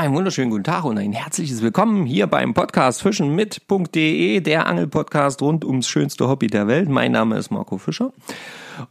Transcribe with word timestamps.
Einen 0.00 0.14
wunderschönen 0.14 0.50
guten 0.50 0.62
Tag 0.62 0.84
und 0.84 0.96
ein 0.96 1.12
herzliches 1.12 1.60
Willkommen 1.60 2.06
hier 2.06 2.28
beim 2.28 2.54
Podcast 2.54 3.02
Fischen 3.02 3.34
mit.de, 3.34 4.38
der 4.38 4.68
Angelpodcast 4.68 5.42
rund 5.42 5.64
ums 5.64 5.88
schönste 5.88 6.28
Hobby 6.28 6.46
der 6.46 6.68
Welt. 6.68 6.88
Mein 6.88 7.10
Name 7.10 7.36
ist 7.36 7.50
Marco 7.50 7.78
Fischer. 7.78 8.12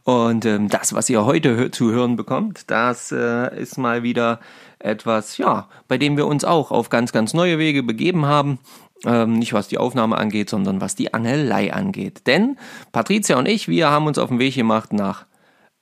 Und 0.04 0.44
ähm, 0.44 0.68
das, 0.68 0.92
was 0.92 1.08
ihr 1.08 1.24
heute 1.24 1.70
zu 1.70 1.92
hören 1.92 2.16
bekommt, 2.16 2.70
das 2.70 3.10
äh, 3.10 3.58
ist 3.58 3.78
mal 3.78 4.02
wieder 4.02 4.38
etwas, 4.80 5.38
ja, 5.38 5.70
bei 5.88 5.96
dem 5.96 6.18
wir 6.18 6.26
uns 6.26 6.44
auch 6.44 6.70
auf 6.70 6.90
ganz, 6.90 7.10
ganz 7.10 7.32
neue 7.32 7.58
Wege 7.58 7.82
begeben 7.82 8.26
haben. 8.26 8.58
Ähm, 9.06 9.38
nicht 9.38 9.54
was 9.54 9.66
die 9.66 9.78
Aufnahme 9.78 10.18
angeht, 10.18 10.50
sondern 10.50 10.82
was 10.82 10.94
die 10.94 11.14
Angelei 11.14 11.72
angeht. 11.72 12.26
Denn 12.26 12.58
Patricia 12.92 13.38
und 13.38 13.48
ich, 13.48 13.66
wir 13.66 13.90
haben 13.90 14.08
uns 14.08 14.18
auf 14.18 14.28
den 14.28 14.40
Weg 14.40 14.56
gemacht 14.56 14.92
nach 14.92 15.24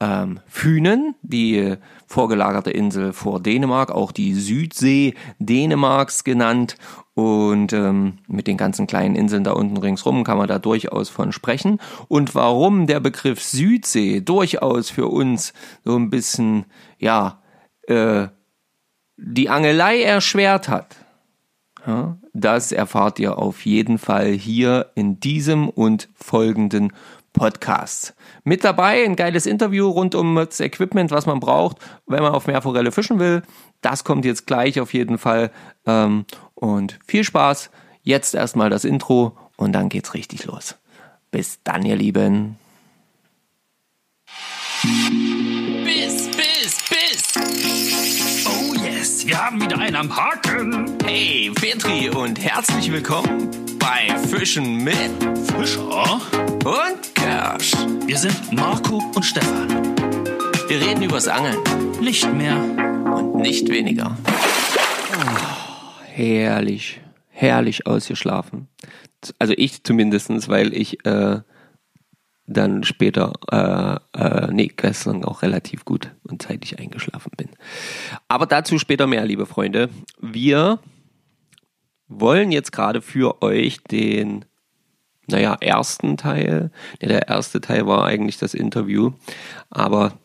ähm, 0.01 0.41
Fünen, 0.47 1.15
die 1.23 1.77
vorgelagerte 2.07 2.71
Insel 2.71 3.13
vor 3.13 3.41
Dänemark, 3.41 3.91
auch 3.91 4.13
die 4.13 4.35
Südsee 4.35 5.15
Dänemarks 5.39 6.25
genannt. 6.25 6.77
Und 7.15 7.73
ähm, 7.73 8.19
mit 8.29 8.47
den 8.47 8.59
ganzen 8.59 8.87
kleinen 8.87 9.17
Inseln 9.17 9.43
da 9.43 9.53
unten 9.53 9.79
ringsrum 9.79 10.23
kann 10.23 10.37
man 10.37 10.49
da 10.49 10.59
durchaus 10.59 11.09
von 11.09 11.33
sprechen. 11.33 11.81
Und 12.09 12.35
warum 12.35 12.87
der 12.87 13.01
Begriff 13.01 13.43
Südsee 13.43 14.21
durchaus 14.21 14.91
für 14.91 15.07
uns 15.07 15.55
so 15.83 15.97
ein 15.97 16.11
bisschen, 16.11 16.67
ja, 16.99 17.41
äh, 17.87 18.29
die 19.17 19.49
Angelei 19.49 20.03
erschwert 20.03 20.69
hat, 20.69 20.97
ja, 21.87 22.19
das 22.35 22.71
erfahrt 22.71 23.19
ihr 23.19 23.39
auf 23.39 23.65
jeden 23.65 23.97
Fall 23.97 24.33
hier 24.33 24.91
in 24.95 25.19
diesem 25.19 25.71
und 25.71 26.11
folgenden 26.15 26.93
Podcasts. 27.37 28.15
Mit 28.43 28.65
dabei 28.65 29.05
ein 29.05 29.15
geiles 29.15 29.47
Interview 29.47 29.89
rund 29.89 30.17
um 30.17 30.35
das 30.35 30.59
Equipment, 30.59 31.13
was 31.13 31.27
man 31.27 31.39
braucht, 31.39 31.77
wenn 32.07 32.23
man 32.23 32.33
auf 32.33 32.49
Meerforelle 32.49 32.91
fischen 32.91 33.21
will. 33.21 33.43
Das 33.83 34.03
kommt 34.03 34.25
jetzt 34.25 34.47
gleich 34.47 34.81
auf 34.81 34.93
jeden 34.93 35.19
Fall. 35.19 35.53
Ähm, 35.87 36.25
und 36.55 36.99
viel 37.07 37.23
Spaß. 37.23 37.71
Jetzt 38.03 38.35
erstmal 38.35 38.71
das 38.71 38.85
Intro 38.85 39.37
und 39.57 39.73
dann 39.73 39.89
geht's 39.89 40.15
richtig 40.15 40.47
los. 40.47 40.77
Bis 41.31 41.61
dann, 41.63 41.85
ihr 41.85 41.97
Lieben. 41.97 42.57
Biss, 45.85 46.29
biss, 46.29 46.79
biss. 46.89 48.47
Oh 48.47 48.75
yes, 48.75 49.27
wir 49.27 49.45
haben 49.45 49.61
wieder 49.61 49.79
einen 49.79 49.97
am 49.97 50.17
Haken. 50.17 50.97
Hey, 51.05 51.51
Petri 51.55 52.09
und 52.09 52.41
herzlich 52.43 52.91
willkommen 52.91 53.66
bei 53.87 54.19
Fischen 54.19 54.83
mit 54.83 54.97
Fischer 55.53 56.21
und 56.65 57.15
Kersch. 57.15 57.73
Wir 58.05 58.19
sind 58.19 58.53
Marco 58.53 59.01
und 59.15 59.23
Stefan. 59.23 59.69
Wir 60.67 60.81
reden 60.81 61.03
übers 61.03 61.29
Angeln 61.29 61.59
Nicht 62.01 62.33
mehr. 62.35 62.57
und 62.57 63.37
nicht 63.37 63.69
weniger. 63.69 64.19
Oh, 65.13 66.03
herrlich, 66.05 67.01
herrlich 67.29 67.87
ausgeschlafen. 67.87 68.67
Also 69.39 69.55
ich 69.57 69.85
zumindestens, 69.85 70.49
weil 70.49 70.75
ich 70.75 71.07
äh, 71.07 71.43
dann 72.49 72.83
später, 72.83 73.35
äh, 73.53 74.21
äh, 74.21 74.53
nee, 74.53 74.73
gestern 74.77 75.25
auch 75.25 75.43
relativ 75.43 75.85
gut 75.85 76.11
und 76.25 76.43
zeitig 76.43 76.81
eingeschlafen 76.81 77.31
bin. 77.37 77.51
Aber 78.27 78.47
dazu 78.47 78.81
später 78.81 79.07
mehr, 79.07 79.25
liebe 79.25 79.47
Freunde. 79.47 79.91
Wir 80.21 80.81
wollen 82.09 82.53
jetzt 82.53 82.73
gerade 82.73 83.03
für 83.03 83.43
euch 83.43 83.83
den, 83.85 84.45
naja, 85.27 85.57
ersten 85.61 86.17
Teil, 86.17 86.71
ja, 87.01 87.09
der 87.09 87.29
erste 87.29 87.61
Teil 87.61 87.87
war 87.87 88.05
eigentlich 88.05 88.39
das 88.39 88.55
Interview, 88.55 89.13
aber 89.71 90.19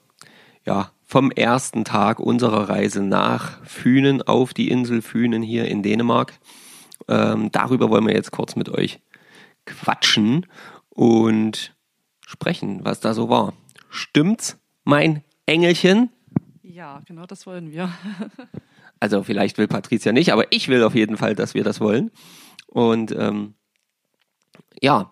ja, 0.66 0.92
vom 1.04 1.32
ersten 1.32 1.84
Tag 1.84 2.20
unserer 2.20 2.70
Reise 2.70 3.02
nach 3.02 3.64
Fünen 3.66 4.22
auf 4.22 4.54
die 4.54 4.70
Insel 4.70 5.02
Fünen 5.02 5.42
hier 5.42 5.66
in 5.66 5.84
Dänemark. 5.84 6.34
Ähm, 7.10 7.52
darüber 7.52 7.90
wollen 7.90 8.08
wir 8.08 8.14
jetzt 8.14 8.32
kurz 8.32 8.56
mit 8.56 8.70
euch 8.70 9.02
quatschen 9.66 10.46
und 10.90 11.76
sprechen, 12.26 12.86
was 12.86 13.02
da 13.02 13.14
so 13.14 13.28
war. 13.28 13.54
Stimmt's, 13.90 14.58
mein 14.86 15.24
Engelchen? 15.46 16.12
Ja, 16.62 17.02
genau 17.06 17.26
das 17.26 17.46
wollen 17.46 17.72
wir. 17.72 17.92
Also 19.02 19.24
vielleicht 19.24 19.58
will 19.58 19.68
Patricia 19.68 20.12
nicht, 20.12 20.32
aber 20.32 20.46
ich 20.52 20.68
will 20.68 20.84
auf 20.84 20.94
jeden 20.94 21.18
Fall, 21.18 21.34
dass 21.34 21.56
wir 21.56 21.64
das 21.64 21.82
wollen. 21.82 22.12
Und 22.68 23.12
ähm, 23.12 23.56
ja, 24.80 25.12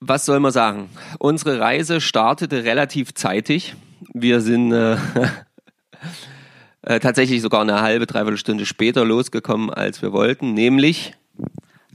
was 0.00 0.26
soll 0.26 0.40
man 0.40 0.50
sagen? 0.50 0.90
Unsere 1.20 1.60
Reise 1.60 2.00
startete 2.00 2.64
relativ 2.64 3.14
zeitig. 3.14 3.76
Wir 4.12 4.40
sind 4.40 4.72
äh, 4.72 4.96
äh, 6.82 6.98
tatsächlich 6.98 7.40
sogar 7.40 7.60
eine 7.60 7.82
halbe, 7.82 8.06
dreiviertel 8.06 8.36
Stunde 8.36 8.66
später 8.66 9.04
losgekommen, 9.04 9.70
als 9.70 10.02
wir 10.02 10.12
wollten, 10.12 10.54
nämlich 10.54 11.14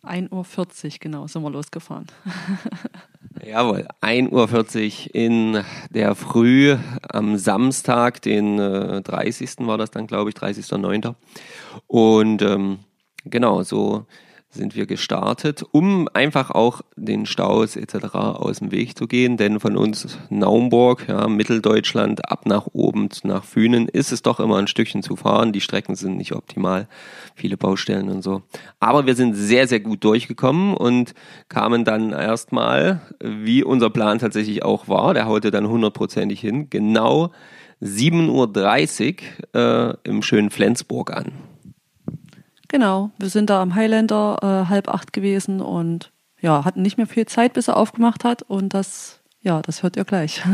1.40 0.03 0.31
Uhr, 0.31 0.91
genau, 1.01 1.27
sind 1.27 1.43
wir 1.43 1.49
losgefahren. 1.49 2.07
Jawohl, 3.45 3.87
1.40 4.01 5.07
Uhr 5.07 5.15
in 5.15 5.63
der 5.89 6.15
Früh 6.15 6.75
am 7.09 7.37
Samstag, 7.37 8.21
den 8.21 8.59
äh, 8.59 9.01
30. 9.01 9.67
war 9.67 9.77
das 9.77 9.91
dann, 9.91 10.07
glaube 10.07 10.29
ich, 10.29 10.35
30.09. 10.35 11.15
Und 11.87 12.41
ähm, 12.41 12.79
genau, 13.25 13.63
so 13.63 14.05
sind 14.49 14.75
wir 14.75 14.85
gestartet, 14.85 15.63
um 15.71 16.07
einfach 16.13 16.51
auch 16.51 16.81
den 16.95 17.25
Staus 17.25 17.75
etc. 17.75 18.15
aus 18.15 18.59
dem 18.59 18.71
Weg 18.71 18.97
zu 18.97 19.07
gehen. 19.07 19.37
Denn 19.37 19.59
von 19.59 19.77
uns 19.77 20.17
Naumburg, 20.29 21.07
ja, 21.07 21.27
Mitteldeutschland, 21.27 22.29
ab 22.31 22.45
nach 22.45 22.67
oben 22.73 23.09
nach 23.23 23.43
Fünen, 23.43 23.87
ist 23.87 24.11
es 24.11 24.21
doch 24.21 24.39
immer 24.39 24.57
ein 24.57 24.67
Stückchen 24.67 25.03
zu 25.03 25.15
fahren. 25.15 25.51
Die 25.51 25.61
Strecken 25.61 25.95
sind 25.95 26.17
nicht 26.17 26.33
optimal, 26.33 26.87
viele 27.35 27.57
Baustellen 27.57 28.09
und 28.09 28.21
so. 28.23 28.41
Aber 28.79 29.05
wir 29.05 29.15
sind 29.15 29.33
sehr, 29.35 29.67
sehr 29.67 29.79
gut 29.79 30.03
durchgekommen 30.03 30.75
und 30.75 31.13
kamen 31.49 31.83
dann 31.85 32.11
erstmal, 32.11 33.01
wie 33.21 33.63
unser 33.63 33.89
Plan 33.89 34.19
tatsächlich 34.19 34.63
auch 34.63 34.87
war, 34.87 35.13
der 35.13 35.27
haute 35.27 35.51
dann 35.51 35.67
hundertprozentig 35.67 36.39
hin, 36.39 36.69
genau 36.69 37.31
7.30 37.81 39.17
Uhr 39.53 39.97
äh, 40.03 40.09
im 40.09 40.23
schönen 40.23 40.49
Flensburg 40.49 41.11
an. 41.11 41.33
Genau, 42.67 43.11
wir 43.17 43.29
sind 43.29 43.49
da 43.49 43.61
am 43.61 43.75
Highlander 43.75 44.37
äh, 44.41 44.69
halb 44.69 44.89
acht 44.89 45.13
gewesen 45.13 45.61
und 45.61 46.11
ja, 46.41 46.65
hatten 46.65 46.81
nicht 46.81 46.97
mehr 46.97 47.07
viel 47.07 47.25
Zeit, 47.25 47.53
bis 47.53 47.67
er 47.67 47.77
aufgemacht 47.77 48.23
hat 48.23 48.43
und 48.43 48.73
das, 48.73 49.19
ja, 49.41 49.61
das 49.61 49.83
hört 49.83 49.95
ihr 49.97 50.05
gleich. 50.05 50.43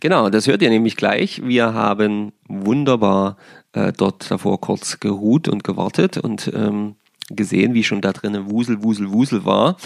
Genau, 0.00 0.28
das 0.28 0.48
hört 0.48 0.60
ihr 0.60 0.68
nämlich 0.68 0.96
gleich. 0.96 1.40
Wir 1.44 1.72
haben 1.72 2.32
wunderbar 2.46 3.36
äh, 3.72 3.90
dort 3.90 4.30
davor 4.30 4.60
kurz 4.60 5.00
geruht 5.00 5.48
und 5.48 5.64
gewartet 5.64 6.18
und 6.18 6.50
ähm, 6.54 6.96
gesehen, 7.30 7.74
wie 7.74 7.84
schon 7.84 8.00
da 8.00 8.12
drinnen 8.12 8.50
Wusel, 8.50 8.82
Wusel, 8.82 9.12
Wusel 9.12 9.44
war. 9.44 9.76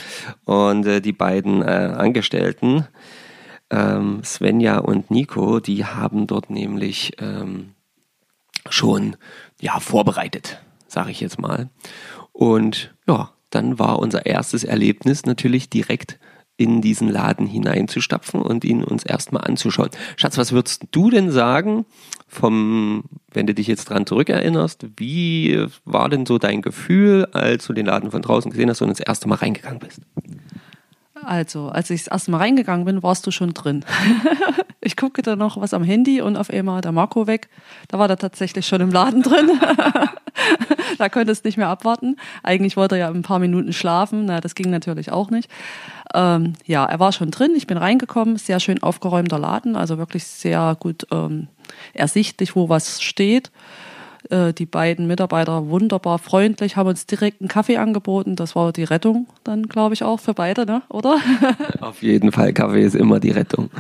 Und 0.45 0.87
äh, 0.87 1.01
die 1.01 1.13
beiden 1.13 1.63
äh, 1.63 1.95
Angestellten, 1.97 2.87
ähm, 3.71 4.23
Svenja 4.25 4.79
und 4.79 5.11
Nico, 5.11 5.61
die 5.61 5.85
haben 5.85 6.27
dort 6.27 6.51
nämlich 6.51 7.13
ähm, 7.21 7.75
schon 8.69 9.17
ja, 9.61 9.81
vorbereitet, 9.81 10.61
sage 10.89 11.11
ich 11.11 11.21
jetzt 11.21 11.39
mal. 11.39 11.69
Und 12.33 12.95
ja, 13.07 13.33
dann 13.51 13.79
war 13.79 13.99
unser 13.99 14.27
erstes 14.27 14.65
Erlebnis 14.65 15.25
natürlich 15.25 15.71
direkt 15.71 16.19
in 16.59 16.81
diesen 16.81 17.09
Laden 17.09 17.47
hineinzustapfen 17.47 18.41
und 18.41 18.65
ihn 18.65 18.83
uns 18.83 19.05
erstmal 19.05 19.45
anzuschauen. 19.45 19.91
Schatz, 20.17 20.39
was 20.39 20.53
würdest 20.53 20.87
du 20.91 21.11
denn 21.11 21.31
sagen, 21.31 21.85
vom, 22.29 23.05
wenn 23.31 23.47
du 23.47 23.55
dich 23.55 23.67
jetzt 23.67 23.91
dran 23.91 24.07
zurückerinnerst, 24.07 24.87
wie 24.97 25.67
war 25.85 26.09
denn 26.09 26.25
so 26.25 26.39
dein 26.39 26.63
Gefühl, 26.63 27.27
als 27.33 27.67
du 27.67 27.73
den 27.75 27.87
Laden 27.87 28.11
von 28.11 28.23
draußen 28.23 28.51
gesehen 28.51 28.71
hast 28.71 28.81
und 28.81 28.89
das 28.89 29.01
erste 29.01 29.29
Mal 29.29 29.37
reingegangen 29.37 29.81
bist? 29.81 30.01
Also, 31.27 31.71
als 31.71 31.91
ich 31.91 32.05
das 32.05 32.13
erste 32.13 32.31
Mal 32.31 32.39
reingegangen 32.39 32.85
bin, 32.85 33.03
warst 33.03 33.27
du 33.27 33.33
schon 33.33 33.53
drin. 33.53 33.85
ich 34.81 34.97
gucke 34.97 35.23
da 35.23 35.35
noch 35.35 35.61
was 35.61 35.75
am 35.75 35.83
Handy 35.83 36.21
und 36.21 36.37
auf 36.37 36.51
einmal 36.51 36.81
der 36.83 36.93
Marco 36.93 37.27
weg. 37.27 37.49
Da 37.89 37.99
war 37.99 38.09
er 38.09 38.17
tatsächlich 38.17 38.65
schon 38.65 38.81
im 38.81 38.93
Laden 38.93 39.23
drin. 39.23 39.51
da 40.99 41.09
konnte 41.09 41.33
es 41.33 41.43
nicht 41.43 41.57
mehr 41.57 41.67
abwarten. 41.67 42.17
Eigentlich 42.45 42.77
wollte 42.77 42.95
er 42.95 43.01
ja 43.01 43.09
ein 43.09 43.23
paar 43.23 43.41
Minuten 43.41 43.73
schlafen. 43.73 44.27
Na, 44.27 44.41
das 44.41 44.55
ging 44.55 44.71
natürlich 44.71 45.11
auch 45.11 45.31
nicht. 45.31 45.51
Ähm, 46.15 46.53
ja, 46.65 46.85
er 46.85 47.01
war 47.01 47.11
schon 47.11 47.33
drin. 47.33 47.55
Ich 47.57 47.67
bin 47.67 47.77
reingekommen. 47.77 48.37
Sehr 48.37 48.61
schön 48.61 48.81
aufgeräumter 48.81 49.41
Laden. 49.41 49.75
Also 49.75 49.99
wirklich 49.99 50.25
sehr 50.25 50.77
gut 50.79 51.09
ähm, 51.11 51.49
ersichtlich, 51.93 52.55
wo 52.55 52.69
was 52.69 53.03
steht. 53.03 53.51
Äh, 54.31 54.53
die 54.53 54.67
beiden 54.67 55.07
Mitarbeiter 55.07 55.69
wunderbar 55.69 56.19
freundlich, 56.19 56.77
haben 56.77 56.89
uns 56.89 57.07
direkt 57.07 57.41
einen 57.41 57.49
Kaffee 57.49 57.77
angeboten. 57.77 58.37
Das 58.37 58.57
war 58.57 58.73
die 58.73 58.85
Rettung 58.85 59.27
dann, 59.45 59.65
glaube 59.65 59.95
ich, 59.95 60.03
auch 60.03 60.19
für 60.19 60.35
beide, 60.35 60.67
ne? 60.67 60.83
oder? 60.89 61.19
Auf 61.81 62.03
jeden 62.03 62.33
Fall, 62.33 62.53
Kaffee 62.53 62.83
ist 62.83 62.95
immer 62.95 63.21
die 63.21 63.31
Rettung. 63.31 63.71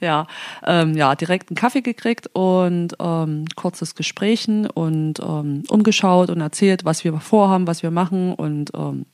ja, 0.00 0.26
ähm, 0.66 0.94
ja, 0.94 1.14
direkt 1.14 1.50
einen 1.50 1.56
Kaffee 1.56 1.82
gekriegt 1.82 2.28
und 2.32 2.96
ähm, 3.00 3.44
kurzes 3.56 3.94
Gesprächen 3.94 4.66
und 4.66 5.20
ähm, 5.20 5.62
umgeschaut 5.68 6.30
und 6.30 6.40
erzählt, 6.40 6.84
was 6.84 7.04
wir 7.04 7.18
vorhaben, 7.20 7.66
was 7.66 7.82
wir 7.82 7.90
machen 7.90 8.34
und 8.34 8.70
ähm, 8.74 9.06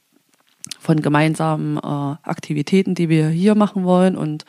von 0.81 1.01
gemeinsamen 1.01 1.77
äh, 1.77 1.81
Aktivitäten, 1.81 2.95
die 2.95 3.09
wir 3.09 3.29
hier 3.29 3.55
machen 3.55 3.85
wollen. 3.85 4.17
Und 4.17 4.45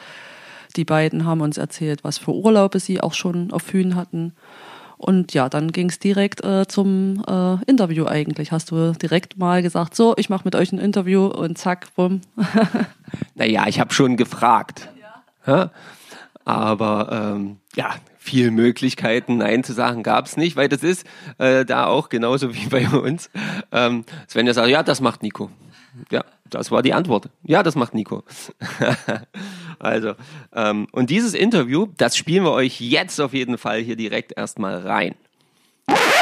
die 0.76 0.86
beiden 0.86 1.26
haben 1.26 1.42
uns 1.42 1.58
erzählt, 1.58 2.04
was 2.04 2.18
für 2.18 2.34
Urlaube 2.34 2.80
sie 2.80 3.02
auch 3.02 3.14
schon 3.14 3.52
auf 3.52 3.72
Hühn 3.72 3.96
hatten. 3.96 4.34
Und 4.98 5.34
ja, 5.34 5.48
dann 5.48 5.72
ging 5.72 5.90
es 5.90 6.00
direkt 6.00 6.44
äh, 6.44 6.68
zum 6.68 7.24
äh, 7.28 7.64
Interview 7.70 8.06
eigentlich. 8.06 8.52
Hast 8.52 8.72
du 8.72 8.94
direkt 8.94 9.38
mal 9.38 9.62
gesagt, 9.62 9.96
so, 9.96 10.16
ich 10.18 10.30
mache 10.30 10.42
mit 10.46 10.56
euch 10.56 10.72
ein 10.72 10.80
Interview 10.80 11.28
und 11.28 11.58
zack, 11.58 11.88
bumm. 11.96 12.22
naja, 13.36 13.66
ich 13.68 13.80
habe 13.80 13.94
schon 13.94 14.18
gefragt. 14.18 14.90
Ja. 15.46 15.72
Aber 16.46 17.36
ähm, 17.36 17.58
ja, 17.76 17.96
viel 18.18 18.52
Möglichkeiten, 18.52 19.38
Nein 19.38 19.64
zu 19.64 19.74
sagen, 19.74 20.02
gab 20.02 20.26
es 20.26 20.36
nicht, 20.36 20.56
weil 20.56 20.68
das 20.68 20.84
ist 20.84 21.06
äh, 21.38 21.64
da 21.64 21.86
auch 21.86 22.10
genauso 22.10 22.54
wie 22.54 22.68
bei 22.68 22.88
uns. 22.90 23.30
Ähm, 23.72 24.04
Svenja 24.28 24.54
sagt, 24.54 24.70
ja, 24.70 24.82
das 24.82 25.00
macht 25.00 25.24
Nico. 25.24 25.52
Ja, 26.12 26.24
das 26.50 26.72
war 26.72 26.82
die 26.82 26.94
Antwort. 26.94 27.30
Ja, 27.44 27.64
das 27.64 27.76
macht 27.76 27.94
Nico. 27.94 28.24
also, 29.80 30.14
ähm, 30.54 30.88
und 30.92 31.10
dieses 31.10 31.34
Interview, 31.34 31.88
das 31.98 32.18
spielen 32.18 32.44
wir 32.44 32.52
euch 32.52 32.80
jetzt 32.82 33.20
auf 33.20 33.34
jeden 33.34 33.58
Fall 33.58 33.80
hier 33.80 33.96
direkt 33.96 34.38
erstmal 34.38 34.80
rein. 34.80 35.16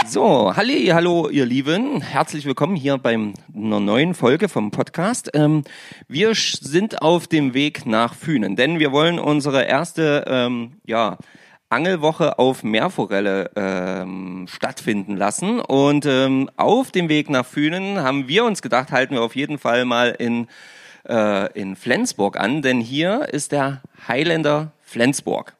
So, 0.08 0.56
halli, 0.56 0.88
hallo 0.94 1.30
ihr 1.30 1.46
Lieben, 1.46 2.02
herzlich 2.02 2.46
willkommen 2.46 2.76
hier 2.76 3.00
bei 3.00 3.14
einer 3.14 3.80
neuen 3.80 4.14
Folge 4.14 4.48
vom 4.48 4.70
Podcast. 4.70 5.32
Ähm, 5.34 5.64
wir 6.08 6.36
sind 6.36 7.02
auf 7.02 7.28
dem 7.28 7.56
Weg 7.56 7.88
nach 7.88 8.14
Fünen, 8.14 8.56
denn 8.56 8.78
wir 8.78 8.92
wollen 8.92 9.18
unsere 9.18 9.64
erste, 9.64 10.26
ähm, 10.28 10.74
ja, 10.86 11.18
Angelwoche 11.76 12.40
auf 12.40 12.64
Meerforelle 12.64 13.52
ähm, 13.58 14.48
stattfinden 14.50 15.18
lassen. 15.18 15.60
Und 15.60 16.06
ähm, 16.06 16.50
auf 16.56 16.92
dem 16.92 17.10
Weg 17.10 17.30
nach 17.30 17.46
Fünen 17.46 18.00
haben 18.00 18.30
wir 18.30 18.46
uns 18.46 18.62
gedacht, 18.62 18.92
halten 18.92 19.16
wir 19.16 19.22
auf 19.22 19.36
jeden 19.36 19.60
Fall 19.60 19.84
mal 19.84 20.16
in, 20.18 20.48
äh, 21.08 21.52
in 21.52 21.76
Flensburg 21.76 22.40
an, 22.40 22.62
denn 22.62 22.80
hier 22.80 23.28
ist 23.32 23.52
der 23.52 23.82
Highlander 24.08 24.72
Flensburg. 24.82 25.58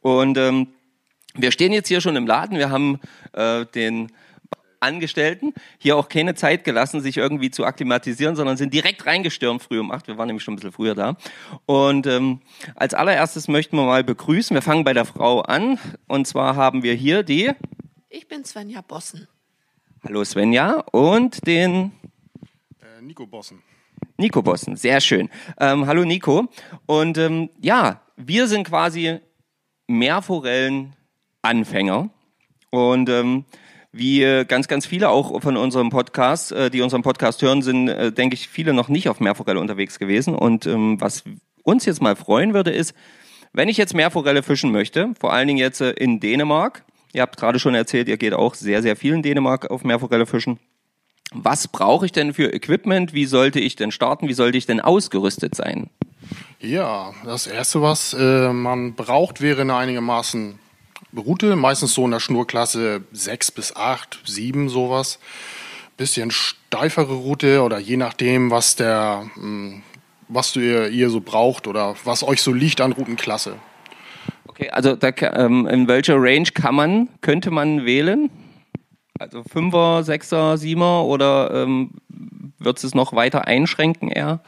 Und 0.00 0.36
ähm, 0.36 0.66
wir 1.34 1.52
stehen 1.52 1.72
jetzt 1.72 1.86
hier 1.88 2.00
schon 2.00 2.16
im 2.16 2.26
Laden, 2.26 2.58
wir 2.58 2.70
haben 2.70 2.98
äh, 3.32 3.64
den 3.66 4.10
Angestellten 4.82 5.54
hier 5.78 5.96
auch 5.96 6.08
keine 6.08 6.34
Zeit 6.34 6.64
gelassen, 6.64 7.00
sich 7.00 7.16
irgendwie 7.16 7.50
zu 7.50 7.64
akklimatisieren, 7.64 8.36
sondern 8.36 8.56
sind 8.56 8.74
direkt 8.74 9.06
reingestürmt 9.06 9.62
früh 9.62 9.78
um 9.78 9.90
acht. 9.90 10.08
Wir 10.08 10.18
waren 10.18 10.26
nämlich 10.26 10.44
schon 10.44 10.54
ein 10.54 10.56
bisschen 10.56 10.72
früher 10.72 10.94
da. 10.94 11.16
Und 11.66 12.06
ähm, 12.06 12.40
als 12.74 12.94
allererstes 12.94 13.48
möchten 13.48 13.76
wir 13.76 13.84
mal 13.84 14.04
begrüßen. 14.04 14.54
Wir 14.54 14.62
fangen 14.62 14.84
bei 14.84 14.92
der 14.92 15.04
Frau 15.04 15.40
an. 15.40 15.78
Und 16.08 16.26
zwar 16.26 16.56
haben 16.56 16.82
wir 16.82 16.94
hier 16.94 17.22
die. 17.22 17.52
Ich 18.08 18.28
bin 18.28 18.44
Svenja 18.44 18.80
Bossen. 18.82 19.28
Hallo 20.04 20.24
Svenja. 20.24 20.84
Und 20.92 21.46
den. 21.46 21.92
Äh, 22.80 23.02
Nico 23.02 23.26
Bossen. 23.26 23.62
Nico 24.16 24.42
Bossen, 24.42 24.76
sehr 24.76 25.00
schön. 25.00 25.30
Ähm, 25.58 25.86
hallo 25.86 26.04
Nico. 26.04 26.48
Und 26.86 27.18
ähm, 27.18 27.50
ja, 27.60 28.02
wir 28.16 28.46
sind 28.46 28.64
quasi 28.64 29.18
Meerforellen-Anfänger. 29.86 32.10
Und 32.70 33.08
ähm, 33.08 33.44
wie 33.92 34.44
ganz, 34.48 34.68
ganz 34.68 34.86
viele 34.86 35.10
auch 35.10 35.40
von 35.42 35.56
unserem 35.56 35.90
Podcast, 35.90 36.50
äh, 36.52 36.70
die 36.70 36.80
unseren 36.80 37.02
Podcast 37.02 37.42
hören, 37.42 37.62
sind, 37.62 37.88
äh, 37.88 38.10
denke 38.10 38.34
ich, 38.34 38.48
viele 38.48 38.72
noch 38.72 38.88
nicht 38.88 39.08
auf 39.08 39.20
Meerforelle 39.20 39.60
unterwegs 39.60 39.98
gewesen. 39.98 40.34
Und 40.34 40.66
ähm, 40.66 41.00
was 41.00 41.24
uns 41.62 41.84
jetzt 41.84 42.00
mal 42.00 42.16
freuen 42.16 42.54
würde, 42.54 42.70
ist, 42.70 42.94
wenn 43.52 43.68
ich 43.68 43.76
jetzt 43.76 43.94
Meerforelle 43.94 44.42
fischen 44.42 44.72
möchte, 44.72 45.12
vor 45.20 45.32
allen 45.32 45.46
Dingen 45.46 45.58
jetzt 45.58 45.82
äh, 45.82 45.90
in 45.90 46.20
Dänemark, 46.20 46.84
ihr 47.12 47.20
habt 47.20 47.36
gerade 47.36 47.58
schon 47.58 47.74
erzählt, 47.74 48.08
ihr 48.08 48.16
geht 48.16 48.32
auch 48.32 48.54
sehr, 48.54 48.80
sehr 48.80 48.96
viel 48.96 49.12
in 49.12 49.22
Dänemark 49.22 49.70
auf 49.70 49.84
Meerforelle 49.84 50.24
fischen. 50.24 50.58
Was 51.34 51.68
brauche 51.68 52.06
ich 52.06 52.12
denn 52.12 52.34
für 52.34 52.52
Equipment? 52.52 53.12
Wie 53.12 53.26
sollte 53.26 53.60
ich 53.60 53.76
denn 53.76 53.90
starten? 53.90 54.28
Wie 54.28 54.34
sollte 54.34 54.58
ich 54.58 54.66
denn 54.66 54.80
ausgerüstet 54.80 55.54
sein? 55.54 55.90
Ja, 56.60 57.12
das 57.24 57.46
Erste, 57.46 57.82
was 57.82 58.14
äh, 58.14 58.52
man 58.52 58.94
braucht, 58.94 59.40
wäre 59.40 59.62
eine 59.62 59.74
einigermaßen 59.74 60.58
Route, 61.20 61.56
meistens 61.56 61.94
so 61.94 62.04
in 62.04 62.10
der 62.10 62.20
Schnurklasse 62.20 63.02
6 63.12 63.50
bis 63.52 63.76
8, 63.76 64.20
7 64.24 64.68
sowas. 64.68 65.18
Bisschen 65.96 66.30
steifere 66.30 67.14
Route 67.14 67.62
oder 67.62 67.78
je 67.78 67.96
nachdem, 67.96 68.50
was 68.50 68.76
der, 68.76 69.30
hm, 69.34 69.82
was 70.28 70.52
du 70.52 70.60
ihr, 70.60 70.88
ihr 70.88 71.10
so 71.10 71.20
braucht 71.20 71.66
oder 71.66 71.94
was 72.04 72.22
euch 72.22 72.42
so 72.42 72.52
liegt 72.52 72.80
an 72.80 72.92
Routenklasse. 72.92 73.56
Okay, 74.46 74.70
also 74.70 74.96
da, 74.96 75.10
ähm, 75.20 75.66
in 75.66 75.88
welcher 75.88 76.16
Range 76.16 76.48
kann 76.54 76.74
man, 76.74 77.08
könnte 77.20 77.50
man 77.50 77.84
wählen? 77.84 78.30
Also 79.18 79.40
5er, 79.40 80.02
6er, 80.02 80.56
7er 80.56 81.02
oder 81.04 81.62
ähm, 81.62 81.92
wird 82.58 82.82
es 82.82 82.94
noch 82.94 83.12
weiter 83.12 83.46
einschränken 83.46 84.08
eher? 84.08 84.40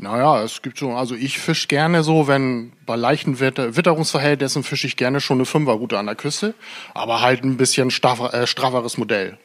Naja, 0.00 0.44
es 0.44 0.62
gibt 0.62 0.78
schon, 0.78 0.94
also 0.94 1.16
ich 1.16 1.40
fische 1.40 1.66
gerne 1.66 2.04
so, 2.04 2.28
wenn 2.28 2.72
bei 2.86 2.94
leichten 2.94 3.40
Witter, 3.40 3.76
Witterungsverhältnissen 3.76 4.62
fische 4.62 4.86
ich 4.86 4.96
gerne 4.96 5.20
schon 5.20 5.38
eine 5.38 5.44
Fünferroute 5.44 5.98
an 5.98 6.06
der 6.06 6.14
Küste, 6.14 6.54
aber 6.94 7.20
halt 7.20 7.42
ein 7.42 7.56
bisschen 7.56 7.90
straffer, 7.90 8.32
äh, 8.32 8.46
strafferes 8.46 8.96
Modell. 8.96 9.38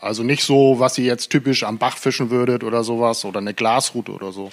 Also 0.00 0.22
nicht 0.22 0.42
so, 0.42 0.80
was 0.80 0.96
ihr 0.96 1.04
jetzt 1.04 1.28
typisch 1.28 1.64
am 1.64 1.76
Bach 1.76 1.98
fischen 1.98 2.30
würdet 2.30 2.64
oder 2.64 2.82
sowas 2.82 3.26
oder 3.26 3.40
eine 3.40 3.52
Glasroute 3.52 4.12
oder 4.12 4.32
so. 4.32 4.50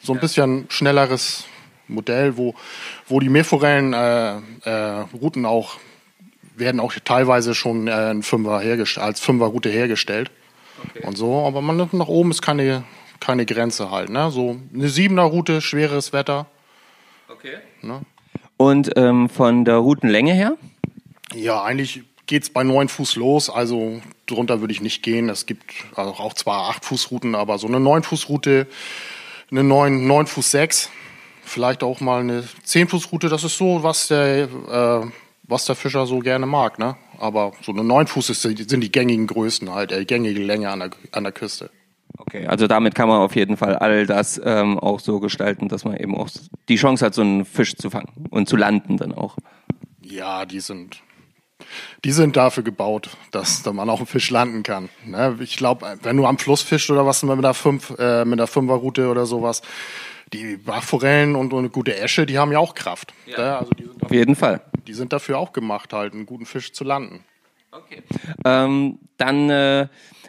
So 0.00 0.12
ein 0.12 0.16
ja. 0.16 0.20
bisschen 0.20 0.66
schnelleres 0.68 1.44
Modell, 1.88 2.36
wo, 2.36 2.54
wo 3.06 3.20
die 3.20 3.30
Meerforellen 3.30 3.94
äh, 3.94 4.36
äh, 4.64 5.04
Routen 5.14 5.46
auch 5.46 5.78
werden 6.56 6.80
auch 6.80 6.92
teilweise 7.04 7.54
schon 7.54 7.88
äh, 7.88 8.20
Fünfer 8.22 8.60
als 8.96 9.20
Fünferroute 9.20 9.70
hergestellt. 9.70 10.30
Okay. 10.90 11.06
Und 11.06 11.16
so, 11.16 11.46
aber 11.46 11.62
man 11.62 11.88
nach 11.92 12.08
oben 12.08 12.30
ist 12.30 12.42
keine 12.42 12.84
keine 13.28 13.44
Grenze 13.44 13.90
halt. 13.90 14.08
Ne? 14.08 14.30
So 14.30 14.56
eine 14.72 14.88
siebener 14.88 15.24
Route, 15.24 15.60
schweres 15.60 16.14
Wetter. 16.14 16.46
Okay. 17.28 17.58
Ne? 17.82 18.00
Und 18.56 18.92
ähm, 18.96 19.28
von 19.28 19.66
der 19.66 19.76
Routenlänge 19.76 20.32
her? 20.32 20.56
Ja, 21.34 21.62
eigentlich 21.62 22.04
geht 22.26 22.44
es 22.44 22.50
bei 22.50 22.62
neun 22.62 22.88
Fuß 22.88 23.16
los. 23.16 23.50
Also 23.50 24.00
drunter 24.24 24.62
würde 24.62 24.72
ich 24.72 24.80
nicht 24.80 25.02
gehen. 25.02 25.28
Es 25.28 25.44
gibt 25.44 25.74
also 25.94 26.12
auch 26.12 26.32
zwar 26.32 26.70
acht 26.70 26.86
Fuß 26.86 27.10
Routen, 27.10 27.34
aber 27.34 27.58
so 27.58 27.66
eine 27.66 27.80
neun 27.80 28.02
Fuß 28.02 28.30
Route, 28.30 28.66
eine 29.50 29.62
neun, 29.62 30.06
neun 30.06 30.26
Fuß 30.26 30.50
sechs, 30.50 30.88
vielleicht 31.44 31.82
auch 31.82 32.00
mal 32.00 32.20
eine 32.20 32.44
zehn 32.64 32.88
Fuß 32.88 33.12
Route. 33.12 33.28
Das 33.28 33.44
ist 33.44 33.58
so, 33.58 33.82
was 33.82 34.08
der, 34.08 34.44
äh, 34.44 35.06
was 35.42 35.66
der 35.66 35.76
Fischer 35.76 36.06
so 36.06 36.20
gerne 36.20 36.46
mag. 36.46 36.78
Ne? 36.78 36.96
Aber 37.18 37.52
so 37.60 37.72
eine 37.72 37.84
neun 37.84 38.06
Fuß 38.06 38.30
ist, 38.30 38.40
sind 38.40 38.80
die 38.80 38.90
gängigen 38.90 39.26
Größen 39.26 39.68
halt, 39.68 39.92
äh, 39.92 40.06
gängige 40.06 40.42
Länge 40.42 40.70
an 40.70 40.80
der, 40.80 40.90
an 41.12 41.24
der 41.24 41.32
Küste. 41.32 41.68
Okay, 42.18 42.46
also 42.46 42.66
damit 42.66 42.94
kann 42.94 43.08
man 43.08 43.20
auf 43.20 43.36
jeden 43.36 43.56
Fall 43.56 43.76
all 43.76 44.06
das 44.06 44.40
ähm, 44.44 44.78
auch 44.78 45.00
so 45.00 45.20
gestalten, 45.20 45.68
dass 45.68 45.84
man 45.84 45.96
eben 45.96 46.16
auch 46.16 46.28
die 46.68 46.76
Chance 46.76 47.06
hat, 47.06 47.14
so 47.14 47.22
einen 47.22 47.44
Fisch 47.44 47.76
zu 47.76 47.90
fangen 47.90 48.12
und 48.30 48.48
zu 48.48 48.56
landen 48.56 48.96
dann 48.96 49.14
auch. 49.14 49.36
Ja, 50.02 50.44
die 50.44 50.60
sind, 50.60 51.02
die 52.04 52.12
sind 52.12 52.36
dafür 52.36 52.62
gebaut, 52.62 53.10
dass 53.30 53.62
da 53.62 53.72
man 53.72 53.88
auch 53.88 53.98
einen 53.98 54.06
Fisch 54.06 54.30
landen 54.30 54.62
kann. 54.62 54.88
Ne? 55.04 55.36
Ich 55.40 55.56
glaube, 55.56 55.98
wenn 56.02 56.16
du 56.16 56.26
am 56.26 56.38
Fluss 56.38 56.62
fischst 56.62 56.90
oder 56.90 57.06
was 57.06 57.22
mit 57.22 57.42
der 57.42 57.54
fünf, 57.54 57.94
äh, 57.98 58.24
mit 58.24 58.38
der 58.38 58.46
Fünferroute 58.46 59.08
oder 59.08 59.24
sowas, 59.24 59.62
die 60.32 60.56
Bachforellen 60.56 61.36
und, 61.36 61.52
und 61.52 61.60
eine 61.60 61.70
gute 61.70 61.96
Esche, 61.96 62.26
die 62.26 62.38
haben 62.38 62.52
ja 62.52 62.58
auch 62.58 62.74
Kraft. 62.74 63.14
Ja. 63.26 63.38
Ne? 63.38 63.58
Also 63.58 63.70
dafür, 63.70 63.94
auf 64.02 64.10
jeden 64.10 64.36
Fall. 64.36 64.60
Die 64.86 64.92
sind 64.92 65.12
dafür 65.12 65.38
auch 65.38 65.52
gemacht, 65.52 65.92
halt 65.92 66.14
einen 66.14 66.26
guten 66.26 66.46
Fisch 66.46 66.72
zu 66.72 66.84
landen. 66.84 67.24
Okay. 67.70 68.02
Ähm, 68.44 68.98
dann 69.18 69.50
äh, 69.50 69.88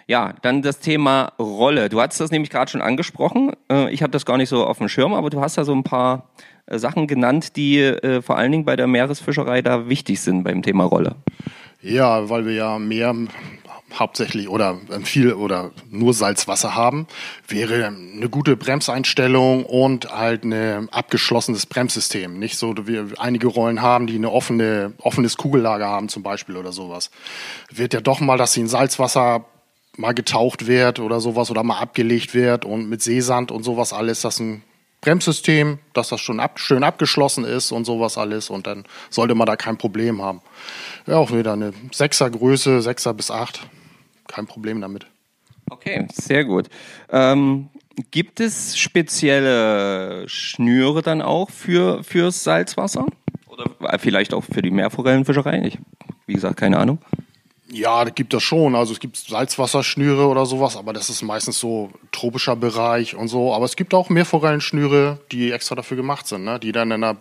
ja, 0.09 0.33
dann 0.41 0.63
das 0.63 0.79
Thema 0.79 1.33
Rolle. 1.37 1.87
Du 1.87 2.01
hattest 2.01 2.19
das 2.19 2.31
nämlich 2.31 2.49
gerade 2.49 2.71
schon 2.71 2.81
angesprochen. 2.81 3.51
Äh, 3.71 3.93
ich 3.93 4.01
habe 4.01 4.09
das 4.09 4.25
gar 4.25 4.37
nicht 4.37 4.49
so 4.49 4.65
auf 4.65 4.79
dem 4.79 4.89
Schirm, 4.89 5.13
aber 5.13 5.29
du 5.29 5.39
hast 5.39 5.55
ja 5.55 5.63
so 5.63 5.71
ein 5.71 5.83
paar 5.83 6.29
äh, 6.65 6.79
Sachen 6.79 7.05
genannt, 7.05 7.55
die 7.55 7.77
äh, 7.77 8.23
vor 8.23 8.35
allen 8.35 8.51
Dingen 8.51 8.65
bei 8.65 8.75
der 8.75 8.87
Meeresfischerei 8.87 9.61
da 9.61 9.87
wichtig 9.87 10.19
sind 10.19 10.41
beim 10.43 10.63
Thema 10.63 10.85
Rolle. 10.85 11.15
Ja, 11.83 12.27
weil 12.27 12.47
wir 12.47 12.53
ja 12.53 12.79
mehr 12.79 13.13
hauptsächlich 13.93 14.49
oder 14.49 14.79
viel 15.03 15.33
oder 15.33 15.71
nur 15.91 16.15
Salzwasser 16.15 16.75
haben, 16.75 17.05
wäre 17.47 17.85
eine 17.87 18.29
gute 18.29 18.57
Bremseinstellung 18.57 19.63
und 19.63 20.11
halt 20.11 20.43
ein 20.43 20.89
abgeschlossenes 20.89 21.67
Bremssystem. 21.67 22.37
Nicht 22.39 22.57
so, 22.57 22.75
wie 22.87 22.93
wir 22.93 23.07
einige 23.19 23.47
Rollen 23.47 23.81
haben, 23.81 24.07
die 24.07 24.15
eine 24.15 24.31
offene, 24.31 24.93
offenes 24.99 25.37
Kugellager 25.37 25.87
haben 25.87 26.09
zum 26.09 26.23
Beispiel 26.23 26.57
oder 26.57 26.71
sowas. 26.71 27.11
Wird 27.71 27.93
ja 27.93 28.01
doch 28.01 28.19
mal, 28.19 28.37
dass 28.37 28.53
sie 28.53 28.61
in 28.61 28.67
Salzwasser 28.67 29.45
mal 29.99 30.13
getaucht 30.13 30.65
wird 30.65 30.99
oder 30.99 31.19
sowas 31.19 31.51
oder 31.51 31.61
mal 31.61 31.79
abgelegt 31.79 32.33
wird 32.33 32.63
und 32.63 32.89
mit 32.89 33.03
Seesand 33.03 33.51
und 33.51 33.63
sowas 33.63 33.91
alles, 33.91 34.21
das 34.21 34.39
ein 34.39 34.63
Bremssystem, 35.01 35.79
dass 35.93 36.09
das 36.09 36.21
schon 36.21 36.39
ab, 36.39 36.59
schön 36.59 36.83
abgeschlossen 36.83 37.43
ist 37.43 37.71
und 37.71 37.85
sowas 37.85 38.17
alles 38.17 38.49
und 38.49 38.65
dann 38.65 38.85
sollte 39.09 39.35
man 39.35 39.45
da 39.45 39.57
kein 39.57 39.77
Problem 39.77 40.21
haben. 40.21 40.41
Ja, 41.05 41.17
auch 41.17 41.31
wieder 41.31 41.53
eine 41.53 41.73
6er 41.91 42.29
Größe, 42.29 42.79
6er 42.79 43.13
bis 43.13 43.29
8, 43.29 43.67
kein 44.27 44.47
Problem 44.47 44.79
damit. 44.79 45.05
Okay, 45.69 46.07
sehr 46.13 46.45
gut. 46.45 46.69
Ähm, 47.11 47.69
gibt 48.09 48.39
es 48.39 48.77
spezielle 48.77 50.27
Schnüre 50.27 51.01
dann 51.01 51.21
auch 51.21 51.49
für 51.49 52.03
fürs 52.03 52.43
Salzwasser? 52.43 53.05
Oder 53.47 53.99
vielleicht 53.99 54.33
auch 54.33 54.45
für 54.45 54.61
die 54.61 54.71
Meerforellenfischerei? 54.71 55.61
Ich, 55.65 55.77
wie 56.25 56.33
gesagt, 56.33 56.57
keine 56.57 56.77
Ahnung. 56.77 56.99
Ja, 57.71 58.03
da 58.03 58.09
gibt 58.09 58.33
das 58.33 58.41
schon. 58.41 58.73
Also 58.75 58.93
es 58.93 58.99
gibt 58.99 59.15
Salzwasserschnüre 59.17 60.27
oder 60.27 60.45
sowas, 60.47 60.75
aber 60.75 60.91
das 60.91 61.09
ist 61.09 61.21
meistens 61.21 61.59
so 61.59 61.91
tropischer 62.11 62.55
Bereich 62.55 63.15
und 63.15 63.27
so. 63.27 63.53
Aber 63.53 63.65
es 63.65 63.75
gibt 63.75 63.93
auch 63.93 64.09
Meerforellenschnüre, 64.09 65.19
die 65.31 65.51
extra 65.51 65.75
dafür 65.75 65.95
gemacht 65.95 66.27
sind, 66.27 66.45
ne? 66.45 66.59
die 66.59 66.71
dann 66.71 66.89
in 66.89 67.03
einer 67.03 67.17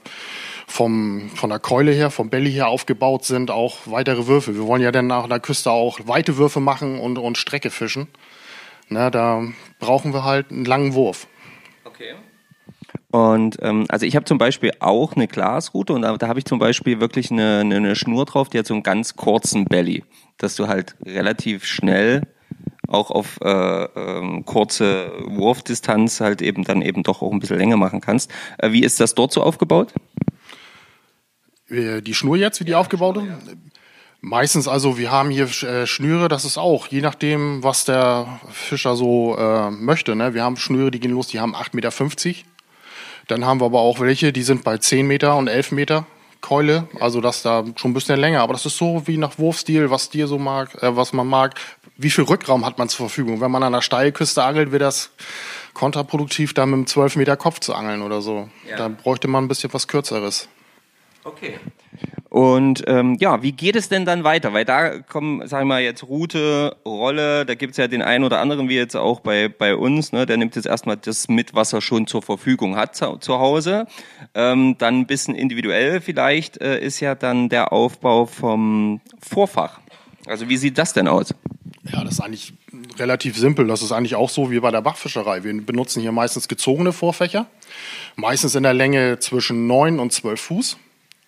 vom, 0.66 1.30
von 1.34 1.50
der 1.50 1.58
Keule 1.58 1.92
her, 1.92 2.10
vom 2.10 2.30
Belly 2.30 2.50
her 2.52 2.68
aufgebaut 2.68 3.24
sind, 3.24 3.50
auch 3.50 3.78
weitere 3.84 4.26
Würfe. 4.26 4.54
Wir 4.54 4.66
wollen 4.66 4.82
ja 4.82 4.90
dann 4.90 5.06
nach 5.06 5.28
der 5.28 5.40
Küste 5.40 5.70
auch 5.70 6.00
weite 6.04 6.38
Würfe 6.38 6.60
machen 6.60 6.98
und, 6.98 7.18
und 7.18 7.36
Strecke 7.36 7.70
fischen. 7.70 8.08
Na, 8.88 9.10
da 9.10 9.42
brauchen 9.78 10.14
wir 10.14 10.24
halt 10.24 10.50
einen 10.50 10.64
langen 10.64 10.94
Wurf. 10.94 11.26
Okay. 11.84 12.14
Und 13.10 13.56
ähm, 13.62 13.86
also 13.88 14.04
ich 14.04 14.16
habe 14.16 14.26
zum 14.26 14.36
Beispiel 14.36 14.72
auch 14.80 15.14
eine 15.14 15.28
Glasroute 15.28 15.94
und 15.94 16.02
da, 16.02 16.16
da 16.16 16.28
habe 16.28 16.38
ich 16.38 16.44
zum 16.44 16.58
Beispiel 16.58 17.00
wirklich 17.00 17.30
eine, 17.30 17.60
eine, 17.60 17.76
eine 17.76 17.96
Schnur 17.96 18.26
drauf, 18.26 18.50
die 18.50 18.58
hat 18.58 18.66
so 18.66 18.74
einen 18.74 18.82
ganz 18.82 19.16
kurzen 19.16 19.64
Belly, 19.64 20.04
dass 20.36 20.56
du 20.56 20.68
halt 20.68 20.94
relativ 21.06 21.64
schnell 21.64 22.22
auch 22.86 23.10
auf 23.10 23.38
äh, 23.42 23.48
ähm, 23.48 24.44
kurze 24.44 25.12
Wurfdistanz 25.26 26.20
halt 26.20 26.42
eben 26.42 26.64
dann 26.64 26.82
eben 26.82 27.02
doch 27.02 27.22
auch 27.22 27.32
ein 27.32 27.38
bisschen 27.38 27.58
länger 27.58 27.76
machen 27.76 28.00
kannst. 28.00 28.30
Äh, 28.58 28.72
wie 28.72 28.82
ist 28.82 29.00
das 29.00 29.14
dort 29.14 29.32
so 29.32 29.42
aufgebaut? 29.42 29.92
Äh, 31.68 32.02
Die 32.02 32.14
Schnur 32.14 32.36
jetzt, 32.36 32.60
wie 32.60 32.64
die 32.64 32.74
aufgebaut 32.74 33.18
ist? 33.18 33.56
Meistens 34.20 34.66
also, 34.66 34.98
wir 34.98 35.12
haben 35.12 35.30
hier 35.30 35.46
äh, 35.62 35.86
Schnüre, 35.86 36.28
das 36.28 36.44
ist 36.44 36.58
auch, 36.58 36.88
je 36.88 37.02
nachdem, 37.02 37.62
was 37.62 37.84
der 37.84 38.40
Fischer 38.50 38.96
so 38.96 39.36
äh, 39.36 39.70
möchte. 39.70 40.16
Ne? 40.16 40.34
Wir 40.34 40.42
haben 40.42 40.56
Schnüre, 40.56 40.90
die 40.90 40.98
gehen 40.98 41.12
los, 41.12 41.28
die 41.28 41.40
haben 41.40 41.54
8,50 41.54 41.74
Meter. 41.74 41.90
Dann 43.28 43.44
haben 43.44 43.61
wir 43.61 43.66
aber 43.66 43.80
auch 43.80 44.00
welche, 44.00 44.32
die 44.32 44.42
sind 44.42 44.64
bei 44.64 44.78
10 44.78 45.06
Meter 45.06 45.37
und 45.37 45.49
11 45.49 45.73
Meter 45.73 46.06
Keule. 46.40 46.88
Also 47.00 47.20
das 47.20 47.42
da 47.42 47.64
schon 47.76 47.90
ein 47.90 47.94
bisschen 47.94 48.18
länger. 48.18 48.42
Aber 48.42 48.52
das 48.52 48.64
ist 48.66 48.76
so 48.76 49.06
wie 49.06 49.16
nach 49.16 49.38
Wurfstil, 49.38 49.90
was 49.90 50.08
dir 50.08 50.26
so 50.26 50.38
mag, 50.38 50.82
äh, 50.82 50.97
was 50.97 51.12
man 51.12 51.26
mag. 51.26 51.54
Wie 51.97 52.11
viel 52.11 52.25
Rückraum 52.25 52.64
hat 52.64 52.78
man 52.78 52.88
zur 52.88 53.08
Verfügung? 53.08 53.40
Wenn 53.40 53.50
man 53.50 53.62
an 53.62 53.73
der 53.73 53.82
Steilküste 53.82 54.42
angelt, 54.42 54.70
wird 54.70 54.82
das 54.82 55.11
kontraproduktiv, 55.75 56.54
da 56.54 56.64
mit 56.66 56.75
einem 56.75 56.87
12 56.87 57.16
Meter 57.16 57.37
Kopf 57.37 57.61
zu 57.61 57.75
angeln 57.75 58.02
oder 58.02 58.23
so. 58.23 58.49
Ja. 58.68 58.76
Da 58.76 58.88
bräuchte 58.88 59.28
man 59.28 59.44
ein 59.44 59.49
bisschen 59.49 59.73
was 59.73 59.88
Kürzeres. 59.88 60.49
Okay. 61.28 61.58
Und 62.30 62.85
ähm, 62.87 63.16
ja, 63.20 63.42
wie 63.42 63.52
geht 63.52 63.75
es 63.75 63.88
denn 63.88 64.04
dann 64.04 64.23
weiter? 64.23 64.52
Weil 64.52 64.64
da 64.64 64.99
kommen, 64.99 65.47
sagen 65.49 65.66
wir 65.66 65.75
mal, 65.75 65.82
jetzt 65.82 66.04
Route, 66.04 66.76
Rolle, 66.85 67.47
da 67.47 67.54
gibt's 67.54 67.78
ja 67.78 67.88
den 67.88 68.02
einen 68.02 68.23
oder 68.23 68.40
anderen, 68.40 68.68
wie 68.68 68.76
jetzt 68.76 68.97
auch 68.97 69.20
bei, 69.20 69.49
bei 69.49 69.75
uns, 69.75 70.12
ne, 70.12 70.26
der 70.26 70.37
nimmt 70.37 70.54
jetzt 70.54 70.66
erstmal 70.66 70.99
das 70.99 71.28
mit, 71.28 71.54
was 71.54 71.73
er 71.73 71.80
schon 71.80 72.06
zur 72.06 72.20
Verfügung 72.23 72.76
hat 72.76 72.94
zu, 72.94 73.16
zu 73.16 73.38
Hause. 73.38 73.87
Ähm, 74.35 74.76
dann 74.78 75.00
ein 75.00 75.06
bisschen 75.06 75.35
individuell 75.35 76.02
vielleicht 76.02 76.61
äh, 76.61 76.78
ist 76.78 77.00
ja 77.00 77.14
dann 77.14 77.49
der 77.49 77.73
Aufbau 77.73 78.26
vom 78.26 79.00
Vorfach. 79.20 79.80
Also 80.26 80.50
wie 80.50 80.58
sieht 80.58 80.76
das 80.76 80.92
denn 80.92 81.08
aus? 81.08 81.35
Ja, 81.90 82.04
das 82.04 82.14
ist 82.14 82.20
eigentlich 82.20 82.52
relativ 82.99 83.38
simpel. 83.38 83.66
Das 83.66 83.80
ist 83.80 83.92
eigentlich 83.92 84.16
auch 84.16 84.28
so 84.28 84.50
wie 84.50 84.61
bei 84.61 84.70
der 84.70 84.82
Bachfischerei. 84.82 85.44
Wir 85.44 85.62
benutzen 85.62 86.02
hier 86.02 86.12
meistens 86.12 86.47
gezogene 86.47 86.92
Vorfächer. 86.92 87.47
Meistens 88.16 88.54
in 88.54 88.64
der 88.64 88.75
Länge 88.75 89.18
zwischen 89.20 89.66
9 89.66 89.99
und 89.99 90.12
12 90.12 90.40
Fuß. 90.40 90.76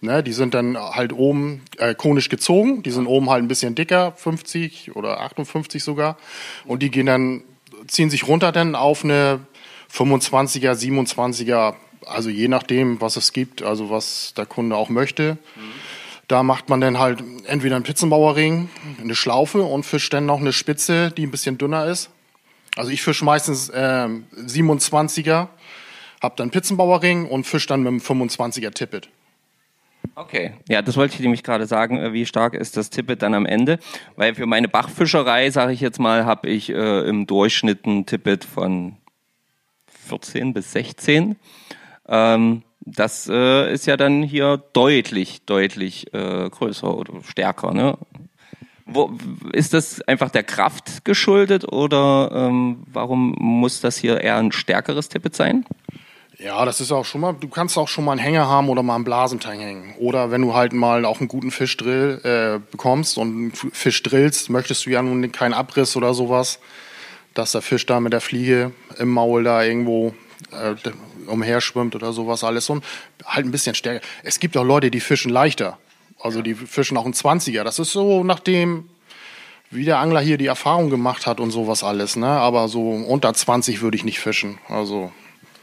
Ne, 0.02 0.22
die 0.22 0.32
sind 0.32 0.54
dann 0.54 0.78
halt 0.78 1.12
oben 1.12 1.60
äh, 1.76 1.94
konisch 1.94 2.30
gezogen. 2.30 2.82
Die 2.82 2.90
sind 2.90 3.06
oben 3.06 3.28
halt 3.28 3.44
ein 3.44 3.48
bisschen 3.48 3.74
dicker, 3.74 4.12
50 4.16 4.96
oder 4.96 5.20
58 5.20 5.84
sogar. 5.84 6.16
Und 6.64 6.82
die 6.82 6.90
gehen 6.90 7.04
dann, 7.04 7.42
ziehen 7.86 8.08
sich 8.08 8.26
runter 8.26 8.50
dann 8.50 8.74
auf 8.74 9.04
eine 9.04 9.40
25er, 9.92 10.72
27er, 10.72 11.74
also 12.06 12.30
je 12.30 12.48
nachdem, 12.48 13.00
was 13.02 13.16
es 13.16 13.34
gibt, 13.34 13.62
also 13.62 13.90
was 13.90 14.32
der 14.36 14.46
Kunde 14.46 14.74
auch 14.76 14.88
möchte. 14.88 15.36
Da 16.28 16.42
macht 16.44 16.68
man 16.68 16.80
dann 16.80 16.98
halt 16.98 17.22
entweder 17.46 17.76
einen 17.76 17.84
Pizzenbauerring, 17.84 18.70
eine 19.00 19.14
Schlaufe 19.14 19.62
und 19.62 19.84
fischt 19.84 20.14
dann 20.14 20.26
noch 20.26 20.40
eine 20.40 20.52
Spitze, 20.52 21.10
die 21.10 21.26
ein 21.26 21.30
bisschen 21.30 21.58
dünner 21.58 21.86
ist. 21.86 22.08
Also 22.76 22.90
ich 22.90 23.02
fische 23.02 23.24
meistens 23.24 23.70
ähm, 23.74 24.26
27er, 24.36 25.48
hab 26.22 26.36
dann 26.36 26.50
Pizzenbauerring 26.50 27.26
und 27.26 27.44
fisch 27.44 27.66
dann 27.66 27.82
mit 27.82 27.88
einem 27.88 27.98
25er 27.98 28.72
Tippet. 28.72 29.08
Okay, 30.14 30.52
ja, 30.68 30.82
das 30.82 30.96
wollte 30.96 31.14
ich 31.14 31.20
nämlich 31.20 31.42
gerade 31.42 31.66
sagen, 31.66 31.98
äh, 31.98 32.12
wie 32.12 32.26
stark 32.26 32.54
ist 32.54 32.76
das 32.76 32.90
Tippet 32.90 33.22
dann 33.22 33.34
am 33.34 33.46
Ende? 33.46 33.78
Weil 34.16 34.34
für 34.34 34.46
meine 34.46 34.68
Bachfischerei, 34.68 35.50
sage 35.50 35.72
ich 35.72 35.80
jetzt 35.80 35.98
mal, 35.98 36.24
habe 36.24 36.48
ich 36.48 36.70
äh, 36.70 37.08
im 37.08 37.26
Durchschnitt 37.26 37.86
ein 37.86 38.06
Tippet 38.06 38.44
von 38.44 38.96
14 39.86 40.52
bis 40.52 40.72
16. 40.72 41.36
Ähm, 42.08 42.62
das 42.80 43.28
äh, 43.30 43.72
ist 43.72 43.86
ja 43.86 43.96
dann 43.96 44.22
hier 44.22 44.62
deutlich, 44.72 45.42
deutlich 45.44 46.12
äh, 46.12 46.48
größer 46.48 46.96
oder 46.96 47.22
stärker. 47.22 47.72
Ne? 47.72 47.96
Wo, 48.86 49.12
ist 49.52 49.74
das 49.74 50.00
einfach 50.02 50.30
der 50.30 50.42
Kraft 50.42 51.04
geschuldet 51.04 51.70
oder 51.72 52.30
ähm, 52.34 52.82
warum 52.92 53.36
muss 53.38 53.80
das 53.80 53.96
hier 53.96 54.20
eher 54.20 54.36
ein 54.36 54.50
stärkeres 54.50 55.08
Tippet 55.08 55.36
sein? 55.36 55.64
Ja, 56.42 56.64
das 56.64 56.80
ist 56.80 56.90
auch 56.90 57.04
schon 57.04 57.20
mal, 57.20 57.34
du 57.34 57.48
kannst 57.48 57.76
auch 57.76 57.88
schon 57.88 58.04
mal 58.04 58.12
einen 58.12 58.20
Hänger 58.20 58.48
haben 58.48 58.70
oder 58.70 58.82
mal 58.82 58.94
einen 58.94 59.04
Blasentang 59.04 59.58
hängen. 59.58 59.94
Oder 59.98 60.30
wenn 60.30 60.40
du 60.40 60.54
halt 60.54 60.72
mal 60.72 61.04
auch 61.04 61.20
einen 61.20 61.28
guten 61.28 61.50
Fischdrill 61.50 62.20
äh, 62.24 62.60
bekommst 62.70 63.18
und 63.18 63.28
einen 63.28 63.52
Fisch 63.52 64.02
drillst, 64.02 64.48
möchtest 64.48 64.86
du 64.86 64.90
ja 64.90 65.02
nun 65.02 65.30
keinen 65.32 65.52
Abriss 65.52 65.96
oder 65.96 66.14
sowas, 66.14 66.58
dass 67.34 67.52
der 67.52 67.60
Fisch 67.60 67.84
da 67.84 68.00
mit 68.00 68.14
der 68.14 68.22
Fliege 68.22 68.72
im 68.98 69.10
Maul 69.10 69.44
da 69.44 69.62
irgendwo 69.62 70.14
äh, 70.50 70.74
umherschwimmt 71.26 71.94
oder 71.94 72.14
sowas 72.14 72.42
alles 72.42 72.70
und 72.70 72.84
halt 73.24 73.44
ein 73.44 73.50
bisschen 73.50 73.74
stärker. 73.74 74.04
Es 74.22 74.40
gibt 74.40 74.56
auch 74.56 74.64
Leute, 74.64 74.90
die 74.90 75.00
fischen 75.00 75.30
leichter. 75.30 75.78
Also 76.18 76.40
die 76.40 76.54
fischen 76.54 76.96
auch 76.96 77.04
einen 77.04 77.14
20er. 77.14 77.64
Das 77.64 77.78
ist 77.78 77.92
so 77.92 78.24
nachdem, 78.24 78.88
wie 79.70 79.84
der 79.84 79.98
Angler 79.98 80.20
hier 80.20 80.38
die 80.38 80.46
Erfahrung 80.46 80.88
gemacht 80.88 81.26
hat 81.26 81.38
und 81.38 81.50
sowas 81.50 81.84
alles. 81.84 82.16
Ne? 82.16 82.28
Aber 82.28 82.68
so 82.68 82.90
unter 82.90 83.34
20 83.34 83.82
würde 83.82 83.96
ich 83.96 84.04
nicht 84.04 84.20
fischen. 84.20 84.58
Also 84.68 85.12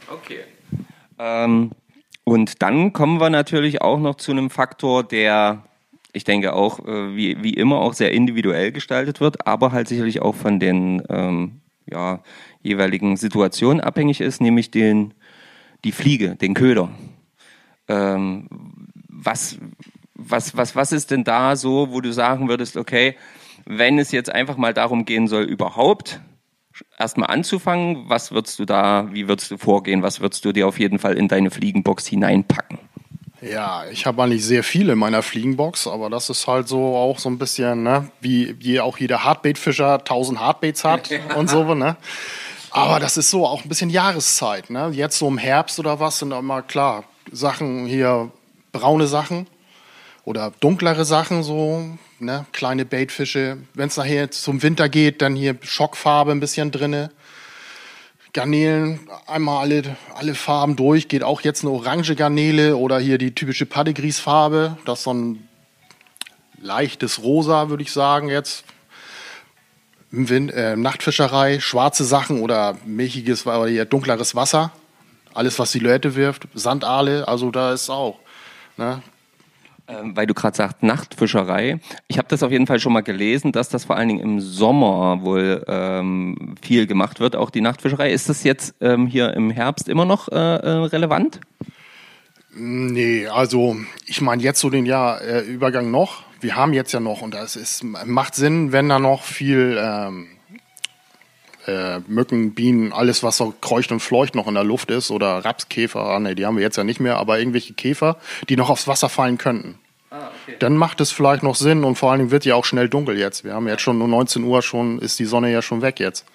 Okay. 0.10 0.44
Ähm, 1.20 1.72
und 2.24 2.62
dann 2.62 2.94
kommen 2.94 3.20
wir 3.22 3.30
natürlich 3.30 3.82
auch 3.82 4.00
noch 4.00 4.16
zu 4.16 4.32
einem 4.32 4.50
Faktor, 4.50 5.04
der, 5.04 5.64
ich 6.14 6.24
denke 6.24 6.54
auch, 6.54 6.80
äh, 6.86 7.16
wie, 7.16 7.42
wie 7.42 7.54
immer 7.54 7.78
auch 7.78 7.94
sehr 7.94 8.12
individuell 8.12 8.72
gestaltet 8.72 9.22
wird, 9.22 9.48
aber 9.48 9.72
halt 9.72 9.88
sicherlich 9.88 10.22
auch 10.22 10.36
von 10.36 10.60
den 10.60 11.02
ähm, 11.10 11.62
ja, 11.90 12.22
jeweiligen 12.62 13.16
Situationen 13.18 13.82
abhängig 13.82 14.22
ist, 14.22 14.42
nämlich 14.42 14.72
den, 14.72 15.14
die 15.84 15.92
Fliege, 15.92 16.36
den 16.36 16.54
Köder. 16.54 16.90
Ähm, 17.88 18.48
was, 19.08 19.58
was, 20.14 20.58
was, 20.58 20.76
was 20.76 20.92
ist 20.92 21.12
denn 21.12 21.24
da 21.24 21.56
so, 21.56 21.92
wo 21.92 22.02
du 22.02 22.12
sagen 22.12 22.50
würdest, 22.50 22.76
okay, 22.76 23.16
wenn 23.66 24.00
es 24.00 24.12
jetzt 24.12 24.30
einfach 24.30 24.58
mal 24.58 24.74
darum 24.74 25.06
gehen 25.06 25.28
soll, 25.28 25.44
überhaupt 25.44 26.20
erstmal 26.98 27.30
anzufangen, 27.30 28.10
was 28.10 28.32
würdest 28.32 28.60
du 28.60 28.66
da, 28.66 29.08
wie 29.12 29.28
würdest 29.28 29.52
du 29.52 29.58
vorgehen, 29.58 30.04
was 30.04 30.20
würdest 30.20 30.46
du 30.46 30.52
dir 30.52 30.68
auf 30.68 30.80
jeden 30.80 31.00
Fall 31.00 31.18
in 31.18 31.28
deine 31.28 31.52
Fliegenbox 31.52 32.08
hineinpacken? 32.08 32.80
Ja, 33.42 33.86
ich 33.92 34.06
habe 34.06 34.24
eigentlich 34.24 34.44
sehr 34.44 34.64
viele 34.64 34.94
in 34.94 35.00
meiner 35.00 35.22
Fliegenbox, 35.22 35.88
aber 35.88 36.10
das 36.10 36.30
ist 36.30 36.48
halt 36.48 36.68
so 36.68 36.96
auch 36.96 37.20
so 37.20 37.30
ein 37.30 37.38
bisschen, 37.38 37.84
ne, 37.84 38.10
wie, 38.20 38.56
wie 38.60 38.80
auch 38.80 38.98
jeder 38.98 39.24
Hardbait-Fischer 39.24 40.00
1000 40.00 40.40
Hardbaits 40.40 40.84
hat 40.84 41.10
und 41.36 41.50
so, 41.50 41.76
ne. 41.76 41.98
Aber 42.72 43.00
das 43.00 43.18
ist 43.18 43.30
so 43.30 43.46
auch 43.46 43.64
ein 43.64 43.70
bisschen 43.70 43.90
Jahreszeit, 43.90 44.70
ne. 44.70 44.90
Jetzt 44.92 45.20
so 45.20 45.28
im 45.28 45.38
Herbst 45.38 45.80
oder 45.80 46.00
was 46.00 46.20
sind 46.20 46.32
immer 46.32 46.64
klar 46.64 47.04
Sachen 47.32 47.86
hier, 47.86 48.32
braune 48.72 49.08
Sachen 49.08 49.48
oder 50.26 50.52
dunklere 50.60 51.06
Sachen 51.06 51.44
so, 51.44 51.86
ne, 52.20 52.46
kleine 52.52 52.86
Baitfische. 52.86 53.58
Wenn 53.74 53.88
es 53.88 53.98
nachher 53.98 54.32
zum 54.32 54.64
Winter 54.64 54.90
geht, 54.90 55.22
dann 55.22 55.36
hier 55.36 55.58
Schockfarbe 55.62 56.32
ein 56.32 56.40
bisschen 56.40 56.72
drinne. 56.72 57.12
Garnelen, 58.34 59.00
einmal 59.26 59.62
alle, 59.62 59.98
alle 60.14 60.36
Farben 60.36 60.76
durch, 60.76 61.08
geht 61.08 61.24
auch 61.24 61.42
jetzt 61.42 61.64
eine 61.64 61.72
orange 61.72 62.16
Garnele 62.16 62.78
oder 62.78 63.00
hier 63.00 63.18
die 63.18 63.34
typische 63.34 63.66
Padegries-Farbe. 63.66 64.78
Das 64.86 65.00
ist 65.00 65.04
so 65.06 65.14
ein 65.14 65.48
leichtes 66.62 67.24
Rosa, 67.24 67.70
würde 67.70 67.84
ich 67.84 67.92
sagen, 67.92 68.30
jetzt. 68.30 68.66
Wind, 70.10 70.54
äh, 70.54 70.76
Nachtfischerei, 70.76 71.60
schwarze 71.60 72.06
Sachen 72.06 72.42
oder 72.42 72.78
milchiges 72.86 73.46
oder 73.46 73.68
hier 73.68 73.86
dunkleres 73.86 74.36
Wasser. 74.36 74.72
Alles, 75.34 75.60
was 75.60 75.72
Silhouette 75.72 76.16
wirft, 76.16 76.48
Sandaale, 76.54 77.28
also 77.28 77.52
da 77.52 77.74
ist 77.74 77.90
auch. 77.90 78.20
Ne? 78.78 79.02
Ähm, 79.90 80.18
weil 80.18 80.28
du 80.28 80.34
gerade 80.34 80.56
sagst, 80.56 80.84
Nachtfischerei. 80.84 81.80
Ich 82.08 82.18
habe 82.18 82.28
das 82.28 82.44
auf 82.44 82.52
jeden 82.52 82.68
Fall 82.68 82.80
schon 82.80 82.92
mal 82.92 83.04
gelesen, 83.04 83.54
dass 83.54 83.70
das 83.70 83.86
vor 83.86 83.96
allen 83.96 84.10
Dingen 84.10 84.20
im 84.20 84.42
Sommer 84.42 85.22
wohl 85.22 85.64
ähm, 85.68 86.56
viel 86.62 86.88
gemacht 86.88 87.22
wird, 87.22 87.38
auch 87.38 87.50
die 87.50 87.62
Nachtfischerei. 87.62 88.12
Ist 88.12 88.28
das 88.28 88.44
jetzt 88.44 88.76
ähm, 88.82 89.08
hier 89.08 89.34
im 89.34 89.50
Herbst 89.50 89.88
immer 89.88 90.04
noch 90.04 90.28
äh, 90.28 90.36
äh, 90.36 90.70
relevant? 90.88 91.40
Nee, 92.54 93.28
also 93.28 93.78
ich 94.06 94.20
meine 94.20 94.42
jetzt 94.42 94.60
so 94.60 94.70
den 94.70 94.86
Jahr 94.86 95.22
äh, 95.22 95.42
Übergang 95.42 95.90
noch. 95.90 96.24
Wir 96.42 96.58
haben 96.58 96.74
jetzt 96.74 96.92
ja 96.92 97.00
noch 97.00 97.22
und 97.22 97.34
das 97.34 97.56
ist 97.56 97.84
macht 97.84 98.36
Sinn, 98.36 98.74
wenn 98.74 98.90
da 98.90 99.00
noch 99.00 99.24
viel 99.24 99.80
ähm, 99.80 100.28
äh, 101.68 102.00
Mücken, 102.08 102.54
Bienen, 102.54 102.94
alles 102.94 103.24
was 103.24 103.38
so 103.38 103.54
kreucht 103.62 103.92
und 103.92 104.00
fleucht 104.00 104.36
noch 104.36 104.48
in 104.48 104.54
der 104.54 104.64
Luft 104.64 104.92
ist 104.92 105.12
oder 105.12 105.44
Rapskäfer, 105.46 106.02
ah, 106.02 106.20
nee, 106.20 106.36
die 106.36 106.46
haben 106.46 106.58
wir 106.58 106.64
jetzt 106.64 106.78
ja 106.78 106.84
nicht 106.84 107.00
mehr, 107.00 107.18
aber 107.18 107.40
irgendwelche 107.40 107.74
Käfer, 107.74 108.18
die 108.50 108.56
noch 108.56 108.70
aufs 108.70 108.88
Wasser 108.88 109.10
fallen 109.10 109.38
könnten. 109.38 109.78
Dann 110.60 110.78
macht 110.78 111.02
es 111.02 111.12
vielleicht 111.12 111.44
noch 111.44 111.56
Sinn 111.56 111.84
und 111.84 111.96
vor 111.96 112.12
allen 112.12 112.20
Dingen 112.20 112.32
wird 112.32 112.46
ja 112.46 112.56
auch 112.56 112.66
schnell 112.66 112.88
dunkel 112.88 113.18
jetzt. 113.18 113.44
Wir 113.44 113.54
haben 113.54 113.68
jetzt 113.68 113.82
schon 113.82 113.98
nur 113.98 114.08
19 114.08 114.44
Uhr 114.44 114.62
schon, 114.62 115.00
ist 115.00 115.20
die 115.20 115.26
Sonne 115.26 115.52
ja 115.52 115.62
schon 115.62 115.82
weg 115.82 116.00
jetzt. 116.00 116.26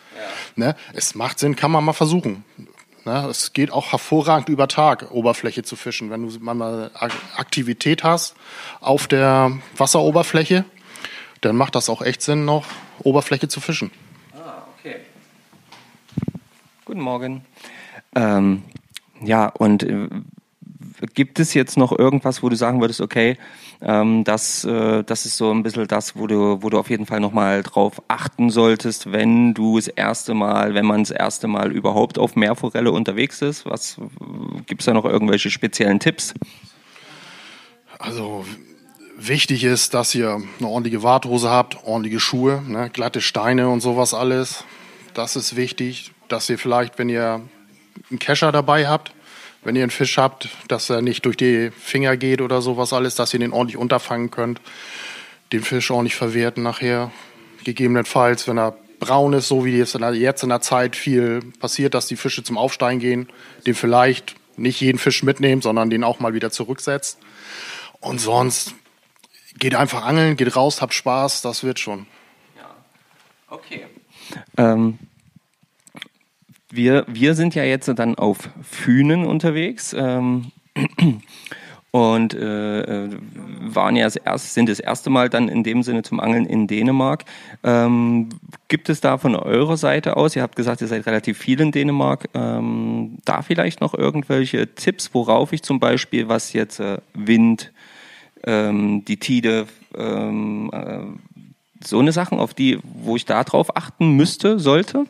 Ne? 0.56 0.76
Es 0.92 1.14
macht 1.14 1.38
Sinn, 1.38 1.56
kann 1.56 1.70
man 1.70 1.82
mal 1.82 1.94
versuchen. 1.94 2.44
Ne? 3.04 3.26
Es 3.30 3.54
geht 3.54 3.72
auch 3.72 3.92
hervorragend 3.92 4.50
über 4.50 4.68
Tag, 4.68 5.10
Oberfläche 5.10 5.62
zu 5.62 5.76
fischen. 5.76 6.10
Wenn 6.10 6.28
du 6.28 6.38
mal 6.40 6.90
Aktivität 7.36 8.04
hast 8.04 8.34
auf 8.80 9.08
der 9.08 9.58
Wasseroberfläche, 9.76 10.66
dann 11.40 11.56
macht 11.56 11.74
das 11.74 11.88
auch 11.88 12.02
echt 12.02 12.22
Sinn, 12.22 12.44
noch 12.44 12.66
Oberfläche 13.00 13.48
zu 13.48 13.60
fischen. 13.60 13.90
Guten 16.92 17.04
Morgen. 17.04 17.46
Ähm, 18.14 18.64
ja, 19.24 19.46
und 19.46 19.82
äh, 19.82 20.08
gibt 21.14 21.40
es 21.40 21.54
jetzt 21.54 21.78
noch 21.78 21.98
irgendwas, 21.98 22.42
wo 22.42 22.50
du 22.50 22.54
sagen 22.54 22.82
würdest, 22.82 23.00
okay, 23.00 23.38
ähm, 23.80 24.24
das, 24.24 24.66
äh, 24.66 25.02
das 25.02 25.24
ist 25.24 25.38
so 25.38 25.50
ein 25.50 25.62
bisschen 25.62 25.88
das, 25.88 26.16
wo 26.16 26.26
du, 26.26 26.62
wo 26.62 26.68
du 26.68 26.78
auf 26.78 26.90
jeden 26.90 27.06
Fall 27.06 27.20
nochmal 27.20 27.62
drauf 27.62 28.02
achten 28.08 28.50
solltest, 28.50 29.10
wenn 29.10 29.54
du 29.54 29.76
das 29.76 29.88
erste 29.88 30.34
Mal, 30.34 30.74
wenn 30.74 30.84
man 30.84 31.02
das 31.02 31.12
erste 31.12 31.48
Mal 31.48 31.72
überhaupt 31.72 32.18
auf 32.18 32.36
Meerforelle 32.36 32.92
unterwegs 32.92 33.40
ist? 33.40 33.64
Was 33.64 33.96
gibt 34.66 34.82
es 34.82 34.84
da 34.84 34.92
noch 34.92 35.06
irgendwelche 35.06 35.48
speziellen 35.48 35.98
Tipps? 35.98 36.34
Also 37.98 38.44
wichtig 39.16 39.64
ist, 39.64 39.94
dass 39.94 40.14
ihr 40.14 40.42
eine 40.58 40.68
ordentliche 40.68 41.02
Warthose 41.02 41.48
habt, 41.48 41.86
ordentliche 41.86 42.20
Schuhe, 42.20 42.62
ne, 42.68 42.90
glatte 42.90 43.22
Steine 43.22 43.70
und 43.70 43.80
sowas 43.80 44.12
alles. 44.12 44.66
Das 45.14 45.36
ist 45.36 45.56
wichtig, 45.56 46.12
dass 46.32 46.48
ihr 46.48 46.58
vielleicht, 46.58 46.98
wenn 46.98 47.08
ihr 47.08 47.42
einen 48.10 48.18
Kescher 48.18 48.52
dabei 48.52 48.88
habt, 48.88 49.12
wenn 49.64 49.76
ihr 49.76 49.82
einen 49.82 49.90
Fisch 49.90 50.18
habt, 50.18 50.48
dass 50.68 50.90
er 50.90 51.02
nicht 51.02 51.24
durch 51.24 51.36
die 51.36 51.70
Finger 51.70 52.16
geht 52.16 52.40
oder 52.40 52.62
sowas 52.62 52.92
alles, 52.92 53.14
dass 53.14 53.32
ihr 53.32 53.40
den 53.40 53.52
ordentlich 53.52 53.76
unterfangen 53.76 54.30
könnt, 54.30 54.60
den 55.52 55.62
Fisch 55.62 55.90
ordentlich 55.90 56.16
verwerten 56.16 56.62
nachher. 56.62 57.12
Gegebenenfalls, 57.64 58.48
wenn 58.48 58.58
er 58.58 58.76
braun 58.98 59.34
ist, 59.34 59.48
so 59.48 59.64
wie 59.64 59.76
jetzt 59.76 59.94
in 60.42 60.48
der 60.48 60.60
Zeit 60.60 60.96
viel 60.96 61.40
passiert, 61.60 61.94
dass 61.94 62.06
die 62.06 62.16
Fische 62.16 62.42
zum 62.42 62.58
Aufsteigen 62.58 62.98
gehen, 62.98 63.28
den 63.66 63.74
vielleicht 63.74 64.34
nicht 64.56 64.80
jeden 64.80 64.98
Fisch 64.98 65.22
mitnehmen, 65.22 65.62
sondern 65.62 65.90
den 65.90 66.04
auch 66.04 66.18
mal 66.18 66.34
wieder 66.34 66.50
zurücksetzt. 66.50 67.18
Und 68.00 68.20
sonst 68.20 68.74
geht 69.58 69.74
einfach 69.74 70.04
angeln, 70.04 70.36
geht 70.36 70.56
raus, 70.56 70.80
habt 70.80 70.94
Spaß, 70.94 71.42
das 71.42 71.62
wird 71.62 71.78
schon. 71.78 72.06
Ja, 72.56 72.74
okay. 73.48 73.86
Ähm, 74.56 74.98
wir, 76.72 77.04
wir 77.06 77.34
sind 77.34 77.54
ja 77.54 77.64
jetzt 77.64 77.86
dann 77.86 78.14
auf 78.16 78.48
Fünen 78.62 79.26
unterwegs. 79.26 79.94
Ähm, 79.96 80.52
und 81.92 82.32
äh, 82.32 83.04
äh, 83.04 83.10
waren 83.60 83.96
ja 83.96 84.04
das 84.04 84.16
erste, 84.16 84.48
sind 84.48 84.70
das 84.70 84.80
erste 84.80 85.10
Mal 85.10 85.28
dann 85.28 85.48
in 85.48 85.62
dem 85.62 85.82
Sinne 85.82 86.02
zum 86.02 86.20
Angeln 86.20 86.46
in 86.46 86.66
Dänemark. 86.66 87.26
Ähm, 87.62 88.30
gibt 88.68 88.88
es 88.88 89.02
da 89.02 89.18
von 89.18 89.36
eurer 89.36 89.76
Seite 89.76 90.16
aus, 90.16 90.34
ihr 90.34 90.40
habt 90.40 90.56
gesagt, 90.56 90.80
ihr 90.80 90.86
seid 90.86 91.06
relativ 91.06 91.36
viel 91.36 91.60
in 91.60 91.70
Dänemark, 91.70 92.30
ähm, 92.32 93.18
da 93.26 93.42
vielleicht 93.42 93.82
noch 93.82 93.92
irgendwelche 93.92 94.74
Tipps, 94.74 95.10
worauf 95.12 95.52
ich 95.52 95.62
zum 95.62 95.80
Beispiel, 95.80 96.28
was 96.28 96.54
jetzt 96.54 96.80
äh, 96.80 96.96
Wind, 97.12 97.72
ähm, 98.44 99.04
die 99.04 99.18
Tide, 99.18 99.66
ähm, 99.94 100.70
äh, 100.72 101.84
so 101.84 101.98
eine 101.98 102.12
Sachen, 102.12 102.38
auf 102.38 102.54
die, 102.54 102.78
wo 102.82 103.16
ich 103.16 103.26
da 103.26 103.44
drauf 103.44 103.76
achten 103.76 104.16
müsste, 104.16 104.58
sollte? 104.58 105.04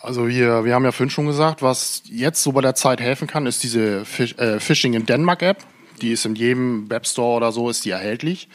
Also 0.00 0.28
wir, 0.28 0.64
wir 0.64 0.74
haben 0.74 0.84
ja 0.84 0.92
vorhin 0.92 1.10
schon 1.10 1.26
gesagt, 1.26 1.62
was 1.62 2.02
jetzt 2.06 2.42
so 2.42 2.52
bei 2.52 2.60
der 2.60 2.74
Zeit 2.74 3.00
helfen 3.00 3.26
kann, 3.26 3.46
ist 3.46 3.62
diese 3.62 4.04
Fish, 4.04 4.34
äh, 4.38 4.60
Fishing 4.60 4.94
in 4.94 5.06
Denmark 5.06 5.42
App. 5.42 5.58
Die 6.00 6.12
ist 6.12 6.24
in 6.24 6.36
jedem 6.36 6.88
Webstore 6.88 7.36
oder 7.36 7.52
so 7.52 7.68
ist 7.68 7.84
die 7.84 7.90
erhältlich. 7.90 8.48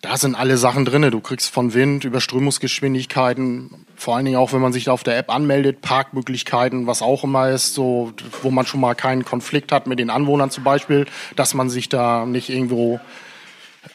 Da 0.00 0.16
sind 0.16 0.36
alle 0.36 0.56
Sachen 0.58 0.84
drin. 0.84 1.10
Du 1.10 1.20
kriegst 1.20 1.50
von 1.50 1.74
Wind, 1.74 2.04
Überströmungsgeschwindigkeiten, 2.04 3.70
vor 3.96 4.14
allen 4.14 4.26
Dingen 4.26 4.36
auch, 4.36 4.52
wenn 4.52 4.60
man 4.60 4.72
sich 4.72 4.84
da 4.84 4.92
auf 4.92 5.02
der 5.02 5.18
App 5.18 5.30
anmeldet, 5.30 5.80
Parkmöglichkeiten, 5.80 6.86
was 6.86 7.02
auch 7.02 7.24
immer 7.24 7.50
ist, 7.50 7.74
so, 7.74 8.12
wo 8.42 8.52
man 8.52 8.66
schon 8.66 8.80
mal 8.80 8.94
keinen 8.94 9.24
Konflikt 9.24 9.72
hat 9.72 9.88
mit 9.88 9.98
den 9.98 10.10
Anwohnern 10.10 10.50
zum 10.50 10.62
Beispiel, 10.62 11.06
dass 11.34 11.54
man 11.54 11.70
sich 11.70 11.88
da 11.88 12.26
nicht 12.26 12.50
irgendwo 12.50 13.00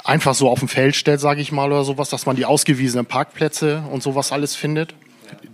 einfach 0.04 0.34
so 0.34 0.50
auf 0.50 0.60
dem 0.60 0.68
Feld 0.68 0.96
stellt, 0.96 1.22
sage 1.22 1.40
ich 1.40 1.54
mal, 1.54 1.72
oder 1.72 1.86
sowas, 1.86 2.10
dass 2.10 2.26
man 2.26 2.36
die 2.36 2.46
ausgewiesenen 2.46 3.06
Parkplätze 3.06 3.84
und 3.92 4.04
sowas 4.04 4.34
alles 4.34 4.56
findet 4.56 4.96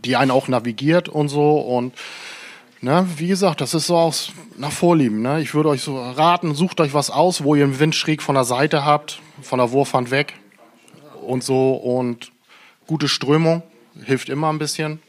die 0.03 0.15
einen 0.15 0.31
auch 0.31 0.47
navigiert 0.47 1.09
und 1.09 1.29
so. 1.29 1.59
Und 1.59 1.93
ne, 2.81 3.07
wie 3.17 3.27
gesagt, 3.27 3.61
das 3.61 3.73
ist 3.73 3.87
so 3.87 3.97
aus 3.97 4.31
nach 4.57 4.71
Vorlieben. 4.71 5.21
Ne? 5.21 5.41
Ich 5.41 5.53
würde 5.53 5.69
euch 5.69 5.81
so 5.81 5.97
raten, 5.97 6.55
sucht 6.55 6.79
euch 6.79 6.93
was 6.93 7.09
aus, 7.09 7.43
wo 7.43 7.55
ihr 7.55 7.65
den 7.65 7.79
Wind 7.79 7.95
schräg 7.95 8.21
von 8.21 8.35
der 8.35 8.43
Seite 8.43 8.85
habt, 8.85 9.19
von 9.41 9.59
der 9.59 9.71
Wurfhand 9.71 10.11
weg 10.11 10.33
und 11.25 11.43
so. 11.43 11.73
Und 11.73 12.31
gute 12.85 13.07
Strömung 13.07 13.63
hilft 14.03 14.29
immer 14.29 14.49
ein 14.49 14.59
bisschen. 14.59 14.99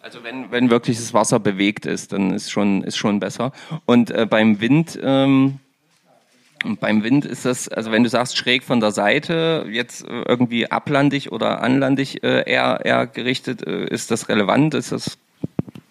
Also 0.00 0.22
wenn, 0.22 0.50
wenn 0.50 0.68
wirklich 0.68 0.98
das 0.98 1.14
Wasser 1.14 1.40
bewegt 1.40 1.86
ist, 1.86 2.12
dann 2.12 2.32
ist 2.32 2.50
schon, 2.50 2.82
ist 2.82 2.98
schon 2.98 3.20
besser. 3.20 3.52
Und 3.86 4.10
äh, 4.10 4.26
beim 4.28 4.60
Wind, 4.60 4.98
ähm, 5.02 5.60
und 6.64 6.80
beim 6.80 7.02
Wind 7.02 7.24
ist 7.24 7.44
das, 7.44 7.68
also 7.68 7.92
wenn 7.92 8.02
du 8.02 8.08
sagst 8.08 8.36
schräg 8.36 8.62
von 8.62 8.80
der 8.80 8.90
Seite, 8.90 9.66
jetzt 9.70 10.04
äh, 10.06 10.22
irgendwie 10.26 10.70
ablandig 10.70 11.30
oder 11.32 11.62
anlandig 11.62 12.22
äh, 12.22 12.50
eher, 12.50 12.80
eher 12.84 13.06
gerichtet, 13.06 13.66
äh, 13.66 13.86
ist 13.86 14.10
das 14.10 14.28
relevant? 14.28 14.74
Ist 14.74 14.92
das 14.92 15.18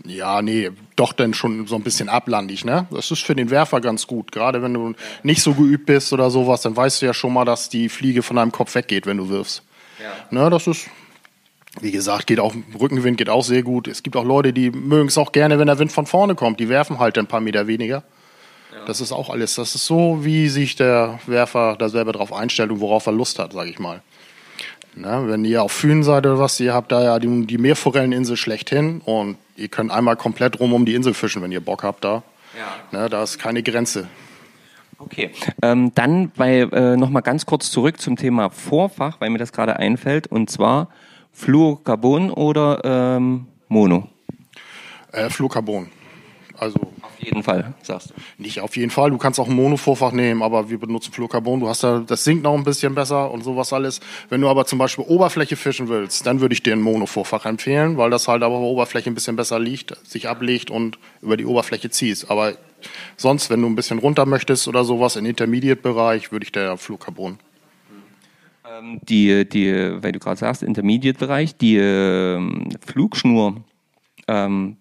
ja, 0.06 0.42
nee, 0.42 0.70
doch 0.98 1.14
dann 1.14 1.34
schon 1.34 1.66
so 1.66 1.76
ein 1.76 1.84
bisschen 1.84 2.10
ablandig, 2.10 2.66
ne? 2.66 2.88
Das 2.92 3.10
ist 3.10 3.24
für 3.24 3.36
den 3.36 3.50
Werfer 3.50 3.80
ganz 3.80 4.06
gut. 4.06 4.34
Gerade 4.34 4.62
wenn 4.62 4.74
du 4.74 4.94
nicht 5.24 5.42
so 5.42 5.54
geübt 5.54 5.86
bist 5.86 6.12
oder 6.12 6.30
sowas, 6.30 6.62
dann 6.62 6.76
weißt 6.76 7.02
du 7.02 7.06
ja 7.06 7.14
schon 7.14 7.32
mal, 7.32 7.46
dass 7.46 7.70
die 7.70 7.88
Fliege 7.88 8.22
von 8.22 8.36
deinem 8.36 8.52
Kopf 8.52 8.76
weggeht, 8.76 9.06
wenn 9.06 9.18
du 9.18 9.30
wirfst. 9.30 9.64
Ja. 10.02 10.42
Ne, 10.44 10.50
das 10.50 10.68
ist, 10.68 10.90
wie 11.80 11.92
gesagt, 11.92 12.28
geht 12.28 12.42
auch, 12.42 12.54
Rückenwind 12.80 13.18
geht 13.18 13.30
auch 13.30 13.44
sehr 13.44 13.64
gut. 13.64 13.88
Es 13.88 14.04
gibt 14.04 14.18
auch 14.18 14.26
Leute, 14.26 14.52
die 14.52 14.72
mögen 14.72 15.08
es 15.08 15.18
auch 15.18 15.32
gerne, 15.32 15.58
wenn 15.58 15.68
der 15.68 15.80
Wind 15.80 15.92
von 15.94 16.06
vorne 16.06 16.36
kommt. 16.36 16.60
Die 16.60 16.68
werfen 16.68 17.00
halt 17.00 17.18
ein 17.18 17.28
paar 17.28 17.42
Meter 17.42 17.68
weniger. 17.68 18.04
Das 18.86 19.02
ist 19.02 19.12
auch 19.12 19.30
alles. 19.30 19.56
Das 19.56 19.76
ist 19.76 19.86
so, 19.86 20.24
wie 20.24 20.50
sich 20.50 20.76
der 20.76 21.20
Werfer 21.26 21.76
da 21.78 21.90
selber 21.90 22.12
drauf 22.12 22.34
einstellt 22.34 22.72
und 22.72 22.80
worauf 22.80 23.06
er 23.06 23.14
Lust 23.14 23.40
hat, 23.40 23.54
sage 23.54 23.70
ich 23.70 23.80
mal. 23.80 24.02
Na, 24.96 25.28
wenn 25.28 25.44
ihr 25.44 25.64
auf 25.64 25.72
Fünen 25.72 26.04
seid 26.04 26.26
oder 26.26 26.38
was, 26.38 26.60
ihr 26.60 26.74
habt 26.74 26.92
da 26.92 27.04
ja 27.04 27.20
die, 27.20 27.48
die 27.48 27.58
Meerforelleninsel 27.58 28.38
schlechthin 28.38 29.02
und 29.06 29.38
ihr 29.56 29.68
könnt 29.68 29.92
einmal 29.92 30.16
komplett 30.16 30.60
rum 30.60 30.74
um 30.74 30.86
die 30.86 30.94
Insel 30.94 31.14
fischen, 31.14 31.42
wenn 31.42 31.52
ihr 31.52 31.62
Bock 31.62 31.84
habt 31.84 32.04
da. 32.04 32.22
Ja. 32.58 32.76
Na, 32.92 33.10
da 33.10 33.24
ist 33.24 33.40
keine 33.40 33.64
Grenze. 33.64 34.08
Okay, 35.00 35.32
ähm, 35.62 35.92
dann 35.96 36.30
bei, 36.30 36.60
äh, 36.60 36.96
nochmal 36.96 37.24
ganz 37.24 37.46
kurz 37.46 37.72
zurück 37.72 38.00
zum 38.00 38.16
Thema 38.16 38.50
Vorfach, 38.52 39.20
weil 39.20 39.32
mir 39.32 39.40
das 39.40 39.52
gerade 39.52 39.78
einfällt, 39.78 40.28
und 40.28 40.50
zwar 40.50 40.90
Fluorocarbon 41.34 42.30
oder 42.30 42.80
ähm, 42.84 43.48
Mono? 43.68 44.08
Äh, 45.12 45.30
Fluorocarbon. 45.30 45.90
Also 46.58 46.80
jeden 47.24 47.44
Fall, 47.44 47.74
sagst 47.82 48.10
du. 48.10 48.14
Nicht 48.38 48.60
auf 48.60 48.76
jeden 48.76 48.92
Fall. 48.92 49.12
Du 49.12 49.18
kannst 49.18 49.40
auch 49.40 49.48
ein 49.48 49.56
Monovorfach 49.56 50.12
nehmen, 50.12 50.42
aber 50.42 50.70
wir 50.70 50.78
benutzen 50.78 51.12
Fluorocarbon. 51.12 51.60
Du 51.60 51.70
hast 51.70 51.84
da, 51.84 52.04
das 52.06 52.24
sinkt 52.24 52.44
noch 52.44 52.54
ein 52.54 52.64
bisschen 52.64 52.96
besser 52.96 53.32
und 53.32 53.44
sowas 53.44 53.74
alles. 53.74 54.00
Wenn 54.30 54.42
du 54.42 54.50
aber 54.50 54.66
zum 54.66 54.80
Beispiel 54.80 55.06
Oberfläche 55.06 55.56
fischen 55.56 55.88
willst, 55.90 56.26
dann 56.26 56.42
würde 56.42 56.54
ich 56.54 56.64
dir 56.64 56.74
ein 56.74 56.82
Monovorfach 56.82 57.46
empfehlen, 57.46 57.98
weil 57.98 58.10
das 58.10 58.28
halt 58.28 58.44
aber 58.44 58.56
auf 58.56 58.62
der 58.62 58.70
Oberfläche 58.70 59.10
ein 59.10 59.16
bisschen 59.16 59.36
besser 59.36 59.60
liegt, 59.60 59.96
sich 60.06 60.28
ablegt 60.28 60.70
und 60.72 61.00
über 61.22 61.38
die 61.38 61.46
Oberfläche 61.46 61.90
ziehst. 61.90 62.30
Aber 62.30 62.54
sonst, 63.18 63.50
wenn 63.50 63.62
du 63.62 63.68
ein 63.68 63.76
bisschen 63.76 64.00
runter 64.00 64.26
möchtest 64.26 64.68
oder 64.68 64.84
sowas, 64.84 65.16
im 65.16 65.26
Intermediate-Bereich, 65.26 66.32
würde 66.32 66.46
ich 66.46 66.52
dir 66.52 66.78
Fluorocarbon 66.78 67.38
ähm, 68.66 69.00
die, 69.04 69.48
die, 69.48 69.72
weil 70.02 70.12
du 70.12 70.20
gerade 70.20 70.40
sagst, 70.40 70.64
Intermediate-Bereich, 70.64 71.58
die 71.58 71.78
äh, 71.78 72.40
Flugschnur 72.86 73.58
ähm, 74.28 74.78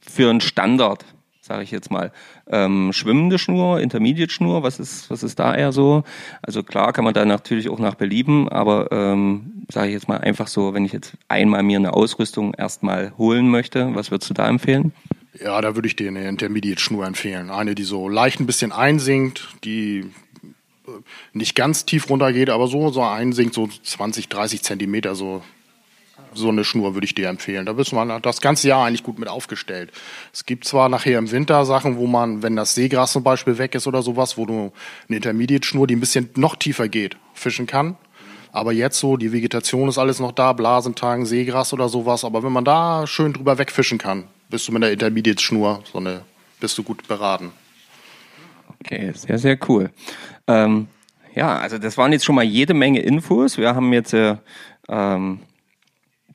für 0.00 0.30
einen 0.30 0.40
Standard, 0.40 1.04
sage 1.46 1.62
ich 1.62 1.70
jetzt 1.70 1.90
mal. 1.90 2.12
Ähm, 2.48 2.92
schwimmende 2.92 3.38
Schnur, 3.38 3.80
Intermediate-Schnur, 3.80 4.62
was 4.62 4.78
ist, 4.78 5.10
was 5.10 5.22
ist 5.22 5.38
da 5.38 5.54
eher 5.54 5.72
so? 5.72 6.02
Also 6.42 6.62
klar 6.62 6.92
kann 6.92 7.04
man 7.04 7.14
da 7.14 7.24
natürlich 7.24 7.68
auch 7.68 7.78
nach 7.78 7.94
Belieben, 7.94 8.48
aber 8.48 8.90
ähm, 8.92 9.64
sage 9.70 9.88
ich 9.88 9.94
jetzt 9.94 10.08
mal 10.08 10.18
einfach 10.18 10.48
so, 10.48 10.74
wenn 10.74 10.84
ich 10.84 10.92
jetzt 10.92 11.14
einmal 11.28 11.62
mir 11.62 11.78
eine 11.78 11.94
Ausrüstung 11.94 12.54
erstmal 12.54 13.12
holen 13.16 13.48
möchte, 13.48 13.94
was 13.94 14.10
würdest 14.10 14.30
du 14.30 14.34
da 14.34 14.48
empfehlen? 14.48 14.92
Ja, 15.40 15.60
da 15.60 15.74
würde 15.74 15.88
ich 15.88 15.96
dir 15.96 16.08
eine 16.08 16.28
Intermediate-Schnur 16.28 17.06
empfehlen. 17.06 17.50
Eine, 17.50 17.74
die 17.74 17.84
so 17.84 18.08
leicht 18.08 18.40
ein 18.40 18.46
bisschen 18.46 18.72
einsinkt, 18.72 19.48
die 19.64 19.98
äh, 20.86 20.90
nicht 21.32 21.54
ganz 21.54 21.84
tief 21.84 22.08
runtergeht, 22.10 22.50
aber 22.50 22.66
so, 22.66 22.90
so 22.90 23.02
einsinkt, 23.02 23.54
so 23.54 23.68
20, 23.68 24.28
30 24.28 24.62
Zentimeter, 24.62 25.14
so 25.14 25.42
so 26.34 26.48
eine 26.48 26.64
Schnur 26.64 26.94
würde 26.94 27.06
ich 27.06 27.14
dir 27.14 27.28
empfehlen. 27.28 27.66
Da 27.66 27.72
bist 27.72 27.92
man 27.92 28.20
das 28.22 28.40
ganze 28.40 28.68
Jahr 28.68 28.86
eigentlich 28.86 29.02
gut 29.02 29.18
mit 29.18 29.28
aufgestellt. 29.28 29.90
Es 30.32 30.46
gibt 30.46 30.64
zwar 30.64 30.88
nachher 30.88 31.18
im 31.18 31.30
Winter 31.30 31.64
Sachen, 31.64 31.96
wo 31.96 32.06
man, 32.06 32.42
wenn 32.42 32.56
das 32.56 32.74
Seegras 32.74 33.12
zum 33.12 33.22
Beispiel 33.22 33.58
weg 33.58 33.74
ist 33.74 33.86
oder 33.86 34.02
sowas, 34.02 34.36
wo 34.36 34.46
du 34.46 34.72
eine 35.08 35.16
Intermediate-Schnur, 35.16 35.86
die 35.86 35.96
ein 35.96 36.00
bisschen 36.00 36.30
noch 36.36 36.56
tiefer 36.56 36.88
geht, 36.88 37.16
fischen 37.34 37.66
kann. 37.66 37.96
Aber 38.52 38.72
jetzt 38.72 38.98
so, 38.98 39.16
die 39.16 39.32
Vegetation 39.32 39.88
ist 39.88 39.98
alles 39.98 40.20
noch 40.20 40.32
da, 40.32 40.52
Blasentagen, 40.52 41.26
Seegras 41.26 41.72
oder 41.72 41.88
sowas. 41.88 42.24
Aber 42.24 42.42
wenn 42.42 42.52
man 42.52 42.64
da 42.64 43.06
schön 43.06 43.32
drüber 43.32 43.58
wegfischen 43.58 43.98
kann, 43.98 44.24
bist 44.48 44.68
du 44.68 44.72
mit 44.72 44.82
der 44.82 44.92
Intermediate-Schnur, 44.92 45.82
so 45.90 45.98
eine, 45.98 46.22
bist 46.60 46.78
du 46.78 46.82
gut 46.82 47.06
beraten. 47.08 47.52
Okay, 48.80 49.12
sehr, 49.14 49.38
sehr 49.38 49.58
cool. 49.68 49.90
Ähm, 50.46 50.88
ja, 51.34 51.58
also 51.58 51.78
das 51.78 51.98
waren 51.98 52.12
jetzt 52.12 52.24
schon 52.24 52.34
mal 52.34 52.44
jede 52.44 52.72
Menge 52.72 53.00
Infos. 53.00 53.58
Wir 53.58 53.74
haben 53.74 53.92
jetzt 53.92 54.14
äh, 54.14 54.36
ähm, 54.88 55.40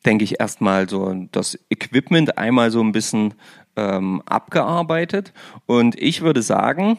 denke 0.05 0.23
ich, 0.23 0.39
erstmal 0.39 0.89
so 0.89 1.13
das 1.31 1.57
Equipment 1.69 2.37
einmal 2.37 2.71
so 2.71 2.81
ein 2.81 2.91
bisschen 2.91 3.33
ähm, 3.75 4.21
abgearbeitet. 4.25 5.33
Und 5.65 5.99
ich 5.99 6.21
würde 6.21 6.41
sagen, 6.41 6.97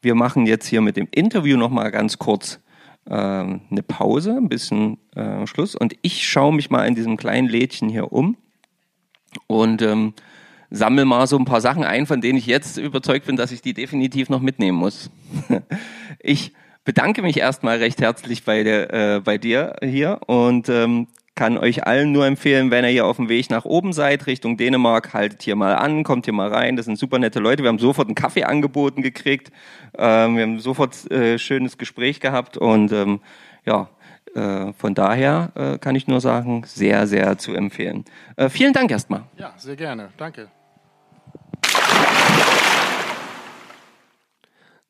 wir 0.00 0.14
machen 0.14 0.46
jetzt 0.46 0.66
hier 0.66 0.80
mit 0.80 0.96
dem 0.96 1.08
Interview 1.10 1.56
nochmal 1.56 1.90
ganz 1.90 2.18
kurz 2.18 2.60
ähm, 3.08 3.62
eine 3.70 3.82
Pause, 3.82 4.36
ein 4.36 4.48
bisschen 4.48 4.98
äh, 5.14 5.46
Schluss. 5.46 5.74
Und 5.74 5.94
ich 6.02 6.28
schaue 6.28 6.54
mich 6.54 6.70
mal 6.70 6.86
in 6.86 6.94
diesem 6.94 7.16
kleinen 7.16 7.48
Lädchen 7.48 7.88
hier 7.88 8.12
um 8.12 8.36
und 9.46 9.82
ähm, 9.82 10.14
sammle 10.70 11.04
mal 11.04 11.26
so 11.26 11.38
ein 11.38 11.44
paar 11.44 11.60
Sachen 11.60 11.84
ein, 11.84 12.06
von 12.06 12.20
denen 12.20 12.38
ich 12.38 12.46
jetzt 12.46 12.78
überzeugt 12.78 13.26
bin, 13.26 13.36
dass 13.36 13.52
ich 13.52 13.62
die 13.62 13.74
definitiv 13.74 14.28
noch 14.28 14.40
mitnehmen 14.40 14.78
muss. 14.78 15.10
ich 16.18 16.52
bedanke 16.84 17.22
mich 17.22 17.38
erstmal 17.38 17.78
recht 17.78 18.00
herzlich 18.00 18.44
bei, 18.44 18.64
der, 18.64 18.92
äh, 18.92 19.20
bei 19.20 19.38
dir 19.38 19.76
hier 19.82 20.20
und 20.26 20.68
ähm, 20.68 21.06
kann 21.34 21.56
euch 21.56 21.86
allen 21.86 22.12
nur 22.12 22.26
empfehlen, 22.26 22.70
wenn 22.70 22.84
ihr 22.84 22.90
hier 22.90 23.06
auf 23.06 23.16
dem 23.16 23.28
Weg 23.28 23.50
nach 23.50 23.64
oben 23.64 23.92
seid, 23.92 24.26
Richtung 24.26 24.56
Dänemark, 24.56 25.14
haltet 25.14 25.42
hier 25.42 25.56
mal 25.56 25.74
an, 25.74 26.04
kommt 26.04 26.26
hier 26.26 26.34
mal 26.34 26.52
rein. 26.52 26.76
Das 26.76 26.86
sind 26.86 26.98
super 26.98 27.18
nette 27.18 27.40
Leute. 27.40 27.62
Wir 27.62 27.68
haben 27.68 27.78
sofort 27.78 28.08
einen 28.08 28.14
Kaffee 28.14 28.44
angeboten 28.44 29.02
gekriegt. 29.02 29.50
Ähm, 29.96 30.36
wir 30.36 30.42
haben 30.42 30.60
sofort 30.60 31.10
äh, 31.10 31.38
schönes 31.38 31.78
Gespräch 31.78 32.20
gehabt 32.20 32.58
und 32.58 32.92
ähm, 32.92 33.20
ja, 33.64 33.88
äh, 34.34 34.72
von 34.74 34.94
daher 34.94 35.52
äh, 35.54 35.78
kann 35.78 35.94
ich 35.94 36.06
nur 36.06 36.20
sagen, 36.20 36.64
sehr, 36.66 37.06
sehr 37.06 37.38
zu 37.38 37.54
empfehlen. 37.54 38.04
Äh, 38.36 38.48
vielen 38.48 38.72
Dank 38.72 38.90
erstmal. 38.90 39.24
Ja, 39.36 39.54
sehr 39.56 39.76
gerne. 39.76 40.10
Danke. 40.16 40.48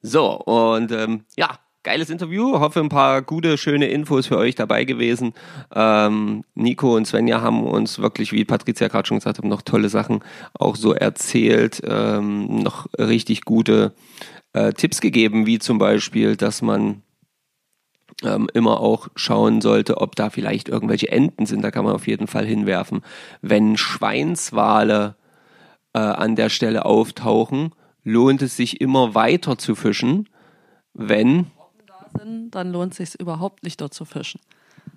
So, 0.01 0.41
und 0.41 0.91
ähm, 0.91 1.25
ja, 1.37 1.59
geiles 1.83 2.11
Interview. 2.11 2.59
Hoffe, 2.61 2.81
ein 2.81 2.89
paar 2.89 3.23
gute, 3.23 3.59
schöne 3.59 3.87
Infos 3.89 4.27
für 4.27 4.39
euch 4.39 4.55
dabei 4.55 4.85
gewesen. 4.85 5.35
Ähm, 5.75 6.45
Nico 6.55 6.97
und 6.97 7.07
Svenja 7.07 7.41
haben 7.41 7.65
uns 7.65 7.99
wirklich, 7.99 8.33
wie 8.33 8.45
Patricia 8.45 8.89
gerade 8.89 9.07
schon 9.07 9.19
gesagt 9.19 9.39
hat, 9.39 9.45
noch 9.45 9.63
tolle 9.63 9.89
Sachen 9.89 10.21
auch 10.55 10.77
so 10.77 10.93
erzählt, 10.93 11.83
ähm, 11.85 12.63
noch 12.63 12.87
richtig 12.99 13.45
gute 13.45 13.93
äh, 14.53 14.73
Tipps 14.73 15.01
gegeben, 15.01 15.47
wie 15.47 15.59
zum 15.59 15.79
Beispiel, 15.79 16.37
dass 16.37 16.63
man 16.63 17.03
ähm, 18.23 18.49
immer 18.55 18.81
auch 18.81 19.09
schauen 19.17 19.61
sollte, 19.61 19.99
ob 19.99 20.15
da 20.17 20.31
vielleicht 20.31 20.69
irgendwelche 20.69 21.11
Enten 21.11 21.47
sind. 21.47 21.63
Da 21.63 21.71
kann 21.71 21.85
man 21.85 21.95
auf 21.95 22.07
jeden 22.07 22.27
Fall 22.27 22.47
hinwerfen. 22.47 23.03
Wenn 23.41 23.77
Schweinswale 23.77 25.17
äh, 25.95 25.99
an 25.99 26.37
der 26.37 26.49
Stelle 26.49 26.85
auftauchen, 26.85 27.73
lohnt 28.05 28.43
es 28.43 28.57
sich 28.57 28.81
immer 28.81 29.15
weiter 29.15 29.59
zu 29.59 29.75
fischen, 29.75 30.29
wenn 30.95 31.47
sind, 32.23 32.55
dann 32.55 32.73
lohnt 32.73 32.93
es 32.93 33.13
sich 33.13 33.21
überhaupt 33.21 33.63
nicht 33.63 33.81
dort 33.81 33.95
zu 33.95 34.05
fischen. 34.05 34.41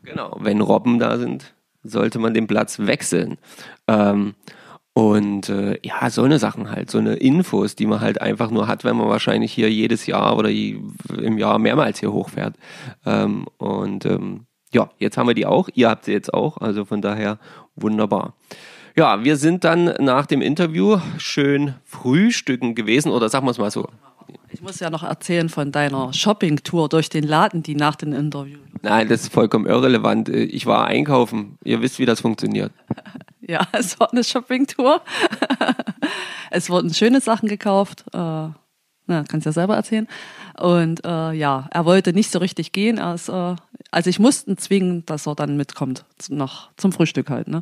Genau, 0.03 0.37
wenn 0.39 0.61
Robben 0.61 0.99
da 0.99 1.17
sind, 1.17 1.53
sollte 1.83 2.19
man 2.19 2.33
den 2.33 2.47
Platz 2.47 2.79
wechseln. 2.79 3.37
Ähm, 3.87 4.35
und 4.93 5.49
äh, 5.49 5.77
ja, 5.83 6.09
so 6.09 6.23
eine 6.23 6.39
Sachen 6.39 6.71
halt, 6.71 6.89
so 6.89 6.99
eine 6.99 7.15
Infos, 7.15 7.75
die 7.75 7.85
man 7.85 7.99
halt 7.99 8.21
einfach 8.21 8.49
nur 8.49 8.67
hat, 8.67 8.83
wenn 8.83 8.95
man 8.95 9.09
wahrscheinlich 9.09 9.51
hier 9.51 9.69
jedes 9.69 10.05
Jahr 10.05 10.37
oder 10.37 10.49
im 10.49 11.37
Jahr 11.37 11.59
mehrmals 11.59 11.99
hier 11.99 12.13
hochfährt. 12.13 12.55
Ähm, 13.05 13.45
und 13.57 14.05
ähm, 14.05 14.45
ja, 14.73 14.89
jetzt 14.99 15.17
haben 15.17 15.27
wir 15.27 15.35
die 15.35 15.45
auch. 15.45 15.67
Ihr 15.73 15.89
habt 15.89 16.05
sie 16.05 16.13
jetzt 16.13 16.33
auch, 16.33 16.57
also 16.57 16.85
von 16.85 17.01
daher 17.01 17.39
wunderbar. 17.75 18.35
Ja, 18.95 19.25
wir 19.25 19.35
sind 19.35 19.65
dann 19.65 19.93
nach 19.99 20.25
dem 20.25 20.41
Interview 20.41 20.99
schön 21.17 21.75
frühstücken 21.83 22.75
gewesen 22.75 23.11
oder 23.11 23.27
sagen 23.27 23.45
wir 23.45 23.51
es 23.51 23.57
mal 23.57 23.71
so. 23.71 23.89
Ich 24.55 24.61
muss 24.61 24.79
ja 24.79 24.89
noch 24.89 25.03
erzählen 25.03 25.49
von 25.49 25.73
deiner 25.73 26.13
Shopping-Tour 26.13 26.87
durch 26.87 27.09
den 27.09 27.25
Laden, 27.25 27.61
die 27.61 27.75
nach 27.75 27.97
dem 27.97 28.13
Interview. 28.13 28.57
Nein, 28.81 29.09
das 29.09 29.23
ist 29.23 29.33
vollkommen 29.33 29.65
irrelevant. 29.65 30.29
Ich 30.29 30.65
war 30.65 30.85
einkaufen. 30.85 31.57
Ihr 31.65 31.81
wisst, 31.81 31.99
wie 31.99 32.05
das 32.05 32.21
funktioniert. 32.21 32.71
Ja, 33.47 33.67
es 33.73 33.99
war 33.99 34.11
eine 34.11 34.23
Shopping-Tour. 34.23 35.01
es 36.49 36.67
wurden 36.71 36.91
schöne 36.95 37.21
Sachen 37.21 37.47
gekauft. 37.47 38.03
Äh, 38.11 38.17
na, 38.17 38.55
kannst 39.27 39.45
ja 39.45 39.51
selber 39.51 39.75
erzählen. 39.75 40.07
Und 40.59 41.05
äh, 41.05 41.31
ja, 41.33 41.67
er 41.69 41.85
wollte 41.85 42.11
nicht 42.11 42.31
so 42.31 42.39
richtig 42.39 42.71
gehen. 42.71 42.97
Ist, 42.97 43.29
äh, 43.29 43.55
also 43.91 44.09
ich 44.09 44.17
musste 44.17 44.49
ihn 44.49 44.57
zwingen, 44.57 45.05
dass 45.05 45.27
er 45.27 45.35
dann 45.35 45.57
mitkommt 45.57 46.05
nach, 46.27 46.71
zum 46.75 46.91
Frühstück 46.91 47.29
halt. 47.29 47.47
Ne? 47.47 47.61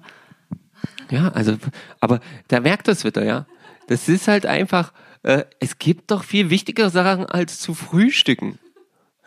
Ja, 1.09 1.33
also, 1.33 1.57
aber 1.99 2.21
da 2.47 2.61
merkt 2.61 2.87
das 2.87 3.03
wieder, 3.03 3.25
ja. 3.25 3.45
Das 3.87 4.09
ist 4.09 4.27
halt 4.27 4.45
einfach, 4.45 4.93
äh, 5.23 5.43
es 5.59 5.77
gibt 5.79 6.11
doch 6.11 6.23
viel 6.23 6.49
wichtigere 6.49 6.89
Sachen 6.89 7.25
als 7.25 7.59
zu 7.59 7.73
frühstücken. 7.73 8.59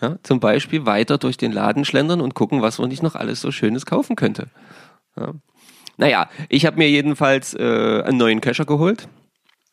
Ja, 0.00 0.18
zum 0.22 0.40
Beispiel 0.40 0.84
weiter 0.84 1.16
durch 1.16 1.38
den 1.38 1.52
Laden 1.52 1.86
schlendern 1.86 2.20
und 2.20 2.34
gucken, 2.34 2.60
was 2.60 2.78
man 2.78 2.90
nicht 2.90 3.02
noch 3.02 3.14
alles 3.14 3.40
so 3.40 3.50
Schönes 3.50 3.86
kaufen 3.86 4.14
könnte. 4.14 4.48
Ja. 5.16 5.32
Naja, 5.96 6.28
ich 6.50 6.66
habe 6.66 6.76
mir 6.76 6.90
jedenfalls 6.90 7.54
äh, 7.54 8.02
einen 8.04 8.18
neuen 8.18 8.42
Kescher 8.42 8.66
geholt. 8.66 9.08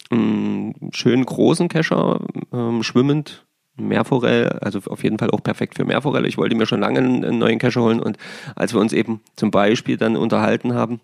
Einen 0.10 0.92
schönen 0.94 1.26
großen 1.26 1.68
Kescher, 1.68 2.22
ähm, 2.54 2.84
schwimmend, 2.84 3.46
Meerforelle, 3.76 4.62
also 4.62 4.80
auf 4.88 5.04
jeden 5.04 5.18
Fall 5.18 5.32
auch 5.32 5.42
perfekt 5.42 5.76
für 5.76 5.86
Meerforelle. 5.86 6.28
Ich 6.28 6.38
wollte 6.38 6.56
mir 6.56 6.68
schon 6.68 6.80
lange 6.80 7.00
einen, 7.00 7.26
einen 7.26 7.40
neuen 7.40 7.60
Kescher 7.60 7.82
holen 7.82 8.00
und 8.00 8.18
als 8.56 8.74
wir 8.74 8.80
uns 8.80 8.94
eben 8.94 9.22
zum 9.36 9.52
Beispiel 9.52 9.98
dann 9.98 10.16
unterhalten 10.16 10.74
haben, 10.74 11.02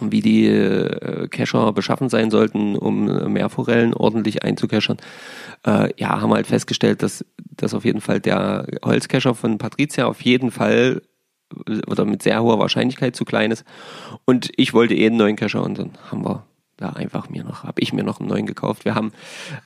wie 0.00 0.20
die 0.20 0.46
äh, 0.46 1.28
Kescher 1.28 1.72
beschaffen 1.72 2.08
sein 2.08 2.30
sollten, 2.30 2.76
um 2.76 3.32
Meerforellen 3.32 3.94
ordentlich 3.94 4.42
einzukeschern. 4.42 4.98
Äh, 5.66 5.92
ja, 5.96 6.20
haben 6.20 6.32
halt 6.32 6.46
festgestellt, 6.46 7.02
dass, 7.02 7.24
dass 7.38 7.74
auf 7.74 7.84
jeden 7.84 8.00
Fall 8.00 8.20
der 8.20 8.66
Holzkescher 8.84 9.34
von 9.34 9.58
Patricia 9.58 10.06
auf 10.06 10.20
jeden 10.20 10.50
Fall 10.50 11.02
oder 11.86 12.04
mit 12.04 12.22
sehr 12.22 12.42
hoher 12.42 12.58
Wahrscheinlichkeit 12.58 13.16
zu 13.16 13.24
klein 13.24 13.50
ist. 13.50 13.64
Und 14.24 14.50
ich 14.56 14.74
wollte 14.74 14.94
eh 14.94 15.06
einen 15.06 15.16
neuen 15.16 15.36
Kescher 15.36 15.62
und 15.62 15.78
dann 15.78 15.92
haben 16.10 16.24
wir 16.24 16.44
da 16.76 16.90
einfach 16.90 17.28
mir 17.28 17.42
noch, 17.42 17.64
habe 17.64 17.80
ich 17.80 17.92
mir 17.92 18.04
noch 18.04 18.20
einen 18.20 18.28
neuen 18.28 18.46
gekauft. 18.46 18.84
Wir 18.84 18.94
haben 18.94 19.12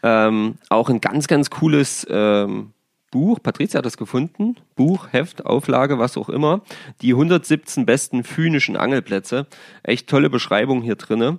ähm, 0.03 0.55
auch 0.69 0.89
ein 0.89 1.01
ganz, 1.01 1.27
ganz 1.27 1.51
cooles 1.51 2.07
ähm, 2.09 2.73
Buch, 3.13 3.39
Patricia 3.41 3.79
hat 3.79 3.87
das 3.87 3.99
gefunden, 3.99 4.57
Buch, 4.75 5.09
Heft, 5.13 5.47
Auflage, 5.47 6.01
was 6.01 6.17
auch 6.17 6.31
immer, 6.31 6.63
die 7.03 7.13
117 7.13 7.87
besten 7.87 8.25
phönischen 8.25 8.75
Angelplätze. 8.77 9.47
Echt 9.85 10.09
tolle 10.09 10.31
Beschreibung 10.31 10.83
hier 10.83 10.97
drinne. 10.97 11.39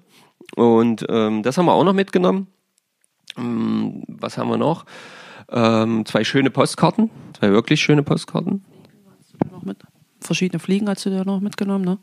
Und 0.55 1.05
ähm, 1.09 1.41
das 1.43 1.57
haben 1.57 1.65
wir 1.65 1.73
auch 1.73 1.83
noch 1.83 1.93
mitgenommen. 1.93 2.47
Ähm, 3.37 4.03
was 4.07 4.37
haben 4.37 4.49
wir 4.49 4.57
noch? 4.57 4.85
Ähm, 5.49 6.05
zwei 6.05 6.23
schöne 6.23 6.51
Postkarten, 6.51 7.09
zwei 7.37 7.51
wirklich 7.51 7.81
schöne 7.81 8.03
Postkarten. 8.03 8.63
Noch 9.51 9.63
mit 9.63 9.77
verschiedene 10.21 10.59
Fliegen 10.59 10.87
hast 10.87 11.05
du 11.05 11.09
dir 11.09 11.25
noch 11.25 11.41
mitgenommen, 11.41 11.83
ne? 11.83 11.97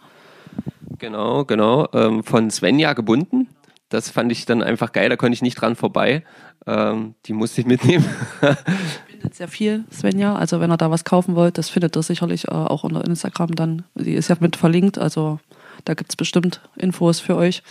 Genau, 0.99 1.45
genau. 1.45 1.89
Ähm, 1.95 2.25
von 2.25 2.51
Svenja 2.51 2.93
gebunden. 2.93 3.49
Das 3.89 4.11
fand 4.11 4.31
ich 4.33 4.47
dann 4.47 4.63
einfach 4.63 4.93
geil, 4.93 5.09
da 5.09 5.17
konnte 5.17 5.35
ich 5.35 5.43
nicht 5.43 5.61
dran 5.61 5.77
vorbei. 5.77 6.25
Ähm, 6.67 7.15
die 7.27 7.33
musste 7.33 7.61
ich 7.61 7.67
mitnehmen. 7.69 8.05
findet 9.21 9.35
sehr 9.35 9.49
viel, 9.49 9.85
Svenja. 9.93 10.35
Also 10.35 10.61
wenn 10.61 10.71
ihr 10.71 10.79
da 10.79 10.91
was 10.91 11.05
kaufen 11.05 11.35
wollt, 11.37 11.59
das 11.59 11.69
findet 11.69 11.95
ihr 11.97 12.03
sicherlich 12.03 12.49
äh, 12.49 12.53
auch 12.53 12.85
unter 12.85 13.05
Instagram 13.05 13.55
dann. 13.55 13.85
Die 13.95 14.15
ist 14.15 14.29
ja 14.29 14.37
mit 14.41 14.57
verlinkt, 14.57 14.97
also 14.99 15.39
da 15.85 15.93
gibt 15.95 16.11
es 16.11 16.17
bestimmt 16.17 16.63
Infos 16.77 17.21
für 17.21 17.37
euch. 17.37 17.63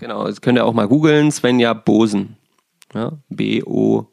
Genau, 0.00 0.26
das 0.26 0.40
könnt 0.40 0.58
ihr 0.58 0.64
auch 0.64 0.72
mal 0.74 0.88
googeln, 0.88 1.30
Svenja 1.30 1.74
Bosen. 1.74 2.36
Ja, 2.92 3.12
B-O-S-S-E-N. 3.28 4.04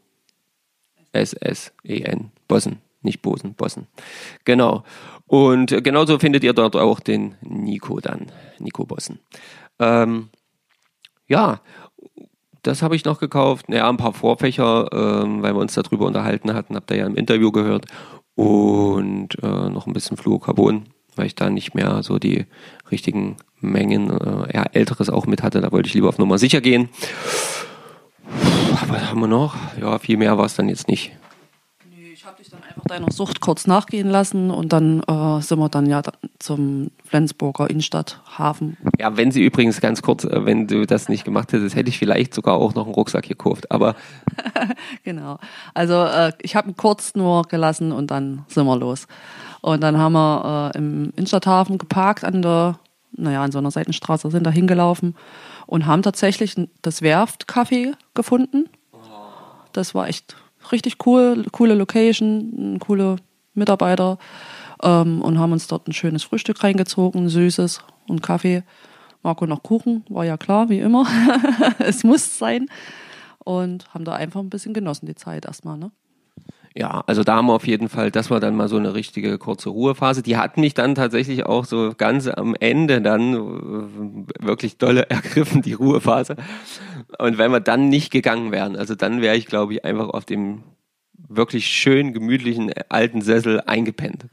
Bossen, 2.48 2.78
nicht 3.02 3.22
Bosen, 3.22 3.56
Bossen. 3.56 3.88
Genau. 4.46 4.84
Und 5.26 5.84
genauso 5.84 6.20
findet 6.20 6.44
ihr 6.44 6.54
dort 6.54 6.76
auch 6.76 7.00
den 7.00 7.36
Nico 7.42 8.00
dann, 8.00 8.28
Nico 8.60 8.86
Bossen. 8.86 9.18
Ähm, 9.80 10.30
ja, 11.28 11.62
das 12.64 12.82
habe 12.82 12.96
ich 12.96 13.06
noch 13.06 13.20
gekauft. 13.20 13.70
Naja, 13.70 13.88
ein 13.90 13.98
paar 13.98 14.14
Vorfächer, 14.14 14.90
ähm, 14.92 15.44
weil 15.44 15.54
wir 15.54 15.60
uns 15.60 15.74
darüber 15.74 16.06
unterhalten 16.06 16.54
hatten, 16.54 16.76
habt 16.76 16.90
ihr 16.92 16.98
ja 16.98 17.06
im 17.06 17.16
Interview 17.16 17.52
gehört. 17.52 17.86
Und 18.36 19.38
äh, 19.44 19.70
noch 19.70 19.86
ein 19.86 19.94
bisschen 19.94 20.18
Fluorocarbon, 20.18 20.86
weil 21.16 21.28
ich 21.28 21.36
da 21.36 21.50
nicht 21.50 21.76
mehr 21.76 22.02
so 22.02 22.18
die 22.18 22.46
richtigen 22.90 23.38
Mengen, 23.60 24.10
äh, 24.10 24.56
ja, 24.56 24.64
älteres 24.72 25.10
auch 25.10 25.28
mit 25.28 25.44
hatte. 25.44 25.62
Da 25.62 25.72
wollte 25.72 25.88
ich 25.88 25.94
lieber 25.94 26.10
auf 26.10 26.18
Nummer 26.18 26.38
sicher 26.38 26.62
gehen. 26.62 26.90
Was 28.88 29.10
haben 29.12 29.20
wir 29.20 29.28
noch? 29.28 29.56
Ja, 29.80 30.00
viel 30.00 30.18
mehr 30.18 30.38
war 30.38 30.46
es 30.46 30.56
dann 30.56 30.70
jetzt 30.70 30.88
nicht 30.88 31.12
einfach 32.74 32.88
deiner 32.88 33.12
Sucht 33.12 33.40
kurz 33.40 33.68
nachgehen 33.68 34.10
lassen 34.10 34.52
und 34.52 34.74
dann 34.74 35.02
äh, 35.04 35.42
sind 35.42 35.60
wir 35.60 35.70
dann 35.70 35.86
ja 35.86 36.02
zum 36.40 36.92
Flensburger 37.06 37.70
Innenstadthafen. 37.70 38.78
Ja, 39.00 39.16
wenn 39.18 39.32
sie 39.32 39.44
übrigens 39.44 39.80
ganz 39.82 40.02
kurz, 40.02 40.24
äh, 40.24 40.46
wenn 40.46 40.68
du 40.68 40.86
das 40.86 41.10
nicht 41.10 41.24
gemacht 41.24 41.54
hättest, 41.54 41.76
hätte 41.76 41.90
ich 41.90 42.00
vielleicht 42.00 42.34
sogar 42.34 42.56
auch 42.56 42.74
noch 42.74 42.86
einen 42.86 42.96
Rucksack 42.96 43.28
gekauft, 43.28 43.72
aber. 43.72 43.96
genau. 45.04 45.38
Also 45.74 46.04
äh, 46.04 46.34
ich 46.42 46.56
habe 46.56 46.70
ihn 46.70 46.78
kurz 46.78 47.16
nur 47.16 47.44
gelassen 47.44 47.92
und 47.92 48.12
dann 48.12 48.46
sind 48.48 48.66
wir 48.66 48.78
los. 48.78 49.08
Und 49.62 49.82
dann 49.82 49.98
haben 49.98 50.14
wir 50.14 50.72
äh, 50.74 50.78
im 50.78 51.14
Innenstadthafen 51.16 51.78
geparkt 51.78 52.24
an 52.24 52.42
der, 52.42 52.80
naja, 53.12 53.44
an 53.44 53.52
so 53.52 53.60
einer 53.60 53.72
Seitenstraße, 53.72 54.30
sind 54.32 54.46
da 54.46 54.50
hingelaufen 54.50 55.16
und 55.68 55.86
haben 55.86 56.02
tatsächlich 56.02 56.56
das 56.82 57.02
Werftcafé 57.02 57.94
gefunden. 58.14 58.70
Das 59.72 59.96
war 59.96 60.08
echt 60.08 60.36
richtig 60.72 60.98
cool, 61.06 61.46
coole 61.52 61.76
Location, 61.76 62.78
coole 62.80 63.18
Mitarbeiter. 63.54 64.18
ähm, 64.82 65.22
und 65.22 65.40
haben 65.40 65.52
uns 65.52 65.68
dort 65.68 65.88
ein 65.88 65.94
schönes 65.94 66.24
Frühstück 66.24 66.64
reingezogen, 66.64 67.26
ein 67.26 67.30
süßes 67.30 67.82
und 68.08 68.22
Kaffee. 68.22 68.64
Marco 69.24 69.46
noch 69.46 69.64
Kuchen, 69.64 70.04
war 70.10 70.26
ja 70.26 70.38
klar, 70.38 70.70
wie 70.70 70.80
immer. 70.80 71.08
es 71.80 72.04
muss 72.04 72.38
sein. 72.38 72.68
Und 73.40 73.94
haben 73.94 74.06
da 74.06 74.14
einfach 74.14 74.40
ein 74.40 74.50
bisschen 74.50 74.74
genossen, 74.74 75.06
die 75.06 75.16
Zeit 75.16 75.46
erstmal, 75.46 75.78
ne? 75.78 75.92
Ja, 76.76 77.04
also 77.06 77.24
da 77.24 77.36
haben 77.36 77.46
wir 77.48 77.54
auf 77.54 77.68
jeden 77.68 77.88
Fall, 77.88 78.10
das 78.10 78.32
war 78.32 78.40
dann 78.40 78.56
mal 78.56 78.68
so 78.68 78.78
eine 78.78 78.96
richtige 78.96 79.38
kurze 79.38 79.70
Ruhephase. 79.70 80.24
Die 80.24 80.38
hat 80.38 80.58
mich 80.58 80.74
dann 80.74 80.96
tatsächlich 80.96 81.46
auch 81.46 81.66
so 81.66 81.94
ganz 81.96 82.28
am 82.28 82.56
Ende 82.56 83.00
dann 83.00 83.34
äh, 83.36 84.44
wirklich 84.44 84.78
dolle 84.78 85.08
ergriffen, 85.10 85.62
die 85.62 85.74
Ruhephase. 85.74 86.36
Und 87.20 87.38
wenn 87.38 87.52
wir 87.52 87.60
dann 87.60 87.90
nicht 87.90 88.12
gegangen 88.12 88.52
wären, 88.52 88.76
also 88.76 88.96
dann 88.96 89.22
wäre 89.22 89.36
ich, 89.36 89.46
glaube 89.46 89.74
ich, 89.74 89.86
einfach 89.86 90.10
auf 90.10 90.26
dem 90.26 90.64
wirklich 91.14 91.68
schön 91.68 92.14
gemütlichen 92.14 92.72
alten 92.90 93.22
Sessel 93.22 93.62
eingepennt 93.62 94.26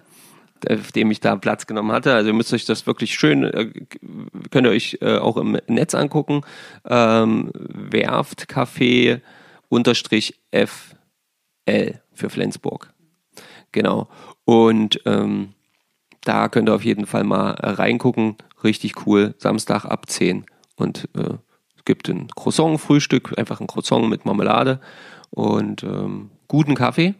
auf 0.68 0.92
dem 0.92 1.10
ich 1.10 1.20
da 1.20 1.36
Platz 1.36 1.66
genommen 1.66 1.92
hatte. 1.92 2.14
Also 2.14 2.28
ihr 2.28 2.34
müsst 2.34 2.52
euch 2.52 2.64
das 2.64 2.86
wirklich 2.86 3.14
schön, 3.14 3.44
äh, 3.44 3.70
könnt 4.50 4.66
ihr 4.66 4.70
euch 4.70 4.98
äh, 5.00 5.18
auch 5.18 5.36
im 5.36 5.58
Netz 5.66 5.94
angucken. 5.94 6.42
Ähm, 6.84 7.50
Werft 7.54 8.50
Café 8.50 9.20
unterstrich 9.68 10.40
FL 10.52 12.00
für 12.12 12.30
Flensburg. 12.30 12.92
Genau. 13.72 14.08
Und 14.44 15.00
ähm, 15.06 15.54
da 16.22 16.48
könnt 16.48 16.68
ihr 16.68 16.74
auf 16.74 16.84
jeden 16.84 17.06
Fall 17.06 17.24
mal 17.24 17.52
reingucken. 17.52 18.36
Richtig 18.62 19.06
cool. 19.06 19.34
Samstag 19.38 19.84
ab 19.84 20.10
10. 20.10 20.44
Und 20.76 21.08
äh, 21.16 21.34
es 21.80 21.86
gibt 21.86 22.10
ein 22.10 22.28
Croissant-Frühstück, 22.28 23.38
einfach 23.38 23.58
ein 23.58 23.66
Croissant 23.66 24.06
mit 24.10 24.26
Marmelade 24.26 24.80
und 25.30 25.82
ähm, 25.82 26.30
guten 26.46 26.74
Kaffee. 26.74 27.14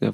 Ja. 0.00 0.12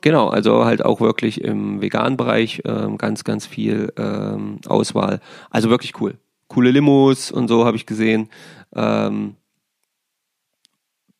Genau, 0.00 0.28
also 0.28 0.64
halt 0.64 0.82
auch 0.82 1.02
wirklich 1.02 1.42
im 1.42 1.82
veganen 1.82 2.16
Bereich 2.16 2.62
ähm, 2.64 2.96
ganz, 2.96 3.24
ganz 3.24 3.44
viel 3.44 3.92
ähm, 3.98 4.60
Auswahl. 4.66 5.20
Also 5.50 5.68
wirklich 5.68 6.00
cool. 6.00 6.16
Coole 6.48 6.70
Limos 6.70 7.30
und 7.30 7.48
so 7.48 7.66
habe 7.66 7.76
ich 7.76 7.84
gesehen. 7.84 8.30
Ähm, 8.74 9.36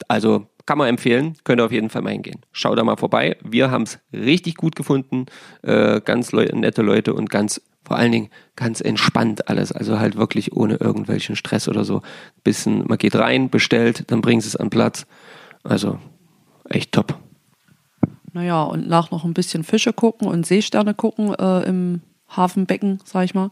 also 0.09 0.47
kann 0.65 0.79
man 0.79 0.89
empfehlen, 0.89 1.37
könnt 1.45 1.61
ihr 1.61 1.65
auf 1.67 1.73
jeden 1.73 1.91
Fall 1.91 2.01
mal 2.01 2.13
hingehen. 2.13 2.41
Schaut 2.53 2.79
da 2.79 2.85
mal 2.85 2.97
vorbei. 2.97 3.37
Wir 3.43 3.71
haben 3.71 3.83
es 3.83 3.99
richtig 4.15 4.55
gut 4.55 4.77
gefunden. 4.77 5.27
Äh, 5.63 6.01
ganz 6.01 6.33
le 6.33 6.47
nette 6.57 6.81
Leute 6.81 7.13
und 7.13 7.29
ganz, 7.29 7.61
vor 7.85 7.97
allen 7.97 8.13
Dingen 8.13 8.31
ganz 8.57 8.81
entspannt 8.81 9.49
alles. 9.49 9.73
Also 9.73 9.99
halt 9.99 10.17
wirklich 10.17 10.57
ohne 10.57 10.75
irgendwelchen 10.77 11.37
Stress 11.37 11.69
oder 11.69 11.85
so. 11.85 12.03
Bisschen, 12.45 12.87
man 12.87 12.99
geht 12.99 13.15
rein, 13.17 13.51
bestellt, 13.51 14.05
dann 14.11 14.21
bringen 14.21 14.41
sie 14.41 14.49
es 14.49 14.57
an 14.57 14.71
Platz. 14.71 15.07
Also 15.63 15.99
echt 16.69 16.93
top. 16.93 17.19
Naja, 18.33 18.63
und 18.63 18.89
nach 18.89 19.11
noch 19.11 19.25
ein 19.25 19.35
bisschen 19.35 19.65
Fische 19.65 19.93
gucken 19.93 20.29
und 20.29 20.47
Seesterne 20.47 20.95
gucken 20.95 21.35
äh, 21.35 21.63
im 21.65 22.01
Hafenbecken, 22.29 23.01
sag 23.05 23.25
ich 23.25 23.35
mal, 23.35 23.51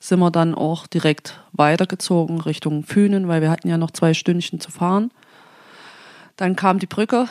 sind 0.00 0.18
wir 0.18 0.30
dann 0.30 0.54
auch 0.54 0.86
direkt 0.86 1.40
weitergezogen 1.52 2.40
Richtung 2.40 2.82
Fünen, 2.82 3.28
weil 3.28 3.40
wir 3.40 3.50
hatten 3.50 3.68
ja 3.68 3.78
noch 3.78 3.92
zwei 3.92 4.14
Stündchen 4.14 4.60
zu 4.60 4.70
fahren. 4.70 5.10
Dann 6.36 6.56
kam 6.56 6.78
die 6.78 6.86
Brücke. 6.86 7.28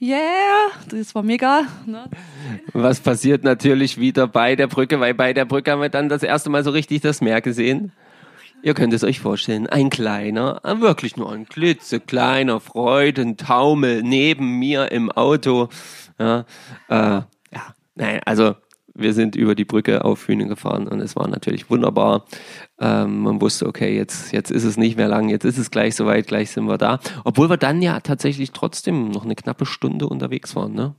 Yeah, 0.00 0.68
das 0.90 1.14
war 1.14 1.22
mega. 1.22 1.62
Ne? 1.86 2.04
Was 2.74 3.00
passiert 3.00 3.44
natürlich 3.44 3.98
wieder 3.98 4.26
bei 4.26 4.54
der 4.54 4.66
Brücke, 4.66 5.00
weil 5.00 5.14
bei 5.14 5.32
der 5.32 5.46
Brücke 5.46 5.72
haben 5.72 5.80
wir 5.80 5.88
dann 5.88 6.10
das 6.10 6.22
erste 6.22 6.50
Mal 6.50 6.62
so 6.64 6.70
richtig 6.70 7.00
das 7.00 7.22
Meer 7.22 7.40
gesehen. 7.40 7.92
Ihr 8.62 8.74
könnt 8.74 8.92
es 8.92 9.04
euch 9.04 9.20
vorstellen, 9.20 9.66
ein 9.66 9.90
kleiner, 9.90 10.60
wirklich 10.80 11.16
nur 11.16 11.32
ein 11.32 11.48
klitzekleiner 11.48 12.60
Freudentaumel 12.60 14.02
neben 14.02 14.58
mir 14.58 14.92
im 14.92 15.10
Auto. 15.10 15.68
Ja, 16.18 16.40
äh, 16.88 16.94
ja, 16.94 17.74
nein, 17.94 18.20
also 18.24 18.54
wir 18.96 19.12
sind 19.12 19.36
über 19.36 19.54
die 19.54 19.64
Brücke 19.64 20.04
auf 20.04 20.26
Hühnen 20.28 20.48
gefahren 20.48 20.88
und 20.88 21.00
es 21.00 21.16
war 21.16 21.28
natürlich 21.28 21.70
wunderbar. 21.70 22.24
Ähm, 22.80 23.20
man 23.20 23.40
wusste, 23.40 23.66
okay, 23.66 23.96
jetzt, 23.96 24.32
jetzt 24.32 24.50
ist 24.50 24.64
es 24.64 24.76
nicht 24.76 24.96
mehr 24.96 25.08
lang, 25.08 25.28
jetzt 25.28 25.44
ist 25.44 25.58
es 25.58 25.70
gleich 25.70 25.94
soweit, 25.94 26.26
gleich 26.26 26.50
sind 26.50 26.66
wir 26.66 26.78
da. 26.78 27.00
Obwohl 27.24 27.48
wir 27.48 27.56
dann 27.56 27.82
ja 27.82 28.00
tatsächlich 28.00 28.52
trotzdem 28.52 29.10
noch 29.10 29.24
eine 29.24 29.34
knappe 29.34 29.66
Stunde 29.66 30.08
unterwegs 30.08 30.56
waren, 30.56 30.74
ne? 30.74 30.94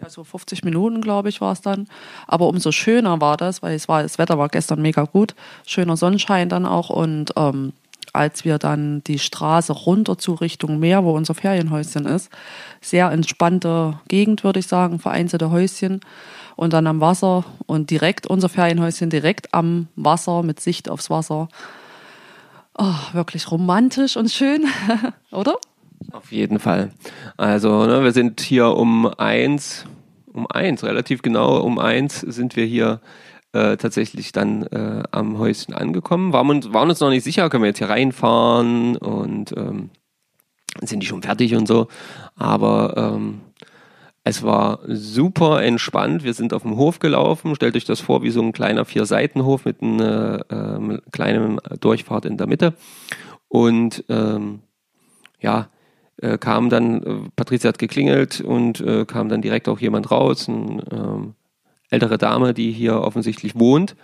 Ja, 0.00 0.10
so 0.10 0.24
50 0.24 0.62
Minuten, 0.62 1.00
glaube 1.00 1.30
ich, 1.30 1.40
war 1.40 1.52
es 1.52 1.62
dann. 1.62 1.88
Aber 2.26 2.48
umso 2.48 2.70
schöner 2.70 3.20
war 3.20 3.36
das, 3.36 3.62
weil 3.62 3.74
es 3.74 3.88
war, 3.88 4.02
das 4.02 4.18
Wetter 4.18 4.38
war 4.38 4.48
gestern 4.48 4.82
mega 4.82 5.04
gut. 5.04 5.34
Schöner 5.64 5.96
Sonnenschein 5.96 6.50
dann 6.50 6.66
auch. 6.66 6.90
Und 6.90 7.32
ähm, 7.36 7.72
als 8.16 8.44
wir 8.44 8.58
dann 8.58 9.02
die 9.04 9.18
Straße 9.18 9.72
runter 9.72 10.18
zu 10.18 10.34
Richtung 10.34 10.78
Meer, 10.78 11.04
wo 11.04 11.12
unser 11.12 11.34
Ferienhäuschen 11.34 12.06
ist, 12.06 12.30
sehr 12.80 13.10
entspannte 13.10 14.00
Gegend, 14.08 14.44
würde 14.44 14.60
ich 14.60 14.66
sagen, 14.66 14.98
vereinzelte 14.98 15.50
Häuschen 15.50 16.00
und 16.56 16.72
dann 16.72 16.86
am 16.86 17.00
Wasser 17.00 17.44
und 17.66 17.90
direkt 17.90 18.26
unser 18.26 18.48
Ferienhäuschen 18.48 19.10
direkt 19.10 19.54
am 19.54 19.88
Wasser 19.96 20.42
mit 20.42 20.60
Sicht 20.60 20.88
aufs 20.88 21.10
Wasser. 21.10 21.48
Oh, 22.78 22.94
wirklich 23.12 23.50
romantisch 23.50 24.16
und 24.16 24.30
schön, 24.30 24.66
oder? 25.30 25.56
Auf 26.12 26.32
jeden 26.32 26.58
Fall. 26.58 26.90
Also, 27.36 27.86
ne, 27.86 28.02
wir 28.02 28.12
sind 28.12 28.40
hier 28.40 28.68
um 28.68 29.06
eins, 29.06 29.86
um 30.32 30.46
eins, 30.50 30.84
relativ 30.84 31.22
genau 31.22 31.58
um 31.60 31.78
eins 31.78 32.20
sind 32.20 32.56
wir 32.56 32.64
hier 32.64 33.00
äh, 33.56 33.76
tatsächlich 33.76 34.32
dann 34.32 34.64
äh, 34.64 35.02
am 35.10 35.38
Häuschen 35.38 35.74
angekommen. 35.74 36.32
Waren 36.32 36.50
uns, 36.50 36.72
waren 36.72 36.90
uns 36.90 37.00
noch 37.00 37.10
nicht 37.10 37.24
sicher, 37.24 37.48
können 37.48 37.62
wir 37.62 37.68
jetzt 37.68 37.78
hier 37.78 37.88
reinfahren 37.88 38.96
und 38.96 39.56
ähm, 39.56 39.90
sind 40.82 41.00
die 41.00 41.06
schon 41.06 41.22
fertig 41.22 41.54
und 41.54 41.66
so. 41.66 41.88
Aber 42.36 42.94
ähm, 42.96 43.40
es 44.24 44.42
war 44.42 44.80
super 44.86 45.62
entspannt. 45.62 46.24
Wir 46.24 46.34
sind 46.34 46.52
auf 46.52 46.62
dem 46.62 46.76
Hof 46.76 46.98
gelaufen. 46.98 47.54
Stellt 47.54 47.76
euch 47.76 47.84
das 47.84 48.00
vor 48.00 48.22
wie 48.22 48.30
so 48.30 48.42
ein 48.42 48.52
kleiner 48.52 48.84
Vier-Seiten-Hof 48.84 49.64
mit 49.64 49.82
einer 49.82 50.44
äh, 50.50 50.98
kleinen 51.12 51.58
Durchfahrt 51.80 52.26
in 52.26 52.36
der 52.36 52.46
Mitte. 52.46 52.74
Und 53.48 54.04
ähm, 54.08 54.60
ja, 55.40 55.68
äh, 56.20 56.38
kam 56.38 56.68
dann, 56.70 57.02
äh, 57.02 57.30
Patricia 57.36 57.68
hat 57.68 57.78
geklingelt 57.78 58.40
und 58.40 58.80
äh, 58.80 59.04
kam 59.04 59.28
dann 59.28 59.42
direkt 59.42 59.68
auch 59.68 59.78
jemand 59.78 60.10
raus, 60.10 60.48
eine 60.48 60.82
ähm, 60.90 61.34
ältere 61.90 62.18
Dame, 62.18 62.54
die 62.54 62.72
hier 62.72 63.00
offensichtlich 63.00 63.58
wohnt. 63.58 63.96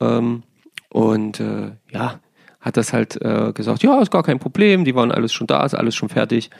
Ähm, 0.00 0.42
und 0.90 1.40
äh, 1.40 1.72
ja, 1.90 2.20
hat 2.60 2.76
das 2.76 2.92
halt 2.92 3.20
äh, 3.22 3.52
gesagt, 3.52 3.82
ja, 3.82 4.00
ist 4.00 4.10
gar 4.10 4.22
kein 4.22 4.38
Problem, 4.38 4.84
die 4.84 4.94
waren 4.94 5.12
alles 5.12 5.32
schon 5.32 5.46
da, 5.46 5.64
ist 5.64 5.74
alles 5.74 5.94
schon 5.94 6.08
fertig 6.08 6.50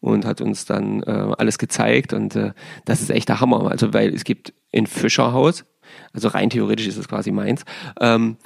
und 0.00 0.24
hat 0.24 0.40
uns 0.40 0.66
dann 0.66 1.02
äh, 1.02 1.34
alles 1.36 1.58
gezeigt 1.58 2.12
und 2.12 2.36
äh, 2.36 2.52
das 2.84 3.00
ist 3.00 3.10
echt 3.10 3.28
der 3.28 3.40
Hammer. 3.40 3.70
Also 3.70 3.92
weil 3.92 4.14
es 4.14 4.24
gibt 4.24 4.52
in 4.70 4.86
Fischerhaus, 4.86 5.64
also 6.12 6.28
rein 6.28 6.50
theoretisch 6.50 6.86
ist 6.86 6.96
es 6.96 7.08
quasi 7.08 7.32
meins, 7.32 7.64
ähm, 8.00 8.36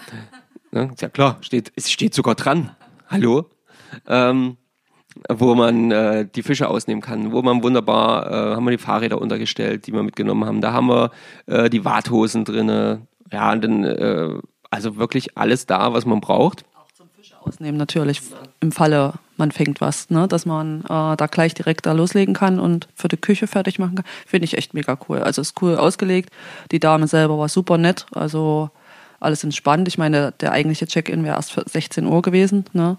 ne, 0.71 0.91
ist 0.93 1.03
ja 1.03 1.09
klar, 1.09 1.39
steht, 1.43 1.73
es 1.77 1.91
steht 1.91 2.15
sogar 2.15 2.35
dran. 2.35 2.71
Hallo? 3.09 3.51
Ähm, 4.07 4.57
wo 5.29 5.55
man 5.55 5.91
äh, 5.91 6.27
die 6.27 6.43
Fische 6.43 6.69
ausnehmen 6.69 7.03
kann, 7.03 7.33
wo 7.33 7.43
man 7.43 7.63
wunderbar, 7.63 8.31
äh, 8.31 8.57
haben 8.57 8.65
wir 8.65 8.71
die 8.71 8.79
Fahrräder 8.79 9.21
untergestellt, 9.21 9.87
die 9.87 9.93
wir 9.93 10.03
mitgenommen 10.03 10.45
haben. 10.45 10.61
Da 10.61 10.73
haben 10.73 10.89
wir 10.89 11.11
äh, 11.47 11.71
die 11.71 11.85
Warthosen 11.85 12.45
drinne, 12.45 13.03
ja, 13.31 13.53
und 13.53 13.65
dann, 13.65 13.85
äh, 13.85 14.31
also 14.71 14.97
wirklich 14.97 15.37
alles 15.37 15.67
da, 15.67 15.93
was 15.93 16.07
man 16.07 16.21
braucht 16.21 16.65
ausnehmen, 17.45 17.79
natürlich. 17.79 18.23
Im 18.61 18.73
Falle, 18.73 19.15
man 19.37 19.51
fängt 19.51 19.81
was, 19.81 20.11
ne? 20.11 20.29
dass 20.29 20.47
man 20.47 20.83
äh, 20.85 21.17
da 21.17 21.27
gleich 21.31 21.55
direkt 21.55 21.87
da 21.87 21.93
loslegen 21.93 22.35
kann 22.35 22.59
und 22.59 22.89
für 22.95 23.09
die 23.09 23.17
Küche 23.17 23.47
fertig 23.47 23.79
machen 23.79 23.97
kann. 23.97 24.05
Finde 24.27 24.45
ich 24.45 24.57
echt 24.57 24.75
mega 24.75 24.99
cool. 25.09 25.19
Also 25.19 25.43
ist 25.43 25.61
cool 25.63 25.77
ausgelegt. 25.77 26.31
Die 26.71 26.81
Dame 26.81 27.07
selber 27.07 27.39
war 27.39 27.49
super 27.49 27.79
nett. 27.79 28.07
Also 28.13 28.71
alles 29.21 29.45
entspannt. 29.45 29.89
Ich 29.89 29.99
meine, 29.99 30.33
der 30.41 30.53
eigentliche 30.53 30.87
Check-in 30.87 31.25
wäre 31.25 31.37
erst 31.37 31.53
für 31.53 31.65
16 31.67 32.07
Uhr 32.07 32.23
gewesen. 32.23 32.65
Ne? 32.73 32.97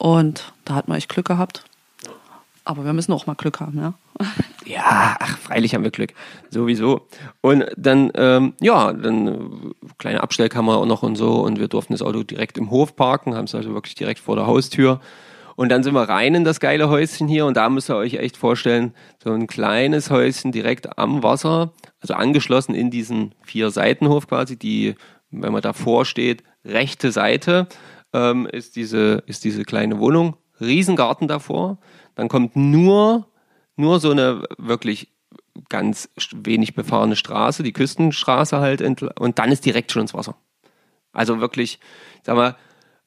Und 0.00 0.54
da 0.64 0.76
hat 0.76 0.88
man 0.88 0.96
echt 0.96 1.10
Glück 1.10 1.26
gehabt. 1.26 1.62
Aber 2.64 2.86
wir 2.86 2.94
müssen 2.94 3.12
auch 3.12 3.26
mal 3.26 3.34
Glück 3.34 3.60
haben, 3.60 3.78
ja. 3.78 3.94
Ja, 4.64 5.16
ach, 5.18 5.36
freilich 5.38 5.74
haben 5.74 5.82
wir 5.82 5.90
Glück. 5.90 6.14
Sowieso. 6.48 7.06
Und 7.40 7.64
dann, 7.76 8.10
ähm, 8.14 8.54
ja, 8.60 8.92
dann 8.92 9.26
äh, 9.26 9.38
kleine 9.98 10.22
Abstellkammer 10.22 10.78
auch 10.78 10.86
noch 10.86 11.02
und 11.02 11.16
so. 11.16 11.40
Und 11.40 11.58
wir 11.58 11.68
durften 11.68 11.92
das 11.92 12.02
Auto 12.02 12.22
direkt 12.22 12.56
im 12.56 12.70
Hof 12.70 12.96
parken, 12.96 13.34
haben 13.34 13.44
es 13.44 13.54
also 13.54 13.74
wirklich 13.74 13.94
direkt 13.94 14.20
vor 14.20 14.36
der 14.36 14.46
Haustür. 14.46 15.00
Und 15.56 15.70
dann 15.70 15.82
sind 15.82 15.92
wir 15.92 16.08
rein 16.08 16.34
in 16.34 16.44
das 16.44 16.60
geile 16.60 16.88
Häuschen 16.88 17.28
hier. 17.28 17.44
Und 17.44 17.56
da 17.58 17.68
müsst 17.68 17.90
ihr 17.90 17.96
euch 17.96 18.14
echt 18.14 18.38
vorstellen, 18.38 18.94
so 19.22 19.32
ein 19.32 19.48
kleines 19.48 20.08
Häuschen 20.10 20.52
direkt 20.52 20.98
am 20.98 21.22
Wasser, 21.22 21.72
also 22.00 22.14
angeschlossen 22.14 22.74
in 22.74 22.90
diesen 22.90 23.34
vier 23.42 23.70
Seitenhof 23.70 24.28
quasi, 24.28 24.56
die, 24.56 24.94
wenn 25.30 25.52
man 25.52 25.62
davor 25.62 26.06
steht, 26.06 26.42
rechte 26.64 27.12
Seite 27.12 27.66
ähm, 28.12 28.46
ist, 28.46 28.76
diese, 28.76 29.22
ist 29.26 29.44
diese 29.44 29.64
kleine 29.64 29.98
Wohnung. 29.98 30.36
Riesengarten 30.60 31.28
davor. 31.28 31.78
Dann 32.14 32.28
kommt 32.28 32.54
nur 32.56 33.30
nur 33.80 33.98
so 33.98 34.10
eine 34.10 34.42
wirklich 34.58 35.08
ganz 35.68 36.08
wenig 36.32 36.74
befahrene 36.74 37.16
Straße, 37.16 37.62
die 37.62 37.72
Küstenstraße 37.72 38.60
halt, 38.60 38.82
und 38.82 39.38
dann 39.38 39.52
ist 39.52 39.64
direkt 39.64 39.90
schon 39.90 40.02
ins 40.02 40.14
Wasser. 40.14 40.36
Also 41.12 41.40
wirklich, 41.40 41.80
sag 42.22 42.36
mal, 42.36 42.56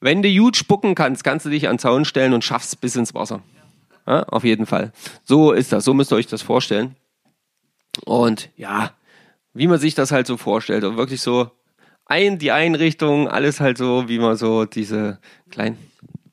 wenn 0.01 0.21
du 0.21 0.35
gut 0.35 0.57
spucken 0.57 0.95
kannst, 0.95 1.23
kannst 1.23 1.45
du 1.45 1.49
dich 1.49 1.67
an 1.67 1.75
den 1.75 1.79
Zaun 1.79 2.05
stellen 2.05 2.33
und 2.33 2.43
schaffst 2.43 2.81
bis 2.81 2.95
ins 2.95 3.13
Wasser. 3.13 3.41
Ja, 4.05 4.23
auf 4.23 4.43
jeden 4.43 4.65
Fall. 4.65 4.91
So 5.23 5.53
ist 5.53 5.71
das, 5.71 5.85
so 5.85 5.93
müsst 5.93 6.11
ihr 6.11 6.17
euch 6.17 6.27
das 6.27 6.41
vorstellen. 6.41 6.97
Und 8.03 8.49
ja, 8.57 8.91
wie 9.53 9.67
man 9.67 9.79
sich 9.79 9.95
das 9.95 10.11
halt 10.11 10.27
so 10.27 10.35
vorstellt. 10.35 10.83
Und 10.83 10.97
wirklich 10.97 11.21
so 11.21 11.51
ein, 12.13 12.37
die 12.37 12.51
Einrichtung, 12.51 13.27
alles 13.27 13.59
halt 13.59 13.79
so, 13.79 14.07
wie 14.07 14.19
man 14.19 14.35
so 14.35 14.65
diese 14.65 15.19
kleinen 15.49 15.77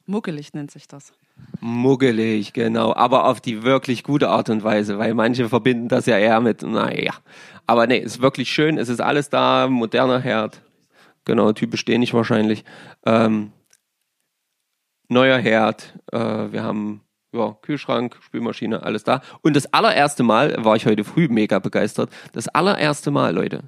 Muckelig 0.05 0.53
nennt 0.53 0.71
sich 0.71 0.87
das. 0.87 1.13
muggelig, 1.61 2.53
genau, 2.53 2.93
aber 2.95 3.25
auf 3.25 3.41
die 3.41 3.63
wirklich 3.63 4.03
gute 4.03 4.29
Art 4.29 4.51
und 4.51 4.63
Weise, 4.63 4.99
weil 4.99 5.15
manche 5.15 5.49
verbinden 5.49 5.89
das 5.89 6.05
ja 6.07 6.19
eher 6.19 6.41
mit, 6.41 6.63
naja. 6.63 7.15
Aber 7.67 7.87
nee, 7.87 7.99
ist 7.99 8.21
wirklich 8.21 8.51
schön, 8.51 8.77
es 8.77 8.89
ist 8.89 9.01
alles 9.01 9.31
da, 9.31 9.69
moderner 9.69 10.21
Herd. 10.21 10.61
Genau, 11.25 11.53
typisch 11.53 11.85
dänisch 11.85 12.13
wahrscheinlich. 12.13 12.65
Ähm, 13.07 13.53
neuer 15.09 15.39
Herd, 15.39 15.95
äh, 16.13 16.19
wir 16.19 16.63
haben 16.63 17.03
ja, 17.33 17.57
Kühlschrank, 17.63 18.19
Spülmaschine, 18.21 18.83
alles 18.83 19.05
da. 19.05 19.23
Und 19.43 19.55
das 19.55 19.73
allererste 19.73 20.25
Mal 20.25 20.57
war 20.65 20.77
ich 20.77 20.87
heute 20.87 21.05
früh 21.05 21.29
mega 21.29 21.59
begeistert. 21.59 22.11
Das 22.33 22.49
allererste 22.49 23.11
Mal, 23.11 23.35
Leute, 23.35 23.63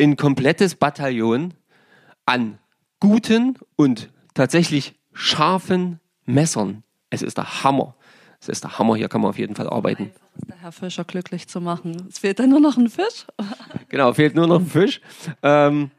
ein 0.00 0.16
komplettes 0.16 0.74
Bataillon 0.74 1.54
an 2.26 2.58
guten 3.00 3.58
und 3.76 4.10
tatsächlich 4.34 4.94
scharfen 5.12 6.00
Messern. 6.24 6.82
Es 7.10 7.22
ist 7.22 7.38
der 7.38 7.64
Hammer. 7.64 7.94
Es 8.40 8.48
ist 8.48 8.62
der 8.64 8.78
Hammer, 8.78 8.96
hier 8.96 9.08
kann 9.08 9.20
man 9.20 9.30
auf 9.30 9.38
jeden 9.38 9.56
Fall 9.56 9.68
arbeiten. 9.68 10.12
der 10.46 10.58
Herr 10.58 10.72
Fischer 10.72 11.04
glücklich 11.04 11.48
zu 11.48 11.60
machen. 11.60 12.06
Es 12.08 12.18
fehlt 12.18 12.38
dann 12.38 12.50
nur 12.50 12.60
noch 12.60 12.76
ein 12.76 12.88
Fisch. 12.88 13.26
Genau, 13.88 14.12
fehlt 14.12 14.34
nur 14.34 14.46
noch 14.46 14.60
ein 14.60 14.66
Fisch. 14.66 15.00
Ähm, 15.42 15.90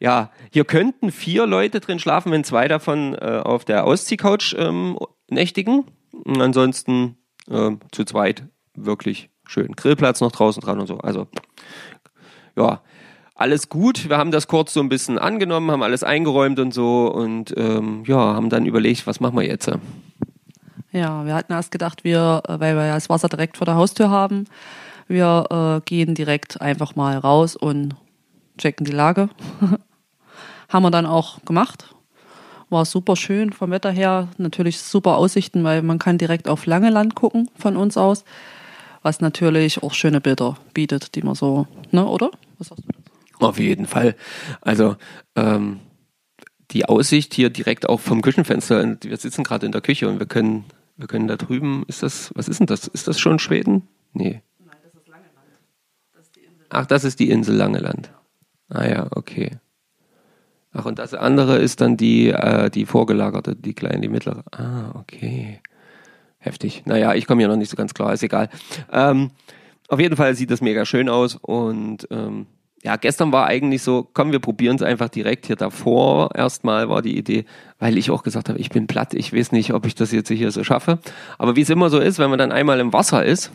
ja, 0.00 0.32
hier 0.52 0.64
könnten 0.64 1.12
vier 1.12 1.46
Leute 1.46 1.78
drin 1.78 2.00
schlafen, 2.00 2.32
wenn 2.32 2.42
zwei 2.42 2.66
davon 2.66 3.14
äh, 3.14 3.40
auf 3.42 3.64
der 3.64 3.84
Ausziehcouch 3.84 4.56
ähm, 4.58 4.98
nächtigen. 5.30 5.84
Und 6.10 6.42
ansonsten 6.42 7.16
ähm, 7.48 7.78
zu 7.92 8.04
zweit 8.04 8.44
wirklich 8.74 9.30
schön. 9.46 9.76
Grillplatz 9.76 10.20
noch 10.20 10.32
draußen 10.32 10.60
dran 10.60 10.80
und 10.80 10.88
so. 10.88 10.98
Also, 10.98 11.28
ja, 12.56 12.82
alles 13.36 13.68
gut. 13.68 14.08
Wir 14.08 14.16
haben 14.16 14.30
das 14.30 14.48
kurz 14.48 14.72
so 14.72 14.80
ein 14.80 14.88
bisschen 14.88 15.18
angenommen, 15.18 15.70
haben 15.70 15.82
alles 15.82 16.02
eingeräumt 16.02 16.58
und 16.58 16.72
so 16.72 17.12
und 17.12 17.54
ähm, 17.56 18.02
ja, 18.06 18.16
haben 18.16 18.48
dann 18.48 18.66
überlegt, 18.66 19.06
was 19.06 19.20
machen 19.20 19.36
wir 19.36 19.46
jetzt? 19.46 19.70
Ja, 20.90 21.26
wir 21.26 21.34
hatten 21.34 21.52
erst 21.52 21.70
gedacht, 21.70 22.04
wir, 22.04 22.42
äh, 22.48 22.58
weil 22.58 22.74
wir 22.74 22.86
ja 22.86 22.94
das 22.94 23.10
Wasser 23.10 23.28
direkt 23.28 23.58
vor 23.58 23.66
der 23.66 23.76
Haustür 23.76 24.10
haben, 24.10 24.46
wir 25.06 25.46
äh, 25.50 25.84
gehen 25.84 26.14
direkt 26.14 26.60
einfach 26.60 26.96
mal 26.96 27.18
raus 27.18 27.54
und 27.54 27.94
checken 28.58 28.86
die 28.86 28.92
Lage. 28.92 29.28
haben 30.68 30.82
wir 30.82 30.90
dann 30.90 31.06
auch 31.06 31.44
gemacht. 31.44 31.94
War 32.70 32.84
super 32.84 33.14
schön 33.14 33.52
vom 33.52 33.70
Wetter 33.70 33.90
her. 33.90 34.28
Natürlich 34.38 34.80
super 34.80 35.16
Aussichten, 35.16 35.62
weil 35.62 35.82
man 35.82 35.98
kann 35.98 36.18
direkt 36.18 36.48
auf 36.48 36.66
Langeland 36.66 37.14
gucken 37.14 37.48
von 37.56 37.76
uns 37.76 37.96
aus. 37.96 38.24
Was 39.02 39.20
natürlich 39.20 39.82
auch 39.84 39.92
schöne 39.92 40.20
Bilder 40.20 40.56
bietet, 40.74 41.14
die 41.14 41.22
man 41.22 41.36
so, 41.36 41.68
ne, 41.92 42.04
oder? 42.04 42.32
Was 42.58 42.68
sagst 42.68 42.84
du? 42.88 43.05
Auf 43.38 43.58
jeden 43.58 43.86
Fall. 43.86 44.16
Also 44.60 44.96
ähm, 45.34 45.80
die 46.70 46.86
Aussicht 46.86 47.34
hier 47.34 47.50
direkt 47.50 47.88
auch 47.88 48.00
vom 48.00 48.22
Küchenfenster. 48.22 48.96
Wir 49.02 49.16
sitzen 49.16 49.44
gerade 49.44 49.66
in 49.66 49.72
der 49.72 49.80
Küche 49.80 50.08
und 50.08 50.18
wir 50.18 50.26
können, 50.26 50.64
wir 50.96 51.06
können 51.06 51.28
da 51.28 51.36
drüben. 51.36 51.84
Ist 51.86 52.02
das? 52.02 52.32
Was 52.34 52.48
ist 52.48 52.60
denn 52.60 52.66
das? 52.66 52.86
Ist 52.88 53.08
das 53.08 53.18
schon 53.18 53.38
Schweden? 53.38 53.86
Nee. 54.12 54.42
Ach, 56.68 56.86
das 56.86 57.04
ist 57.04 57.20
die 57.20 57.30
Insel 57.30 57.54
Langeland. 57.56 58.10
Ah 58.68 58.86
ja, 58.86 59.06
okay. 59.10 59.58
Ach, 60.72 60.84
und 60.84 60.98
das 60.98 61.14
andere 61.14 61.58
ist 61.58 61.80
dann 61.80 61.96
die, 61.96 62.28
äh, 62.28 62.70
die 62.70 62.84
vorgelagerte, 62.84 63.54
die 63.54 63.72
kleine, 63.72 64.00
die 64.00 64.08
mittlere. 64.08 64.42
Ah, 64.50 64.90
okay. 64.94 65.60
Heftig. 66.38 66.84
Naja, 66.84 67.14
ich 67.14 67.26
komme 67.26 67.40
hier 67.40 67.48
noch 67.48 67.56
nicht 67.56 67.70
so 67.70 67.76
ganz 67.76 67.94
klar, 67.94 68.12
ist 68.12 68.22
egal. 68.22 68.50
Ähm, 68.92 69.30
auf 69.88 70.00
jeden 70.00 70.16
Fall 70.16 70.34
sieht 70.34 70.50
das 70.50 70.60
mega 70.60 70.84
schön 70.84 71.08
aus 71.08 71.36
und 71.36 72.08
ähm, 72.10 72.46
ja, 72.82 72.96
gestern 72.96 73.32
war 73.32 73.46
eigentlich 73.46 73.82
so, 73.82 74.08
komm, 74.12 74.32
wir 74.32 74.38
probieren 74.38 74.76
es 74.76 74.82
einfach 74.82 75.08
direkt 75.08 75.46
hier 75.46 75.56
davor. 75.56 76.34
Erstmal 76.34 76.88
war 76.88 77.02
die 77.02 77.16
Idee, 77.16 77.44
weil 77.78 77.98
ich 77.98 78.10
auch 78.10 78.22
gesagt 78.22 78.48
habe, 78.48 78.58
ich 78.58 78.70
bin 78.70 78.86
platt, 78.86 79.14
ich 79.14 79.32
weiß 79.32 79.52
nicht, 79.52 79.72
ob 79.72 79.86
ich 79.86 79.94
das 79.94 80.12
jetzt 80.12 80.28
hier 80.28 80.50
so 80.52 80.62
schaffe. 80.62 80.98
Aber 81.38 81.56
wie 81.56 81.62
es 81.62 81.70
immer 81.70 81.90
so 81.90 81.98
ist, 81.98 82.18
wenn 82.18 82.30
man 82.30 82.38
dann 82.38 82.52
einmal 82.52 82.78
im 82.78 82.92
Wasser 82.92 83.24
ist, 83.24 83.50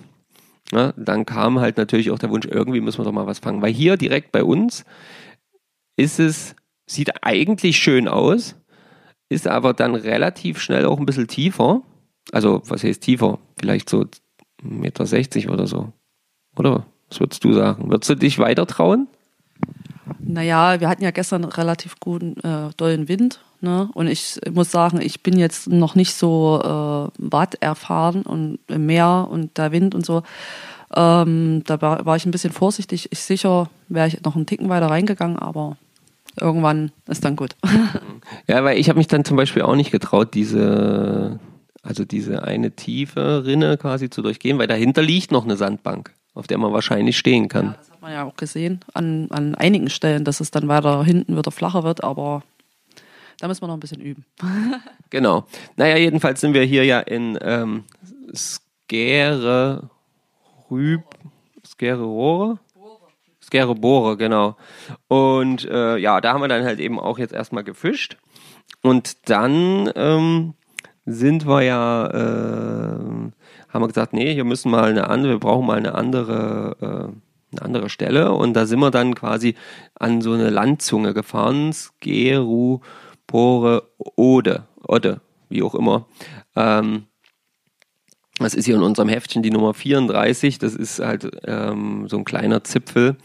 ja, 0.71 0.93
dann 0.97 1.25
kam 1.25 1.59
halt 1.59 1.77
natürlich 1.77 2.11
auch 2.11 2.19
der 2.19 2.29
Wunsch, 2.29 2.45
irgendwie 2.45 2.81
müssen 2.81 2.99
wir 2.99 3.05
doch 3.05 3.11
mal 3.11 3.27
was 3.27 3.39
fangen. 3.39 3.61
Weil 3.61 3.73
hier 3.73 3.97
direkt 3.97 4.31
bei 4.31 4.43
uns 4.43 4.85
ist 5.97 6.19
es, 6.19 6.55
sieht 6.85 7.23
eigentlich 7.23 7.77
schön 7.77 8.07
aus, 8.07 8.55
ist 9.29 9.47
aber 9.47 9.73
dann 9.73 9.95
relativ 9.95 10.59
schnell 10.59 10.85
auch 10.85 10.99
ein 10.99 11.05
bisschen 11.05 11.27
tiefer. 11.27 11.81
Also, 12.31 12.61
was 12.65 12.83
heißt 12.83 13.01
tiefer? 13.01 13.39
Vielleicht 13.59 13.89
so 13.89 14.05
1,60 14.63 15.35
Meter 15.35 15.53
oder 15.53 15.67
so. 15.67 15.93
Oder? 16.57 16.85
Was 17.11 17.19
würdest 17.19 17.43
du 17.43 17.51
sagen? 17.53 17.91
Würdest 17.91 18.09
du 18.09 18.15
dich 18.15 18.39
weiter 18.39 18.65
trauen? 18.65 19.07
Naja, 20.19 20.79
wir 20.79 20.87
hatten 20.87 21.03
ja 21.03 21.11
gestern 21.11 21.43
relativ 21.43 21.99
guten, 21.99 22.39
äh, 22.39 22.69
dollen 22.77 23.09
Wind. 23.09 23.41
Ne? 23.59 23.89
Und 23.93 24.07
ich 24.07 24.39
muss 24.51 24.71
sagen, 24.71 25.01
ich 25.01 25.21
bin 25.21 25.37
jetzt 25.37 25.69
noch 25.69 25.95
nicht 25.95 26.15
so 26.15 26.61
äh, 26.63 27.21
Bad 27.21 27.55
erfahren 27.55 28.23
und 28.23 28.59
im 28.67 28.85
Meer 28.85 29.27
und 29.29 29.57
der 29.57 29.73
Wind 29.73 29.93
und 29.93 30.05
so. 30.05 30.23
Ähm, 30.95 31.63
da 31.65 31.81
war, 31.81 32.05
war 32.05 32.15
ich 32.15 32.25
ein 32.25 32.31
bisschen 32.31 32.53
vorsichtig. 32.53 33.09
Ich 33.11 33.19
sicher 33.19 33.69
wäre 33.89 34.07
ich 34.07 34.23
noch 34.23 34.35
einen 34.35 34.45
Ticken 34.45 34.69
weiter 34.69 34.87
reingegangen, 34.87 35.37
aber 35.37 35.77
irgendwann 36.39 36.91
ist 37.07 37.25
dann 37.25 37.35
gut. 37.35 37.55
Ja, 38.47 38.63
weil 38.63 38.77
ich 38.77 38.87
habe 38.87 38.97
mich 38.97 39.07
dann 39.07 39.25
zum 39.25 39.35
Beispiel 39.35 39.61
auch 39.61 39.75
nicht 39.75 39.91
getraut, 39.91 40.33
diese, 40.33 41.39
also 41.81 42.05
diese 42.05 42.43
eine 42.43 42.71
tiefe 42.71 43.45
Rinne 43.45 43.77
quasi 43.77 44.09
zu 44.09 44.21
durchgehen, 44.21 44.59
weil 44.59 44.67
dahinter 44.67 45.01
liegt 45.01 45.31
noch 45.31 45.43
eine 45.43 45.57
Sandbank, 45.57 46.13
auf 46.33 46.47
der 46.47 46.57
man 46.57 46.73
wahrscheinlich 46.73 47.17
stehen 47.17 47.47
kann. 47.47 47.75
Das 47.77 47.91
hat 47.91 48.01
man 48.01 48.13
ja 48.13 48.23
auch 48.23 48.35
gesehen 48.35 48.81
an, 48.93 49.27
an 49.31 49.55
einigen 49.55 49.89
Stellen, 49.89 50.23
dass 50.23 50.39
es 50.39 50.51
dann 50.51 50.67
weiter 50.67 51.03
hinten 51.03 51.37
wieder 51.37 51.51
flacher 51.51 51.83
wird, 51.83 52.03
aber 52.03 52.43
da 53.39 53.47
müssen 53.47 53.63
wir 53.63 53.67
noch 53.67 53.75
ein 53.75 53.81
bisschen 53.81 54.01
üben. 54.01 54.25
Genau. 55.09 55.45
Naja, 55.75 55.97
jedenfalls 55.97 56.39
sind 56.39 56.53
wir 56.53 56.63
hier 56.63 56.85
ja 56.85 57.01
in 57.01 57.37
ähm, 57.41 57.83
Skere 58.33 59.89
Rüb, 60.69 61.03
Skere 61.65 62.03
Rohre? 62.03 62.59
Skere 63.43 63.75
Bohre, 63.75 64.15
genau. 64.15 64.55
Und 65.09 65.65
äh, 65.65 65.97
ja, 65.97 66.21
da 66.21 66.33
haben 66.33 66.39
wir 66.41 66.47
dann 66.47 66.63
halt 66.63 66.79
eben 66.79 66.97
auch 66.97 67.19
jetzt 67.19 67.33
erstmal 67.33 67.65
gefischt. 67.65 68.15
Und 68.81 69.29
dann 69.29 69.91
ähm, 69.95 70.53
sind 71.05 71.47
wir 71.47 71.61
ja, 71.61 72.07
äh, 72.07 73.31
haben 73.69 73.81
wir 73.81 73.87
gesagt, 73.87 74.13
nee, 74.13 74.33
hier 74.33 74.43
müssen 74.43 74.71
mal 74.71 74.89
eine 74.89 75.09
andere, 75.09 75.33
wir 75.33 75.39
brauchen 75.39 75.65
mal 75.65 75.77
eine 75.77 75.95
andere, 75.95 76.75
äh, 76.79 77.55
eine 77.57 77.61
andere 77.61 77.89
Stelle. 77.89 78.31
Und 78.33 78.53
da 78.53 78.65
sind 78.65 78.79
wir 78.79 78.91
dann 78.91 79.15
quasi 79.15 79.55
an 79.95 80.21
so 80.21 80.33
eine 80.33 80.49
Landzunge 80.49 81.13
gefahren, 81.13 81.73
Skeru 81.73 82.79
Bore 83.27 83.83
Ode, 83.97 84.67
Odde, 84.87 85.21
wie 85.49 85.63
auch 85.63 85.73
immer. 85.73 86.07
Ähm, 86.55 87.07
das 88.39 88.55
ist 88.55 88.65
hier 88.65 88.75
in 88.75 88.83
unserem 88.83 89.09
Heftchen 89.09 89.43
die 89.43 89.51
Nummer 89.51 89.73
34. 89.73 90.59
Das 90.59 90.75
ist 90.75 90.99
halt 90.99 91.29
ähm, 91.45 92.07
so 92.07 92.17
ein 92.17 92.25
kleiner 92.25 92.63
Zipfel 92.63 93.17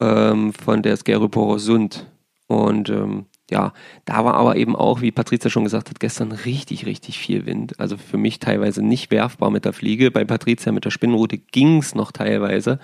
ähm, 0.00 0.52
von 0.52 0.82
der 0.82 0.96
Skeruporo 0.96 1.58
Sund. 1.58 2.06
Und 2.48 2.90
ähm, 2.90 3.26
ja, 3.50 3.72
da 4.04 4.24
war 4.24 4.34
aber 4.34 4.56
eben 4.56 4.76
auch, 4.76 5.00
wie 5.00 5.10
Patricia 5.10 5.50
schon 5.50 5.64
gesagt 5.64 5.90
hat, 5.90 6.00
gestern 6.00 6.32
richtig, 6.32 6.86
richtig 6.86 7.18
viel 7.18 7.46
Wind. 7.46 7.78
Also 7.78 7.96
für 7.96 8.16
mich 8.16 8.38
teilweise 8.38 8.82
nicht 8.82 9.10
werfbar 9.10 9.50
mit 9.50 9.64
der 9.64 9.72
Fliege. 9.72 10.10
Bei 10.10 10.24
Patricia 10.24 10.72
mit 10.72 10.84
der 10.84 10.90
Spinnrute 10.90 11.38
ging 11.38 11.78
es 11.78 11.94
noch 11.94 12.12
teilweise. 12.12 12.78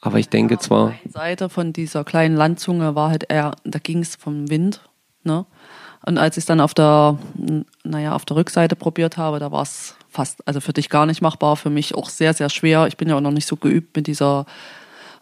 Aber 0.00 0.18
ich 0.18 0.28
denke 0.28 0.58
zwar. 0.58 0.94
Die 1.04 1.10
Seite 1.10 1.48
von 1.48 1.72
dieser 1.72 2.04
kleinen 2.04 2.36
Landzunge 2.36 2.94
war 2.94 3.10
halt 3.10 3.26
eher, 3.28 3.52
da 3.64 3.78
ging 3.78 4.00
es 4.00 4.16
vom 4.16 4.50
Wind. 4.50 4.80
Ne? 5.22 5.46
Und 6.04 6.18
als 6.18 6.36
ich 6.36 6.42
es 6.42 6.46
dann 6.46 6.60
auf 6.60 6.74
der, 6.74 7.18
naja, 7.84 8.14
auf 8.14 8.24
der 8.24 8.36
Rückseite 8.36 8.76
probiert 8.76 9.16
habe, 9.16 9.38
da 9.38 9.52
war 9.52 9.62
es 9.62 9.96
fast, 10.08 10.46
also 10.46 10.60
für 10.60 10.72
dich 10.72 10.88
gar 10.88 11.06
nicht 11.06 11.22
machbar, 11.22 11.56
für 11.56 11.70
mich 11.70 11.94
auch 11.94 12.08
sehr, 12.08 12.34
sehr 12.34 12.48
schwer. 12.48 12.86
Ich 12.86 12.96
bin 12.96 13.08
ja 13.08 13.16
auch 13.16 13.20
noch 13.20 13.30
nicht 13.30 13.46
so 13.46 13.56
geübt 13.56 13.96
mit 13.96 14.06
dieser 14.06 14.46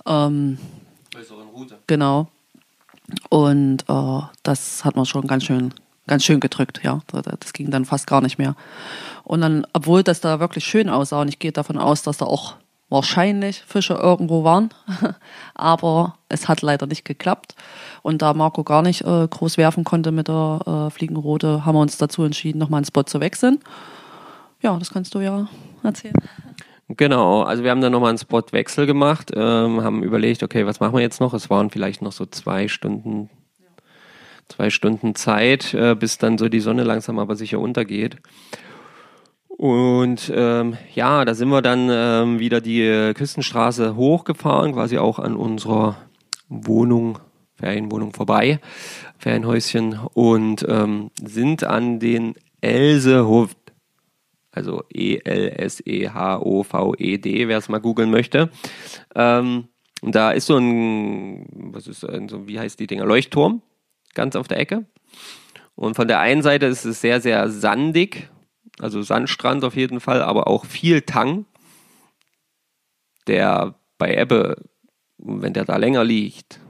ähm, 0.07 0.59
Größeren 1.13 1.49
Route. 1.49 1.79
Genau. 1.87 2.29
Und 3.29 3.85
äh, 3.89 4.21
das 4.43 4.85
hat 4.85 4.97
man 4.97 5.07
schon 5.07 5.27
ganz 5.27 5.45
schön, 5.45 5.73
ganz 6.07 6.25
schön 6.25 6.41
gedrückt, 6.41 6.81
ja. 6.83 7.01
Das 7.13 7.53
ging 7.53 7.71
dann 7.71 7.85
fast 7.85 8.07
gar 8.07 8.21
nicht 8.21 8.39
mehr. 8.39 8.55
Und 9.25 9.41
dann, 9.41 9.67
obwohl 9.73 10.03
das 10.03 10.21
da 10.21 10.41
wirklich 10.41 10.65
schön 10.65 10.89
aussah, 10.89 11.21
und 11.21 11.29
ich 11.29 11.39
gehe 11.39 11.53
davon 11.53 11.79
aus, 11.79 12.03
dass 12.03 12.19
da 12.19 12.27
auch 12.27 12.55
wahrscheinlich 12.89 13.63
Fische 13.63 13.95
irgendwo 13.95 14.45
waren, 14.45 14.71
aber 15.55 16.17
es 16.29 16.49
hat 16.49 16.63
leider 16.63 16.87
nicht 16.87 17.05
geklappt. 17.05 17.55
Und 18.03 18.23
da 18.23 18.35
Marco 18.35 18.63
gar 18.63 18.83
nicht 18.83 19.03
äh, 19.03 19.27
groß 19.29 19.59
werfen 19.59 19.85
konnte 19.85 20.13
mit 20.13 20.29
der 20.29 20.61
äh, 20.67 20.91
Fliegenrote, 20.91 21.65
haben 21.65 21.75
wir 21.75 21.81
uns 21.81 21.99
dazu 21.99 22.23
entschieden, 22.23 22.59
nochmal 22.59 22.79
einen 22.79 22.87
Spot 22.87 23.03
zu 23.03 23.21
wechseln. 23.21 23.59
Ja, 24.63 24.77
das 24.79 24.93
kannst 24.93 25.15
du 25.15 25.21
ja 25.21 25.49
erzählen. 25.83 26.15
Genau, 26.89 27.43
also 27.43 27.65
wir 27.65 27.73
haben 27.73 27.81
dann 27.81 27.93
nochmal 27.93 28.11
einen 28.11 28.19
Spotwechsel 28.19 28.87
gemacht, 28.87 29.33
ähm, 29.35 29.83
haben 29.83 30.05
überlegt, 30.05 30.45
okay, 30.45 30.67
was 30.67 30.79
machen 30.79 30.95
wir 30.95 31.01
jetzt 31.01 31.21
noch? 31.21 31.35
Es 31.35 31.51
waren 31.51 31.71
vielleicht 31.71 32.01
noch 32.01 32.13
so 32.13 32.27
zwei 32.27 32.69
Stunden, 32.69 33.29
zwei 34.49 34.71
Stunden 34.71 35.17
Zeit, 35.17 35.75
äh, 35.75 35.97
bis 35.97 36.19
dann 36.19 36.39
so 36.39 36.49
die 36.49 36.61
Sonne 36.61 36.85
langsam 36.85 37.19
aber 37.19 37.35
sicher 37.35 37.59
untergeht. 37.59 38.19
Und 39.49 40.31
ähm, 40.35 40.77
ja, 40.95 41.25
da 41.25 41.35
sind 41.35 41.49
wir 41.49 41.63
dann 41.63 41.89
ähm, 41.91 42.39
wieder 42.39 42.61
die 42.61 42.83
äh, 42.83 43.15
Küstenstraße 43.15 43.97
hochgefahren, 43.97 44.73
quasi 44.75 44.99
auch 44.99 45.19
an 45.19 45.35
unserer 45.35 45.97
Wohnung, 46.49 47.19
Ferienwohnung 47.57 48.13
vorbei, 48.13 48.61
Ferienhäuschen, 49.19 49.99
und 50.13 50.65
ähm, 50.69 51.11
sind 51.21 51.65
an 51.65 51.99
den 51.99 52.35
Elsehof, 52.61 53.57
also 54.57 54.83
E-L-S-E-H-O-V-E-D, 54.93 55.49
wer 57.49 57.59
es 57.59 57.69
mal 57.69 57.81
googeln 57.81 58.11
möchte. 58.11 58.51
Ähm, 59.15 59.69
da 60.03 60.31
ist 60.33 60.47
so 60.47 60.57
ein, 60.57 61.47
was 61.73 61.87
ist 61.87 62.01
so, 62.01 62.49
wie 62.49 62.59
heißt 62.59 62.81
die 62.81 62.87
Dinger, 62.87 63.05
Leuchtturm, 63.05 63.63
ganz 64.15 64.35
auf 64.37 64.49
der 64.49 64.59
Ecke. 64.59 64.87
Und 65.75 65.95
von 65.95 66.09
der 66.09 66.21
einen 66.21 66.43
Seite 66.43 66.67
ist 66.67 66.85
es 66.85 67.01
sehr, 67.01 67.21
sehr 67.21 67.51
sandig, 67.51 68.31
also 68.79 69.03
Sandstrand 69.03 69.65
auf 69.65 69.77
jeden 69.77 70.01
Fall, 70.01 70.23
aber 70.23 70.47
auch 70.47 70.65
viel 70.65 71.03
Tang, 71.03 71.45
der 73.27 73.75
bei 73.99 74.17
Ebbe, 74.17 74.57
wenn 75.19 75.53
der 75.53 75.65
da 75.65 75.77
länger 75.77 76.05
liegt, 76.05 76.61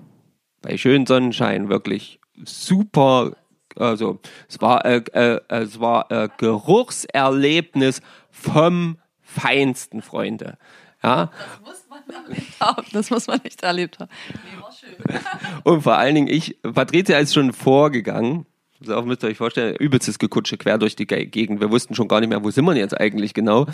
bei 0.62 0.76
schönem 0.76 1.06
Sonnenschein 1.06 1.68
wirklich 1.68 2.20
super, 2.44 3.36
also 3.76 4.20
es 4.48 4.60
war, 4.60 4.84
äh, 4.84 5.02
äh, 5.12 5.40
es 5.48 5.80
war 5.80 6.10
äh, 6.10 6.28
Geruchserlebnis 6.38 8.00
vom 8.30 8.98
Feinsten, 9.22 10.02
Freunde. 10.02 10.58
Ja. 11.02 11.30
Das 11.30 11.60
muss 11.60 11.84
man 11.88 12.24
erlebt 12.24 12.60
haben. 12.60 12.86
Das 12.92 13.10
muss 13.10 13.26
man 13.26 13.40
nicht 13.44 13.62
erlebt 13.62 13.98
haben. 13.98 14.10
Nee, 14.28 14.62
war 14.62 14.72
schön. 14.72 15.20
Und 15.64 15.82
vor 15.82 15.96
allen 15.96 16.14
Dingen 16.14 16.28
ich, 16.28 16.56
Patricia 16.62 17.18
ist 17.18 17.34
schon 17.34 17.52
vorgegangen. 17.52 18.46
So 18.80 19.00
müsst 19.02 19.22
ihr 19.24 19.28
euch 19.30 19.38
vorstellen, 19.38 19.74
übelstes 19.76 20.18
Gekutsche 20.18 20.58
quer 20.58 20.76
durch 20.78 20.96
die 20.96 21.06
Ge- 21.06 21.26
Gegend. 21.26 21.60
Wir 21.60 21.70
wussten 21.70 21.94
schon 21.94 22.08
gar 22.08 22.20
nicht 22.20 22.28
mehr, 22.28 22.44
wo 22.44 22.50
sind 22.50 22.64
wir 22.66 22.76
jetzt 22.76 22.98
eigentlich 23.00 23.32
genau. 23.32 23.66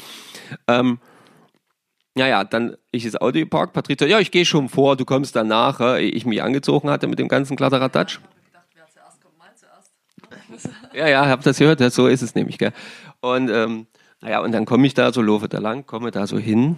Ähm, 0.69 0.99
naja, 2.15 2.45
dann 2.45 2.77
ich 2.93 3.05
das 3.05 3.17
Auto 3.17 3.39
geparkt, 3.39 3.73
Patricia, 3.73 4.07
ja, 4.07 4.21
ich 4.21 4.31
gehe 4.31 4.45
schon 4.45 4.69
vor, 4.69 4.97
du 4.97 5.05
kommst 5.05 5.35
danach, 5.35 5.81
ehe 5.81 6.11
ich 6.11 6.25
mich 6.27 6.43
angezogen 6.43 6.91
hatte 6.91 7.07
mit 7.09 7.19
dem 7.19 7.27
ganzen 7.29 7.57
Kladderadatsch. 7.57 8.21
Ja, 10.95 11.09
ja, 11.09 11.27
hab 11.27 11.43
das 11.43 11.59
gehört, 11.59 11.81
so 11.93 12.07
ist 12.07 12.23
es 12.23 12.35
nämlich, 12.35 12.59
gell. 12.59 12.73
Und 13.21 13.51
ähm, 13.51 13.87
naja, 14.21 14.41
und 14.41 14.53
dann 14.53 14.65
komme 14.65 14.87
ich 14.87 14.95
da 14.95 15.13
so, 15.13 15.23
laufe 15.23 15.49
da 15.49 15.59
lang, 15.59 15.87
komme 15.87 16.11
da 16.11 16.27
so 16.27 16.39
hin 16.39 16.77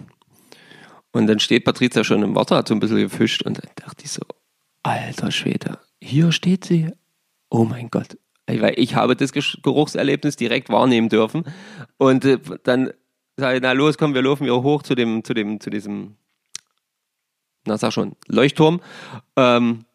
und 1.11 1.27
dann 1.27 1.39
steht 1.39 1.63
Patricia 1.63 2.03
schon 2.03 2.23
im 2.23 2.35
Wasser, 2.35 2.57
hat 2.57 2.67
so 2.67 2.73
ein 2.73 2.79
bisschen 2.79 2.97
gefischt 2.97 3.43
und 3.43 3.57
dann 3.57 3.71
dachte 3.75 4.03
ich 4.03 4.11
so, 4.11 4.21
alter 4.83 5.31
Schwede, 5.31 5.79
hier 6.01 6.31
steht 6.31 6.65
sie. 6.65 6.91
Oh 7.49 7.63
mein 7.63 7.89
Gott. 7.89 8.17
Weil 8.47 8.73
ich 8.77 8.95
habe 8.95 9.15
das 9.15 9.31
Geruchserlebnis 9.31 10.35
direkt 10.35 10.69
wahrnehmen 10.69 11.09
dürfen. 11.09 11.45
Und 11.97 12.25
äh, 12.25 12.39
dann 12.63 12.91
sage 13.37 13.55
ich, 13.55 13.61
na 13.61 13.71
los, 13.71 13.97
komm, 13.97 14.13
wir 14.13 14.21
laufen 14.21 14.43
wieder 14.43 14.61
hoch 14.61 14.83
zu 14.83 14.93
dem, 14.93 15.23
zu 15.23 15.33
dem, 15.33 15.59
zu 15.59 15.69
diesem, 15.69 16.15
na 17.65 17.77
sag 17.77 17.93
schon, 17.93 18.15
Leuchtturm. 18.27 18.81
Ähm, 19.35 19.85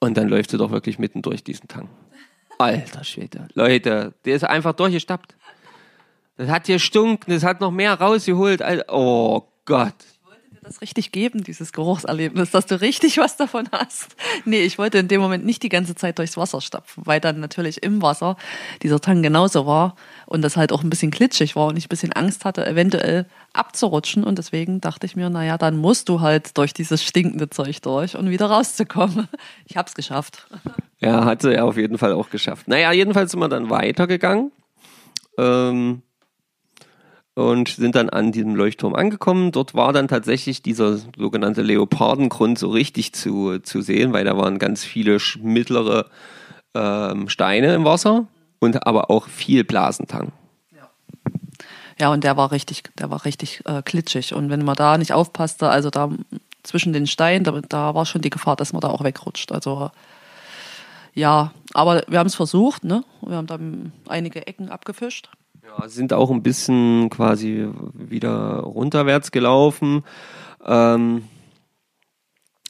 und 0.00 0.16
dann 0.16 0.28
läuft 0.28 0.50
sie 0.50 0.58
doch 0.58 0.70
wirklich 0.70 0.98
mitten 0.98 1.22
durch 1.22 1.44
diesen 1.44 1.68
Tang. 1.68 1.88
Alter 2.58 3.04
Schwede. 3.04 3.48
Leute, 3.54 4.14
der 4.24 4.34
ist 4.36 4.44
einfach 4.44 4.72
durchgestappt. 4.74 5.34
Das 6.36 6.48
hat 6.48 6.66
hier 6.66 6.78
stunken, 6.78 7.32
das 7.32 7.42
hat 7.44 7.60
noch 7.60 7.70
mehr 7.70 7.94
rausgeholt. 7.94 8.62
Al- 8.62 8.84
Oh 8.88 9.42
Gott. 9.64 9.94
Das 10.68 10.80
richtig 10.80 11.12
geben, 11.12 11.42
dieses 11.42 11.72
Geruchserlebnis, 11.72 12.50
dass 12.50 12.66
du 12.66 12.80
richtig 12.80 13.18
was 13.18 13.36
davon 13.36 13.68
hast. 13.72 14.14
Nee, 14.44 14.60
ich 14.60 14.78
wollte 14.78 14.98
in 14.98 15.08
dem 15.08 15.20
Moment 15.20 15.44
nicht 15.44 15.62
die 15.62 15.68
ganze 15.68 15.94
Zeit 15.94 16.18
durchs 16.18 16.36
Wasser 16.36 16.60
stapfen, 16.60 17.04
weil 17.06 17.20
dann 17.20 17.40
natürlich 17.40 17.82
im 17.82 18.02
Wasser 18.02 18.36
dieser 18.82 19.00
Tang 19.00 19.22
genauso 19.22 19.66
war 19.66 19.96
und 20.26 20.42
das 20.42 20.56
halt 20.56 20.72
auch 20.72 20.82
ein 20.82 20.90
bisschen 20.90 21.10
klitschig 21.10 21.56
war 21.56 21.66
und 21.66 21.76
ich 21.76 21.86
ein 21.86 21.88
bisschen 21.88 22.12
Angst 22.12 22.44
hatte, 22.44 22.66
eventuell 22.66 23.26
abzurutschen. 23.52 24.24
Und 24.24 24.38
deswegen 24.38 24.80
dachte 24.80 25.06
ich 25.06 25.16
mir, 25.16 25.30
naja, 25.30 25.58
dann 25.58 25.76
musst 25.76 26.08
du 26.08 26.20
halt 26.20 26.56
durch 26.58 26.72
dieses 26.72 27.02
stinkende 27.02 27.50
Zeug 27.50 27.82
durch 27.82 28.16
und 28.16 28.30
wieder 28.30 28.46
rauszukommen. 28.46 29.28
Ich 29.66 29.76
hab's 29.76 29.94
geschafft. 29.94 30.46
Ja, 31.00 31.24
hat 31.24 31.42
sie 31.42 31.52
ja 31.54 31.64
auf 31.64 31.76
jeden 31.76 31.96
Fall 31.98 32.12
auch 32.12 32.30
geschafft. 32.30 32.68
Naja, 32.68 32.92
jedenfalls 32.92 33.30
sind 33.30 33.40
wir 33.40 33.48
dann 33.48 33.70
weitergegangen 33.70 34.52
ähm, 35.38 36.02
und 37.38 37.68
sind 37.68 37.94
dann 37.94 38.10
an 38.10 38.32
diesem 38.32 38.56
Leuchtturm 38.56 38.96
angekommen. 38.96 39.52
Dort 39.52 39.72
war 39.72 39.92
dann 39.92 40.08
tatsächlich 40.08 40.60
dieser 40.60 40.98
sogenannte 41.16 41.62
Leopardengrund 41.62 42.58
so 42.58 42.68
richtig 42.68 43.12
zu, 43.12 43.60
zu 43.60 43.80
sehen, 43.80 44.12
weil 44.12 44.24
da 44.24 44.36
waren 44.36 44.58
ganz 44.58 44.82
viele 44.82 45.18
mittlere 45.40 46.06
ähm, 46.74 47.28
Steine 47.28 47.74
im 47.74 47.84
Wasser 47.84 48.26
und 48.58 48.84
aber 48.88 49.08
auch 49.08 49.28
viel 49.28 49.62
Blasentang. 49.62 50.32
Ja, 52.00 52.12
und 52.12 52.22
der 52.22 52.36
war 52.36 52.50
richtig, 52.50 52.84
der 52.98 53.10
war 53.10 53.24
richtig 53.24 53.62
äh, 53.66 53.82
klitschig. 53.82 54.34
Und 54.34 54.50
wenn 54.50 54.64
man 54.64 54.76
da 54.76 54.98
nicht 54.98 55.12
aufpasste, 55.12 55.68
also 55.68 55.90
da 55.90 56.10
zwischen 56.64 56.92
den 56.92 57.06
Steinen, 57.06 57.44
da, 57.44 57.60
da 57.68 57.94
war 57.94 58.04
schon 58.04 58.20
die 58.20 58.30
Gefahr, 58.30 58.56
dass 58.56 58.72
man 58.72 58.80
da 58.80 58.88
auch 58.88 59.04
wegrutscht. 59.04 59.52
Also 59.52 59.90
ja, 61.14 61.52
aber 61.74 62.02
wir 62.08 62.18
haben 62.18 62.26
es 62.26 62.34
versucht, 62.34 62.82
ne? 62.82 63.04
Wir 63.24 63.36
haben 63.36 63.46
dann 63.46 63.92
einige 64.08 64.46
Ecken 64.46 64.70
abgefischt. 64.70 65.28
Ja, 65.68 65.88
sind 65.88 66.14
auch 66.14 66.30
ein 66.30 66.42
bisschen 66.42 67.10
quasi 67.10 67.68
wieder 67.92 68.60
runterwärts 68.60 69.32
gelaufen. 69.32 70.02
Ähm, 70.64 71.24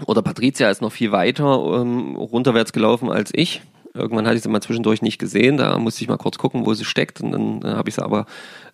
oder 0.07 0.23
Patricia 0.23 0.69
ist 0.69 0.83
noch 0.83 0.91
viel 0.91 1.13
weiter 1.13 1.81
ähm, 1.81 2.17
runterwärts 2.17 2.73
gelaufen 2.73 3.11
als 3.11 3.31
ich. 3.35 3.63
Irgendwann 3.99 4.27
hatte 4.27 4.37
ich 4.37 4.43
sie 4.43 4.49
mal 4.49 4.61
zwischendurch 4.61 5.03
nicht 5.03 5.19
gesehen. 5.19 5.57
Da 5.57 5.79
musste 5.79 6.03
ich 6.03 6.09
mal 6.09 6.17
kurz 6.17 6.39
gucken, 6.39 6.65
wo 6.65 6.75
sie 6.75 6.85
steckt. 6.85 7.21
Und 7.21 7.33
dann 7.33 7.63
äh, 7.63 7.77
habe 7.77 7.89
ich 7.89 7.97
sie 7.97 8.03
aber 8.03 8.27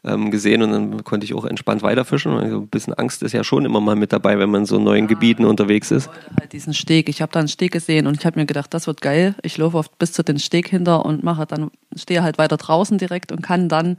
ähm, 0.04 0.30
gesehen 0.30 0.62
und 0.62 0.72
dann 0.72 1.04
konnte 1.04 1.24
ich 1.24 1.34
auch 1.34 1.44
entspannt 1.44 1.82
weiterfischen. 1.82 2.32
Und 2.32 2.50
so 2.50 2.58
ein 2.58 2.68
bisschen 2.68 2.94
Angst 2.94 3.22
ist 3.22 3.32
ja 3.32 3.42
schon 3.42 3.64
immer 3.64 3.80
mal 3.80 3.96
mit 3.96 4.12
dabei, 4.12 4.38
wenn 4.38 4.50
man 4.50 4.62
in 4.62 4.66
so 4.66 4.78
neuen 4.78 5.06
Gebieten 5.08 5.44
unterwegs 5.44 5.90
ist. 5.90 6.10
halt 6.38 6.52
diesen 6.52 6.74
Steg. 6.74 7.08
Ich 7.08 7.22
habe 7.22 7.32
da 7.32 7.40
einen 7.40 7.48
Steg 7.48 7.72
gesehen 7.72 8.06
und 8.06 8.16
ich 8.18 8.26
habe 8.26 8.38
mir 8.38 8.46
gedacht, 8.46 8.72
das 8.74 8.86
wird 8.86 9.00
geil. 9.00 9.34
Ich 9.42 9.56
laufe 9.56 9.78
oft 9.78 9.98
bis 9.98 10.12
zu 10.12 10.22
den 10.22 10.38
Steg 10.38 10.68
hinter 10.68 11.04
und 11.04 11.24
mache 11.24 11.46
dann, 11.46 11.70
stehe 11.96 12.22
halt 12.22 12.38
weiter 12.38 12.56
draußen 12.56 12.98
direkt 12.98 13.32
und 13.32 13.42
kann 13.42 13.68
dann 13.68 13.96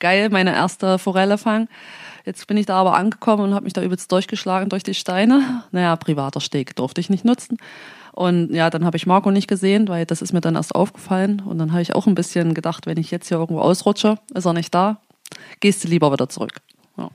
geil 0.00 0.28
meine 0.28 0.54
erste 0.54 0.98
Forelle 0.98 1.38
fangen. 1.38 1.68
Jetzt 2.24 2.46
bin 2.46 2.56
ich 2.56 2.66
da 2.66 2.76
aber 2.76 2.94
angekommen 2.94 3.44
und 3.44 3.54
habe 3.54 3.64
mich 3.64 3.74
da 3.74 3.82
übelst 3.82 4.10
durchgeschlagen 4.10 4.70
durch 4.70 4.82
die 4.82 4.94
Steine. 4.94 5.62
Naja, 5.72 5.94
privater 5.96 6.40
Steg 6.40 6.74
durfte 6.74 7.00
ich 7.00 7.10
nicht 7.10 7.24
nutzen. 7.24 7.58
Und 8.14 8.54
ja, 8.54 8.70
dann 8.70 8.84
habe 8.84 8.96
ich 8.96 9.06
Marco 9.06 9.32
nicht 9.32 9.48
gesehen, 9.48 9.88
weil 9.88 10.06
das 10.06 10.22
ist 10.22 10.32
mir 10.32 10.40
dann 10.40 10.54
erst 10.54 10.74
aufgefallen. 10.74 11.42
Und 11.44 11.58
dann 11.58 11.72
habe 11.72 11.82
ich 11.82 11.96
auch 11.96 12.06
ein 12.06 12.14
bisschen 12.14 12.54
gedacht, 12.54 12.86
wenn 12.86 12.96
ich 12.96 13.10
jetzt 13.10 13.26
hier 13.26 13.38
irgendwo 13.38 13.60
ausrutsche, 13.60 14.18
ist 14.32 14.44
er 14.44 14.52
nicht 14.52 14.72
da, 14.72 15.00
gehst 15.58 15.82
du 15.82 15.88
lieber 15.88 16.12
wieder 16.12 16.28
zurück. 16.28 16.52
Ja. 16.96 17.10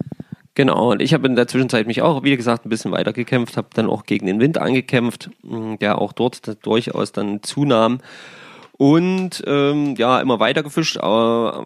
Genau, 0.55 0.91
und 0.91 1.01
ich 1.01 1.13
habe 1.13 1.25
in 1.25 1.37
der 1.37 1.47
Zwischenzeit 1.47 1.87
mich 1.87 2.01
auch, 2.01 2.23
wie 2.23 2.35
gesagt, 2.35 2.65
ein 2.65 2.69
bisschen 2.69 2.91
weiter 2.91 3.13
gekämpft, 3.13 3.55
habe 3.55 3.69
dann 3.73 3.89
auch 3.89 4.03
gegen 4.03 4.25
den 4.25 4.41
Wind 4.41 4.57
angekämpft, 4.57 5.29
mh, 5.43 5.77
der 5.77 6.01
auch 6.01 6.11
dort 6.11 6.65
durchaus 6.65 7.13
dann 7.13 7.41
zunahm. 7.43 7.99
Und 8.73 9.41
ähm, 9.47 9.95
ja, 9.95 10.19
immer 10.19 10.41
weiter 10.41 10.63
gefischt, 10.63 10.97
aber 10.97 11.65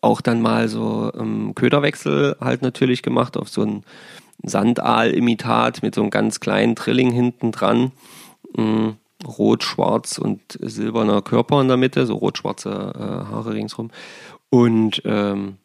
auch 0.00 0.20
dann 0.20 0.42
mal 0.42 0.68
so 0.68 1.12
ähm, 1.16 1.54
Köderwechsel 1.54 2.36
halt 2.40 2.62
natürlich 2.62 3.02
gemacht 3.02 3.36
auf 3.36 3.48
so 3.48 3.62
ein 3.62 3.84
Sandaal-Imitat 4.42 5.82
mit 5.82 5.94
so 5.94 6.00
einem 6.02 6.10
ganz 6.10 6.40
kleinen 6.40 6.76
Trilling 6.76 7.10
hinten 7.10 7.52
dran. 7.52 7.92
Mh, 8.56 8.94
Rot, 9.26 9.62
schwarz 9.64 10.18
und 10.18 10.40
silberner 10.60 11.20
Körper 11.22 11.60
in 11.60 11.68
der 11.68 11.76
Mitte, 11.76 12.06
so 12.06 12.14
rot-schwarze 12.14 12.70
äh, 12.70 13.30
Haare 13.30 13.52
ringsrum. 13.52 13.90
Und 14.48 15.02
ähm, 15.04 15.58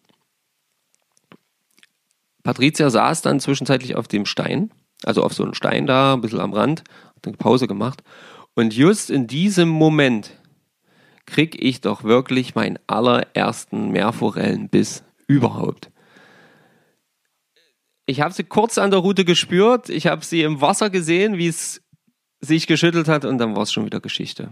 Patricia 2.44 2.90
saß 2.90 3.22
dann 3.22 3.40
zwischenzeitlich 3.40 3.96
auf 3.96 4.08
dem 4.08 4.26
Stein, 4.26 4.72
also 5.04 5.24
auf 5.24 5.34
so 5.34 5.44
einem 5.44 5.54
Stein 5.54 5.88
da, 5.88 6.14
ein 6.14 6.22
bisschen 6.22 6.42
am 6.42 6.54
Rand, 6.54 6.84
hat 7.16 7.28
eine 7.28 7.38
Pause 7.38 7.68
gemacht. 7.68 8.04
Und 8.56 8.74
just 8.74 9.10
in 9.10 9.26
diesem 9.26 9.70
Moment 9.70 10.32
krieg 11.26 11.56
ich 11.60 11.82
doch 11.82 12.04
wirklich 12.04 12.56
meinen 12.56 12.78
allerersten 12.88 13.90
Meerforellenbiss 13.90 15.04
überhaupt. 15.28 15.90
Ich 18.06 18.22
habe 18.22 18.34
sie 18.34 18.44
kurz 18.44 18.78
an 18.78 18.92
der 18.92 19.00
Route 19.00 19.26
gespürt, 19.26 19.90
ich 19.90 20.08
habe 20.08 20.24
sie 20.24 20.44
im 20.44 20.62
Wasser 20.62 20.90
gesehen, 20.90 21.38
wie 21.38 21.48
es 21.48 21.82
sich 22.40 22.68
geschüttelt 22.68 23.08
hat 23.08 23.26
und 23.26 23.40
dann 23.40 23.56
war 23.56 23.64
es 23.64 23.72
schon 23.72 23.86
wieder 23.86 24.00
Geschichte. 24.00 24.50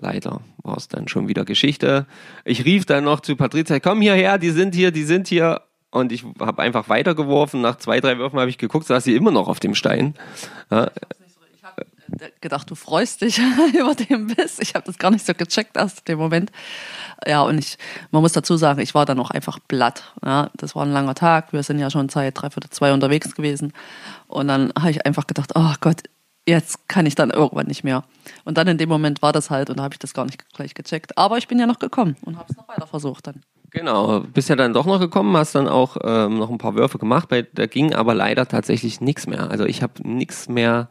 Leider 0.00 0.40
war 0.62 0.76
es 0.76 0.88
dann 0.88 1.08
schon 1.08 1.28
wieder 1.28 1.44
Geschichte. 1.44 2.06
Ich 2.44 2.64
rief 2.64 2.84
dann 2.84 3.04
noch 3.04 3.20
zu 3.20 3.36
Patricia, 3.36 3.80
komm 3.80 4.00
hierher, 4.02 4.38
die 4.38 4.50
sind 4.50 4.74
hier, 4.74 4.90
die 4.90 5.04
sind 5.04 5.28
hier. 5.28 5.62
Und 5.90 6.12
ich 6.12 6.24
habe 6.40 6.62
einfach 6.62 6.88
weitergeworfen. 6.90 7.62
Nach 7.62 7.76
zwei, 7.76 8.00
drei 8.00 8.18
Würfen 8.18 8.38
habe 8.38 8.50
ich 8.50 8.58
geguckt, 8.58 8.86
saß 8.86 9.04
sie 9.04 9.14
immer 9.14 9.30
noch 9.30 9.48
auf 9.48 9.60
dem 9.60 9.74
Stein. 9.74 10.14
Ja, 10.70 10.90
gedacht, 12.40 12.70
du 12.70 12.74
freust 12.74 13.20
dich 13.20 13.40
über 13.78 13.94
den 13.94 14.28
Biss. 14.28 14.58
Ich 14.58 14.74
habe 14.74 14.84
das 14.86 14.98
gar 14.98 15.10
nicht 15.10 15.26
so 15.26 15.34
gecheckt 15.34 15.76
erst 15.76 16.00
in 16.00 16.04
dem 16.06 16.18
Moment. 16.18 16.50
Ja, 17.26 17.42
und 17.42 17.58
ich, 17.58 17.78
man 18.10 18.22
muss 18.22 18.32
dazu 18.32 18.56
sagen, 18.56 18.80
ich 18.80 18.94
war 18.94 19.06
dann 19.06 19.18
auch 19.20 19.30
einfach 19.30 19.58
platt. 19.68 20.12
Ja, 20.24 20.50
das 20.54 20.74
war 20.74 20.84
ein 20.84 20.92
langer 20.92 21.14
Tag. 21.14 21.52
Wir 21.52 21.62
sind 21.62 21.78
ja 21.78 21.90
schon 21.90 22.08
seit 22.08 22.40
dreiviertel 22.40 22.70
zwei 22.70 22.92
unterwegs 22.92 23.34
gewesen. 23.34 23.72
Und 24.28 24.48
dann 24.48 24.72
habe 24.78 24.90
ich 24.90 25.06
einfach 25.06 25.26
gedacht, 25.26 25.52
oh 25.54 25.74
Gott, 25.80 26.02
jetzt 26.46 26.88
kann 26.88 27.06
ich 27.06 27.14
dann 27.14 27.30
irgendwann 27.30 27.66
nicht 27.66 27.84
mehr. 27.84 28.04
Und 28.44 28.56
dann 28.56 28.68
in 28.68 28.78
dem 28.78 28.88
Moment 28.88 29.20
war 29.22 29.32
das 29.32 29.50
halt 29.50 29.68
und 29.68 29.78
da 29.78 29.82
habe 29.82 29.94
ich 29.94 29.98
das 29.98 30.14
gar 30.14 30.24
nicht 30.24 30.48
gleich 30.54 30.74
gecheckt. 30.74 31.18
Aber 31.18 31.38
ich 31.38 31.48
bin 31.48 31.58
ja 31.58 31.66
noch 31.66 31.78
gekommen 31.78 32.16
und 32.22 32.38
habe 32.38 32.46
es 32.48 32.56
noch 32.56 32.68
weiter 32.68 32.86
versucht 32.86 33.26
dann. 33.26 33.42
Genau, 33.70 34.20
bist 34.20 34.48
ja 34.48 34.56
dann 34.56 34.72
doch 34.72 34.86
noch 34.86 35.00
gekommen, 35.00 35.36
hast 35.36 35.54
dann 35.54 35.68
auch 35.68 35.96
ähm, 36.04 36.38
noch 36.38 36.50
ein 36.50 36.58
paar 36.58 36.76
Würfe 36.76 36.98
gemacht, 36.98 37.28
bei, 37.28 37.42
da 37.42 37.66
ging 37.66 37.94
aber 37.94 38.14
leider 38.14 38.46
tatsächlich 38.46 39.00
nichts 39.00 39.26
mehr. 39.26 39.50
Also 39.50 39.64
ich 39.64 39.82
habe 39.82 39.92
nichts 40.08 40.48
mehr 40.48 40.88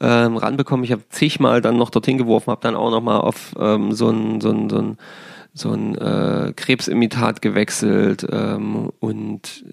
ähm, 0.00 0.36
ranbekommen. 0.36 0.84
Ich 0.84 0.92
habe 0.92 1.08
zigmal 1.08 1.60
dann 1.60 1.76
noch 1.76 1.90
dorthin 1.90 2.18
geworfen, 2.18 2.50
habe 2.50 2.62
dann 2.62 2.74
auch 2.76 2.90
noch 2.90 3.02
mal 3.02 3.18
auf 3.18 3.54
ähm, 3.58 3.92
so 3.92 4.10
ein 4.10 4.40
so 4.40 4.50
ein 4.50 4.68
so 4.70 4.78
ein 4.78 4.96
so 5.56 5.70
ein 5.70 5.96
äh, 5.96 6.52
Krebsimitat 6.56 7.40
gewechselt 7.40 8.26
ähm, 8.28 8.90
und 8.98 9.64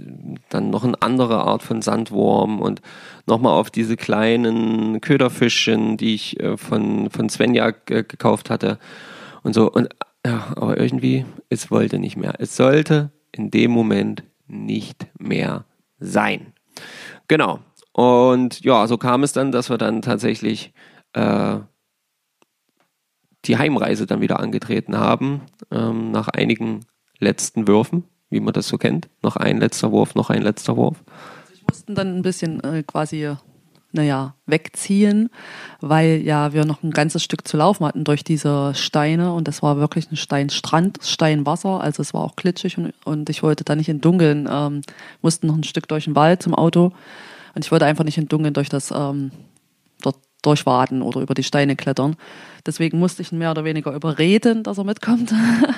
dann 0.49 0.69
noch 0.69 0.83
eine 0.83 1.01
andere 1.01 1.39
Art 1.39 1.63
von 1.63 1.81
Sandwurm 1.81 2.61
und 2.61 2.81
nochmal 3.25 3.53
auf 3.57 3.71
diese 3.71 3.97
kleinen 3.97 5.01
Köderfischchen, 5.01 5.97
die 5.97 6.13
ich 6.13 6.39
äh, 6.39 6.55
von, 6.55 7.09
von 7.09 7.29
Svenja 7.29 7.69
äh, 7.89 8.03
gekauft 8.03 8.51
hatte 8.51 8.77
und 9.41 9.55
so. 9.55 9.71
Und 9.71 9.89
ja, 10.23 10.53
aber 10.55 10.79
irgendwie, 10.79 11.25
es 11.49 11.71
wollte 11.71 11.97
nicht 11.97 12.15
mehr. 12.15 12.35
Es 12.37 12.55
sollte 12.55 13.11
in 13.31 13.49
dem 13.49 13.71
Moment 13.71 14.23
nicht 14.47 15.07
mehr 15.17 15.65
sein. 15.99 16.53
Genau. 17.27 17.59
Und 17.93 18.61
ja, 18.61 18.87
so 18.87 18.97
kam 18.97 19.23
es 19.23 19.33
dann, 19.33 19.51
dass 19.51 19.69
wir 19.69 19.77
dann 19.77 20.01
tatsächlich 20.01 20.73
äh, 21.13 21.57
die 23.45 23.57
Heimreise 23.57 24.05
dann 24.05 24.21
wieder 24.21 24.39
angetreten 24.39 24.97
haben, 24.97 25.41
ähm, 25.71 26.11
nach 26.11 26.27
einigen 26.29 26.85
letzten 27.19 27.67
Würfen, 27.67 28.03
wie 28.29 28.39
man 28.39 28.53
das 28.53 28.67
so 28.67 28.77
kennt. 28.77 29.09
Noch 29.23 29.35
ein 29.35 29.57
letzter 29.57 29.91
Wurf, 29.91 30.15
noch 30.15 30.29
ein 30.29 30.41
letzter 30.41 30.77
Wurf. 30.77 31.03
Ich 31.53 31.63
mussten 31.67 31.95
dann 31.95 32.17
ein 32.17 32.21
bisschen 32.21 32.63
äh, 32.63 32.83
quasi, 32.83 33.35
naja, 33.91 34.35
wegziehen, 34.45 35.29
weil 35.81 36.21
ja 36.23 36.53
wir 36.53 36.65
noch 36.65 36.83
ein 36.83 36.91
ganzes 36.91 37.23
Stück 37.23 37.47
zu 37.47 37.57
laufen 37.57 37.85
hatten 37.85 38.03
durch 38.03 38.23
diese 38.23 38.73
Steine 38.73 39.33
und 39.33 39.47
das 39.47 39.61
war 39.61 39.77
wirklich 39.77 40.09
ein 40.11 40.17
Steinstrand, 40.17 40.99
Steinwasser, 41.01 41.81
also 41.81 42.01
es 42.01 42.13
war 42.13 42.21
auch 42.21 42.35
glitschig 42.35 42.77
und, 42.77 42.93
und 43.03 43.29
ich 43.29 43.43
wollte 43.43 43.63
da 43.63 43.75
nicht 43.75 43.89
in 43.89 44.01
Dunkeln, 44.01 44.47
ähm, 44.49 44.81
mussten 45.21 45.47
noch 45.47 45.55
ein 45.55 45.63
Stück 45.63 45.87
durch 45.87 46.05
den 46.05 46.15
Wald 46.15 46.41
zum 46.41 46.55
Auto 46.55 46.93
und 47.53 47.65
ich 47.65 47.71
wollte 47.71 47.85
einfach 47.85 48.03
nicht 48.03 48.17
in 48.17 48.27
Dunkeln 48.27 48.53
durch 48.53 48.69
das 48.69 48.91
ähm, 48.91 49.31
dort 50.01 50.17
durchwaden 50.41 51.01
oder 51.01 51.21
über 51.21 51.33
die 51.33 51.43
Steine 51.43 51.75
klettern. 51.75 52.15
Deswegen 52.65 52.99
musste 52.99 53.21
ich 53.21 53.31
ihn 53.31 53.37
mehr 53.37 53.51
oder 53.51 53.63
weniger 53.63 53.93
überreden, 53.93 54.63
dass 54.63 54.77
er 54.77 54.83
mitkommt. 54.83 55.33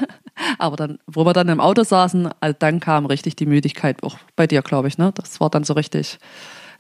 Aber 0.57 0.75
dann, 0.75 0.99
wo 1.05 1.25
wir 1.25 1.33
dann 1.33 1.49
im 1.49 1.59
Auto 1.59 1.83
saßen, 1.83 2.29
also 2.39 2.55
dann 2.57 2.79
kam 2.79 3.05
richtig 3.05 3.35
die 3.35 3.45
Müdigkeit, 3.45 4.03
auch 4.03 4.17
bei 4.35 4.47
dir, 4.47 4.61
glaube 4.61 4.87
ich, 4.87 4.97
ne? 4.97 5.11
Das 5.15 5.39
war 5.39 5.49
dann 5.49 5.63
so 5.63 5.73
richtig, 5.73 6.19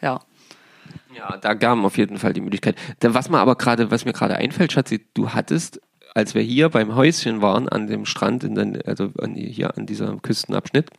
ja. 0.01 0.21
Ja, 1.15 1.37
da 1.37 1.55
kam 1.55 1.85
auf 1.85 1.97
jeden 1.97 2.17
Fall 2.17 2.33
die 2.33 2.41
Müdigkeit. 2.41 2.75
Was 3.01 3.29
mir 3.29 3.39
aber 3.39 3.55
gerade, 3.55 3.91
was 3.91 4.05
mir 4.05 4.13
gerade 4.13 4.35
einfällt, 4.35 4.73
Schatzi, 4.73 5.05
du 5.13 5.29
hattest, 5.29 5.79
als 6.15 6.35
wir 6.35 6.41
hier 6.41 6.69
beim 6.69 6.95
Häuschen 6.95 7.41
waren, 7.41 7.69
an 7.69 7.87
dem 7.87 8.05
Strand, 8.05 8.43
in 8.43 8.55
den, 8.55 8.81
also 8.83 9.11
an, 9.19 9.35
hier 9.35 9.77
an 9.77 9.85
diesem 9.85 10.21
Küstenabschnitt, 10.21 10.89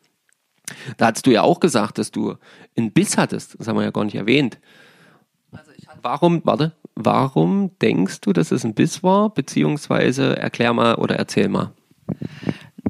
da 0.96 1.06
hattest 1.06 1.26
du 1.26 1.30
ja 1.30 1.42
auch 1.42 1.60
gesagt, 1.60 1.98
dass 1.98 2.10
du 2.10 2.36
einen 2.76 2.92
Biss 2.92 3.16
hattest. 3.16 3.58
Das 3.58 3.68
haben 3.68 3.76
wir 3.76 3.84
ja 3.84 3.90
gar 3.90 4.04
nicht 4.04 4.16
erwähnt. 4.16 4.58
Warum, 6.02 6.42
warte, 6.44 6.72
warum 6.94 7.70
denkst 7.80 8.20
du, 8.20 8.32
dass 8.32 8.50
es 8.50 8.64
ein 8.64 8.74
Biss 8.74 9.02
war? 9.02 9.30
Beziehungsweise 9.30 10.36
erklär 10.36 10.72
mal 10.72 10.96
oder 10.96 11.16
erzähl 11.16 11.48
mal. 11.48 11.72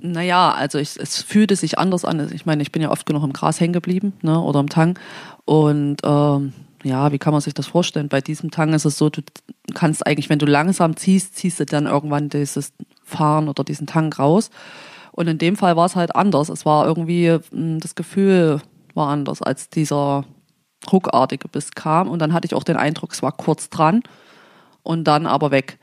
Naja, 0.01 0.53
also 0.53 0.79
ich, 0.79 0.99
es 0.99 1.23
fühlte 1.23 1.57
sich 1.57 1.79
anders 1.79 2.05
an. 2.05 2.31
Ich 2.33 2.47
meine, 2.47 2.63
ich 2.63 2.73
bin 2.73 2.83
ja 2.83 2.91
oft 2.91 3.07
genug 3.07 3.25
im 3.25 3.33
Gras 3.33 3.61
hängen 3.61 3.73
geblieben 3.73 4.13
ne, 4.23 4.41
oder 4.41 4.61
im 4.61 4.69
Tang. 4.69 4.99
Und 5.45 5.99
ähm, 6.05 6.53
ja, 6.83 7.13
wie 7.13 7.19
kann 7.19 7.33
man 7.33 7.41
sich 7.41 7.55
das 7.55 7.67
vorstellen? 7.67 8.09
Bei 8.09 8.21
diesem 8.21 8.51
Tang 8.51 8.75
ist 8.75 8.85
es 8.85 8.99
so, 8.99 9.09
du 9.09 9.23
kannst 9.75 10.07
eigentlich, 10.07 10.29
wenn 10.29 10.39
du 10.39 10.47
langsam 10.47 10.97
ziehst, 10.97 11.37
ziehst 11.37 11.61
du 11.61 11.67
dann 11.67 11.87
irgendwann 11.87 12.29
dieses 12.29 12.73
Fahren 13.03 13.49
oder 13.49 13.65
diesen 13.65 13.87
Tang 13.87 14.13
raus. 14.13 14.51
Und 15.15 15.29
in 15.29 15.39
dem 15.39 15.55
Fall 15.55 15.77
war 15.77 15.87
es 15.87 15.95
halt 15.95 16.17
anders. 16.17 16.49
Es 16.49 16.67
war 16.67 16.87
irgendwie, 16.87 17.39
hm, 17.51 17.79
das 17.79 17.95
Gefühl 17.95 18.61
war 18.95 19.09
anders 19.09 19.43
als 19.43 19.71
dieser 19.71 20.25
ruckartige 20.91 21.49
Biss 21.49 21.71
kam. 21.73 22.09
Und 22.09 22.19
dann 22.19 22.33
hatte 22.33 22.47
ich 22.47 22.55
auch 22.55 22.65
den 22.65 22.77
Eindruck, 22.77 23.13
es 23.13 23.23
war 23.23 23.31
kurz 23.31 23.71
dran 23.71 24.03
und 24.83 25.05
dann 25.05 25.27
aber 25.27 25.53
weg. 25.53 25.79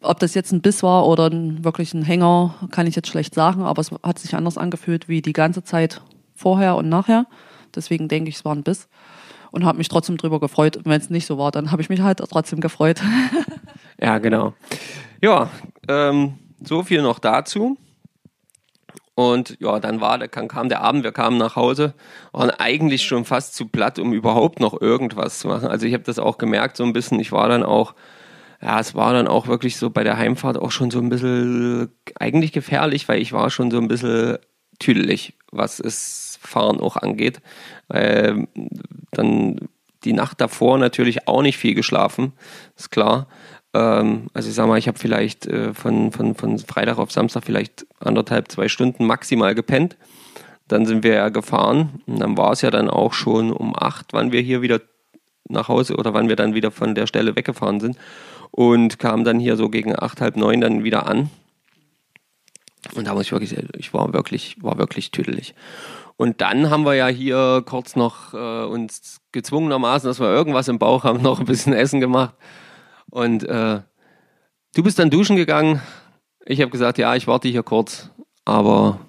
Ob 0.00 0.18
das 0.18 0.34
jetzt 0.34 0.50
ein 0.52 0.62
Biss 0.62 0.82
war 0.82 1.06
oder 1.06 1.30
wirklich 1.30 1.92
ein 1.92 2.02
Hänger, 2.02 2.54
kann 2.70 2.86
ich 2.86 2.96
jetzt 2.96 3.08
schlecht 3.08 3.34
sagen, 3.34 3.62
aber 3.62 3.80
es 3.80 3.90
hat 4.02 4.18
sich 4.18 4.34
anders 4.34 4.56
angefühlt 4.56 5.08
wie 5.08 5.20
die 5.20 5.32
ganze 5.34 5.62
Zeit 5.62 6.00
vorher 6.34 6.76
und 6.76 6.88
nachher. 6.88 7.26
Deswegen 7.74 8.08
denke 8.08 8.30
ich, 8.30 8.36
es 8.36 8.44
war 8.46 8.54
ein 8.54 8.62
Biss 8.62 8.88
und 9.50 9.66
habe 9.66 9.78
mich 9.78 9.88
trotzdem 9.88 10.16
drüber 10.16 10.40
gefreut. 10.40 10.80
Wenn 10.84 11.00
es 11.00 11.10
nicht 11.10 11.26
so 11.26 11.36
war, 11.36 11.52
dann 11.52 11.70
habe 11.70 11.82
ich 11.82 11.90
mich 11.90 12.00
halt 12.00 12.18
trotzdem 12.18 12.60
gefreut. 12.60 13.02
ja, 14.00 14.18
genau. 14.18 14.54
Ja, 15.20 15.50
ähm, 15.86 16.38
so 16.62 16.82
viel 16.82 17.02
noch 17.02 17.18
dazu. 17.18 17.76
Und 19.14 19.56
ja, 19.60 19.78
dann 19.78 20.00
war, 20.00 20.18
dann 20.18 20.48
kam 20.48 20.68
der 20.68 20.80
Abend, 20.80 21.04
wir 21.04 21.12
kamen 21.12 21.38
nach 21.38 21.54
Hause, 21.54 21.94
waren 22.32 22.50
eigentlich 22.50 23.04
schon 23.04 23.24
fast 23.24 23.54
zu 23.54 23.68
platt, 23.68 23.98
um 24.00 24.12
überhaupt 24.12 24.58
noch 24.58 24.80
irgendwas 24.80 25.38
zu 25.38 25.48
machen. 25.48 25.68
Also 25.68 25.86
ich 25.86 25.94
habe 25.94 26.02
das 26.02 26.18
auch 26.18 26.36
gemerkt, 26.36 26.76
so 26.76 26.84
ein 26.84 26.92
bisschen, 26.92 27.20
ich 27.20 27.30
war 27.30 27.48
dann 27.48 27.62
auch, 27.62 27.94
ja, 28.60 28.80
es 28.80 28.94
war 28.94 29.12
dann 29.12 29.28
auch 29.28 29.46
wirklich 29.46 29.76
so 29.76 29.90
bei 29.90 30.02
der 30.02 30.16
Heimfahrt 30.16 30.58
auch 30.58 30.72
schon 30.72 30.90
so 30.90 30.98
ein 30.98 31.10
bisschen 31.10 31.92
eigentlich 32.18 32.50
gefährlich, 32.50 33.08
weil 33.08 33.20
ich 33.20 33.32
war 33.32 33.50
schon 33.50 33.70
so 33.70 33.78
ein 33.78 33.88
bisschen 33.88 34.38
tüdelig, 34.80 35.34
was 35.52 35.78
es 35.78 36.38
Fahren 36.42 36.80
auch 36.80 36.96
angeht. 36.96 37.40
Weil 37.86 38.48
dann 39.12 39.68
die 40.04 40.12
Nacht 40.12 40.40
davor 40.40 40.78
natürlich 40.78 41.28
auch 41.28 41.42
nicht 41.42 41.56
viel 41.56 41.74
geschlafen, 41.74 42.32
ist 42.76 42.90
klar. 42.90 43.28
Ähm, 43.74 44.28
also 44.32 44.48
ich 44.48 44.54
sag 44.54 44.66
mal, 44.68 44.78
ich 44.78 44.88
habe 44.88 44.98
vielleicht 44.98 45.46
äh, 45.46 45.74
von, 45.74 46.12
von, 46.12 46.34
von 46.34 46.58
Freitag 46.58 46.98
auf 46.98 47.12
Samstag 47.12 47.44
vielleicht 47.44 47.86
anderthalb, 47.98 48.50
zwei 48.50 48.68
Stunden 48.68 49.04
maximal 49.04 49.54
gepennt. 49.54 49.96
Dann 50.68 50.86
sind 50.86 51.02
wir 51.02 51.14
ja 51.14 51.28
gefahren 51.28 52.00
und 52.06 52.20
dann 52.20 52.38
war 52.38 52.52
es 52.52 52.62
ja 52.62 52.70
dann 52.70 52.88
auch 52.88 53.12
schon 53.12 53.52
um 53.52 53.76
acht, 53.76 54.12
wann 54.12 54.32
wir 54.32 54.40
hier 54.40 54.62
wieder 54.62 54.80
nach 55.46 55.68
Hause 55.68 55.96
oder 55.96 56.14
wann 56.14 56.28
wir 56.28 56.36
dann 56.36 56.54
wieder 56.54 56.70
von 56.70 56.94
der 56.94 57.06
Stelle 57.06 57.36
weggefahren 57.36 57.80
sind 57.80 57.98
und 58.50 58.98
kamen 58.98 59.24
dann 59.24 59.38
hier 59.38 59.56
so 59.56 59.68
gegen 59.68 59.94
acht, 59.94 60.22
halb 60.22 60.36
neun 60.36 60.62
dann 60.62 60.84
wieder 60.84 61.06
an. 61.06 61.28
Und 62.94 63.06
da 63.06 63.14
muss 63.14 63.26
ich 63.26 63.32
wirklich 63.32 63.56
ich 63.76 63.92
war 63.92 64.12
wirklich, 64.14 64.56
war 64.62 64.78
wirklich 64.78 65.10
tüdelig. 65.10 65.54
Und 66.16 66.40
dann 66.40 66.70
haben 66.70 66.84
wir 66.84 66.94
ja 66.94 67.08
hier 67.08 67.62
kurz 67.66 67.96
noch 67.96 68.32
äh, 68.32 68.64
uns 68.64 69.20
gezwungenermaßen, 69.32 70.08
dass 70.08 70.20
wir 70.20 70.28
irgendwas 70.28 70.68
im 70.68 70.78
Bauch 70.78 71.04
haben, 71.04 71.20
noch 71.22 71.40
ein 71.40 71.46
bisschen 71.46 71.72
Essen 71.72 72.00
gemacht. 72.00 72.34
Und 73.10 73.44
äh, 73.44 73.80
du 74.74 74.82
bist 74.82 74.98
dann 74.98 75.10
duschen 75.10 75.36
gegangen. 75.36 75.80
Ich 76.46 76.60
habe 76.60 76.70
gesagt, 76.70 76.98
ja, 76.98 77.14
ich 77.14 77.26
warte 77.26 77.48
hier 77.48 77.62
kurz. 77.62 78.10
Aber 78.44 79.00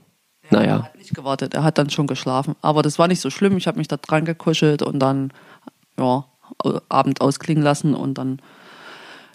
ja, 0.52 0.60
naja. 0.60 0.76
Er 0.76 0.84
hat 0.84 0.98
nicht 0.98 1.16
gewartet, 1.16 1.54
er 1.54 1.64
hat 1.64 1.78
dann 1.78 1.89
schon 1.89 2.08
geschlafen. 2.08 2.56
Aber 2.62 2.82
das 2.82 3.00
war 3.00 3.08
nicht 3.08 3.22
so 3.22 3.30
schlimm. 3.30 3.58
Ich 3.58 3.68
habe 3.68 3.78
mich 3.78 3.88
da 3.88 3.98
dran 3.98 4.26
gekuschelt 4.26 4.82
und 4.82 5.00
dann, 5.00 5.32
ja, 6.00 6.26
Abend 6.89 7.22
ausklingen 7.22 7.64
lassen 7.64 7.96
und 7.96 8.18
dann, 8.18 8.39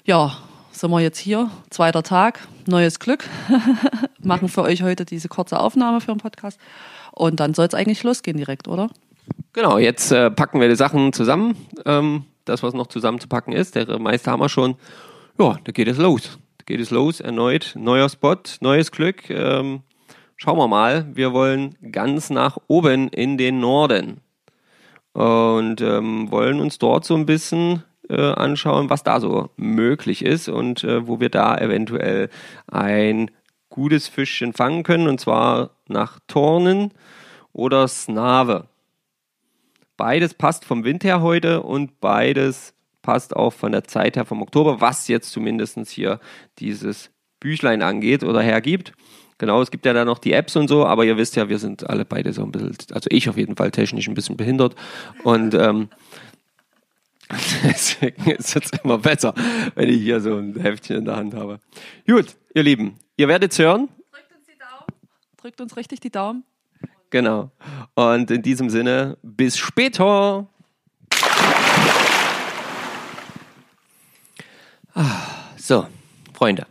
ja, 0.05 0.37
sind 0.73 0.91
wir 0.91 1.01
jetzt 1.01 1.19
hier. 1.19 1.51
Zweiter 1.71 2.03
Tag, 2.03 2.47
neues 2.67 3.01
Glück. 3.01 3.25
Machen 4.23 4.49
für 4.49 4.63
euch 4.63 4.83
heute 4.83 5.05
diese 5.05 5.29
kurze 5.29 5.59
Aufnahme 5.59 6.01
für 6.01 6.13
den 6.13 6.19
Podcast. 6.19 6.59
Und 7.13 7.41
dann 7.41 7.55
soll 7.55 7.67
es 7.67 7.75
eigentlich 7.75 8.03
losgehen 8.03 8.37
direkt, 8.37 8.69
oder? 8.69 8.89
Genau, 9.53 9.79
jetzt 9.79 10.13
äh, 10.13 10.31
packen 10.31 10.61
wir 10.61 10.69
die 10.69 10.77
Sachen 10.77 11.13
zusammen. 11.13 11.57
Ähm, 11.85 12.25
das, 12.45 12.63
was 12.63 12.75
noch 12.75 12.87
zusammenzupacken 12.87 13.53
ist. 13.53 13.75
Der 13.75 13.99
Meister 13.99 14.33
haben 14.33 14.41
wir 14.41 14.49
schon. 14.49 14.77
Ja, 15.39 15.59
da 15.65 15.73
geht 15.73 15.89
es 15.89 15.99
los. 15.99 16.39
Da 16.59 16.65
geht 16.67 16.81
es 16.81 16.91
los, 16.91 17.21
erneut. 17.21 17.75
Neuer 17.77 18.09
Spot, 18.09 18.37
neues 18.61 18.91
Glück. 18.93 19.31
Ähm, 19.31 19.83
schauen 20.37 20.59
wir 20.59 20.69
mal. 20.69 21.07
Wir 21.15 21.33
wollen 21.33 21.77
ganz 21.93 22.31
nach 22.31 22.59
oben 22.67 23.09
in 23.09 23.39
den 23.39 23.61
Norden. 23.61 24.21
Und 25.13 25.81
ähm, 25.81 26.31
wollen 26.31 26.61
uns 26.61 26.79
dort 26.79 27.05
so 27.05 27.15
ein 27.15 27.27
bisschen 27.27 27.83
äh, 28.09 28.33
anschauen, 28.33 28.91
was 28.91 29.03
da 29.03 29.21
so 29.21 29.51
möglich 29.57 30.25
ist 30.25 30.49
und 30.49 30.85
äh, 30.85 31.07
wo 31.07 31.21
wir 31.21 31.31
da 31.31 31.57
eventuell 31.57 32.29
ein 32.67 33.31
gutes 33.71 34.09
Fischchen 34.09 34.53
fangen 34.53 34.83
können. 34.83 35.09
Und 35.09 35.21
zwar 35.21 35.71
nach 35.89 36.19
Tornen 36.27 36.93
oder 37.53 37.89
Snave. 37.89 38.70
Beides 40.01 40.33
passt 40.33 40.65
vom 40.65 40.85
Wind 40.85 41.05
her 41.05 41.21
heute 41.21 41.63
und 41.63 42.01
beides 42.01 42.73
passt 43.03 43.37
auch 43.37 43.51
von 43.53 43.71
der 43.71 43.85
Zeit 43.85 44.17
her 44.17 44.25
vom 44.25 44.41
Oktober, 44.41 44.81
was 44.81 45.09
jetzt 45.09 45.31
zumindest 45.31 45.77
hier 45.91 46.21
dieses 46.59 47.11
Büchlein 47.39 47.83
angeht 47.83 48.25
oder 48.25 48.41
hergibt. 48.41 48.95
Genau, 49.37 49.61
es 49.61 49.71
gibt 49.71 49.85
ja 49.85 49.93
da 49.93 50.07
noch 50.07 50.19
die 50.19 50.33
Apps 50.33 50.57
und 50.57 50.69
so, 50.69 50.87
aber 50.87 51.05
ihr 51.05 51.19
wisst 51.19 51.37
ja, 51.37 51.51
wir 51.51 51.59
sind 51.59 51.91
alle 51.91 52.07
beide 52.07 52.33
so 52.33 52.43
ein 52.43 52.51
bisschen, 52.51 52.75
also 52.93 53.09
ich 53.11 53.29
auf 53.29 53.37
jeden 53.37 53.57
Fall 53.57 53.73
technisch 53.73 54.09
ein 54.09 54.15
bisschen 54.15 54.39
behindert 54.39 54.75
und 55.23 55.53
ähm, 55.53 55.91
deswegen 57.63 58.31
ist 58.31 58.57
es 58.57 58.71
immer 58.83 58.97
besser, 58.97 59.35
wenn 59.75 59.91
ich 59.91 60.01
hier 60.01 60.23
so 60.23 60.35
ein 60.35 60.59
Heftchen 60.59 60.97
in 60.97 61.05
der 61.05 61.17
Hand 61.17 61.35
habe. 61.35 61.61
Gut, 62.07 62.37
ihr 62.55 62.63
Lieben, 62.63 62.97
ihr 63.19 63.29
werdet 63.29 63.53
es 63.53 63.59
hören. 63.59 63.91
Drückt 64.11 64.35
uns 64.35 64.47
die 64.47 64.59
Daumen. 64.59 64.87
Drückt 65.37 65.61
uns 65.61 65.77
richtig 65.77 66.01
die 66.01 66.11
Daumen. 66.11 66.45
Genau. 67.11 67.51
Und 67.95 68.31
in 68.31 68.43
diesem 68.43 68.71
Sinne, 68.71 69.19
bis 69.23 69.59
später. 69.59 70.47
Ah, 74.95 75.27
so, 75.57 75.87
Freunde. 76.33 76.67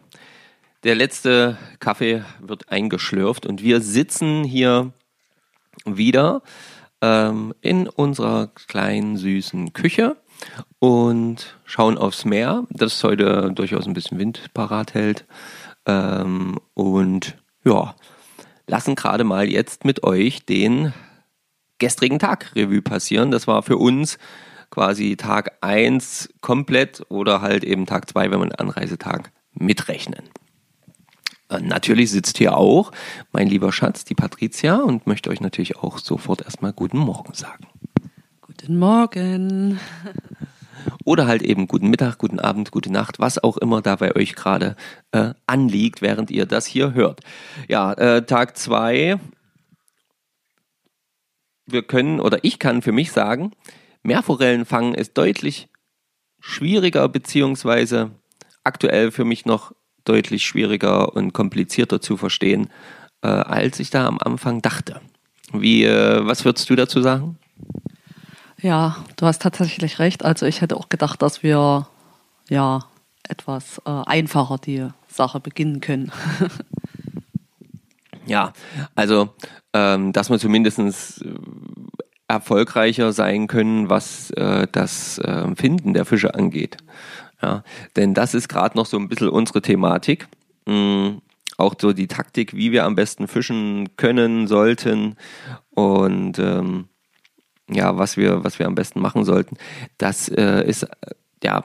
Der 0.84 0.96
letzte 0.96 1.58
Kaffee 1.80 2.24
wird 2.40 2.72
eingeschlürft 2.72 3.46
und 3.46 3.62
wir 3.62 3.82
sitzen 3.82 4.46
hier 4.46 4.94
wieder 5.86 6.42
ähm, 7.02 7.54
in 7.62 7.88
unserer 7.90 8.48
kleinen 8.48 9.18
süßen 9.18 9.74
Küche 9.74 10.16
und 10.80 11.58
schauen 11.66 11.98
aufs 11.98 12.24
Meer, 12.24 12.66
das 12.70 13.04
heute 13.04 13.52
durchaus 13.54 13.88
ein 13.88 13.94
bisschen 13.94 14.20
Wind 14.20 14.54
parat 14.54 14.94
hält. 14.94 15.26
Ähm, 15.86 16.60
und 16.74 17.38
ja, 17.66 17.96
lassen 18.70 18.96
gerade 18.96 19.24
mal 19.24 19.50
jetzt 19.50 19.84
mit 19.84 20.04
euch 20.04 20.46
den 20.46 20.94
gestrigen 21.80 22.20
Tag 22.20 22.56
Revue 22.56 22.82
passieren. 22.82 23.32
Das 23.32 23.48
war 23.48 23.64
für 23.64 23.78
uns 23.78 24.18
quasi 24.70 25.18
Tag 25.18 25.58
1 25.62 26.30
komplett 26.42 27.04
oder 27.10 27.42
halt 27.42 27.64
eben 27.64 27.86
Tag 27.86 28.08
2, 28.10 28.32
wenn 28.32 28.40
wir 28.40 28.44
einen 28.44 28.52
Anreisetag 28.52 29.32
mitrechnen. 29.54 30.30
Äh, 31.50 31.62
natürlich 31.62 32.12
sitzt 32.12 32.38
hier 32.38 32.56
auch 32.56 32.92
mein 33.32 33.48
lieber 33.48 33.72
Schatz, 33.72 34.06
die 34.06 34.16
Patricia, 34.16 34.76
und 34.78 35.08
möchte 35.08 35.32
euch 35.32 35.42
natürlich 35.42 35.78
auch 35.78 35.98
sofort 35.98 36.44
erstmal 36.44 36.74
guten 36.74 37.00
Morgen 37.00 37.34
sagen. 37.34 37.66
Guten 38.42 38.78
Morgen. 38.78 39.80
Oder 41.04 41.28
halt 41.28 41.42
eben 41.42 41.68
guten 41.68 41.90
Mittag, 41.90 42.18
guten 42.18 42.40
Abend, 42.40 42.72
gute 42.72 42.92
Nacht, 42.92 43.20
was 43.20 43.44
auch 43.44 43.58
immer 43.58 43.82
da 43.82 43.96
bei 43.96 44.16
euch 44.16 44.36
gerade 44.36 44.76
äh, 45.12 45.34
anliegt, 45.48 46.02
während 46.02 46.32
ihr 46.32 46.46
das 46.46 46.66
hier 46.66 46.94
hört. 46.94 47.22
Ja, 47.68 47.94
äh, 47.94 48.26
Tag 48.26 48.58
zwei. 48.58 49.20
Wir 51.66 51.84
können 51.84 52.20
oder 52.20 52.40
ich 52.44 52.60
kann 52.60 52.82
für 52.82 52.92
mich 52.92 53.12
sagen, 53.12 53.52
Meerforellen 54.04 54.66
fangen 54.66 54.94
ist 54.94 55.18
deutlich 55.18 55.68
schwieriger 56.40 57.08
beziehungsweise 57.10 58.12
aktuell 58.64 59.12
für 59.12 59.26
mich 59.26 59.46
noch 59.46 59.74
deutlich 60.06 60.46
schwieriger 60.46 61.16
und 61.16 61.34
komplizierter 61.34 62.02
zu 62.02 62.18
verstehen, 62.18 62.70
äh, 63.22 63.28
als 63.28 63.80
ich 63.80 63.90
da 63.90 64.08
am 64.08 64.18
Anfang 64.20 64.62
dachte. 64.62 65.02
Wie, 65.52 65.84
äh, 65.84 66.26
was 66.26 66.46
würdest 66.46 66.70
du 66.70 66.76
dazu 66.76 67.02
sagen? 67.02 67.38
Ja, 68.62 68.98
du 69.16 69.26
hast 69.26 69.42
tatsächlich 69.42 70.00
recht. 70.00 70.26
Also 70.26 70.46
ich 70.46 70.62
hätte 70.62 70.76
auch 70.76 70.90
gedacht, 70.90 71.22
dass 71.22 71.44
wir 71.44 71.88
ja 72.50 72.80
etwas 73.28 73.82
äh, 73.86 73.90
einfacher 74.06 74.58
die 74.58 74.88
Sache 75.08 75.40
beginnen 75.40 75.82
können. 75.82 76.12
ja, 78.26 78.54
also 78.96 79.30
ähm, 79.74 80.12
dass 80.14 80.30
wir 80.30 80.40
zumindest 80.40 80.80
äh, 80.80 81.34
erfolgreicher 82.28 83.14
sein 83.14 83.48
können, 83.48 83.90
was 83.90 84.32
äh, 84.32 84.68
das 84.72 85.20
äh, 85.20 85.56
Finden 85.56 85.94
der 85.94 86.06
Fische 86.06 86.34
angeht. 86.34 86.78
Ja, 87.42 87.64
denn 87.96 88.14
das 88.14 88.34
ist 88.34 88.50
gerade 88.50 88.78
noch 88.78 88.86
so 88.86 88.98
ein 88.98 89.08
bisschen 89.08 89.30
unsere 89.30 89.62
Thematik. 89.62 90.28
Mhm. 90.66 91.22
Auch 91.58 91.76
so 91.80 91.92
die 91.92 92.08
Taktik, 92.08 92.54
wie 92.54 92.72
wir 92.72 92.86
am 92.86 92.96
besten 92.96 93.28
fischen 93.28 93.90
können, 93.98 94.48
sollten 94.48 95.18
und 95.72 96.40
ähm, 96.40 96.88
ja, 97.70 97.98
was 97.98 98.18
wir, 98.18 98.44
was 98.44 98.60
wir 98.60 98.68
am 98.68 98.76
besten 98.76 99.00
machen 99.00 99.26
sollten. 99.26 99.58
Das 99.98 100.30
äh, 100.30 100.64
ist, 100.68 100.84
äh, 100.84 101.14
ja, 101.44 101.64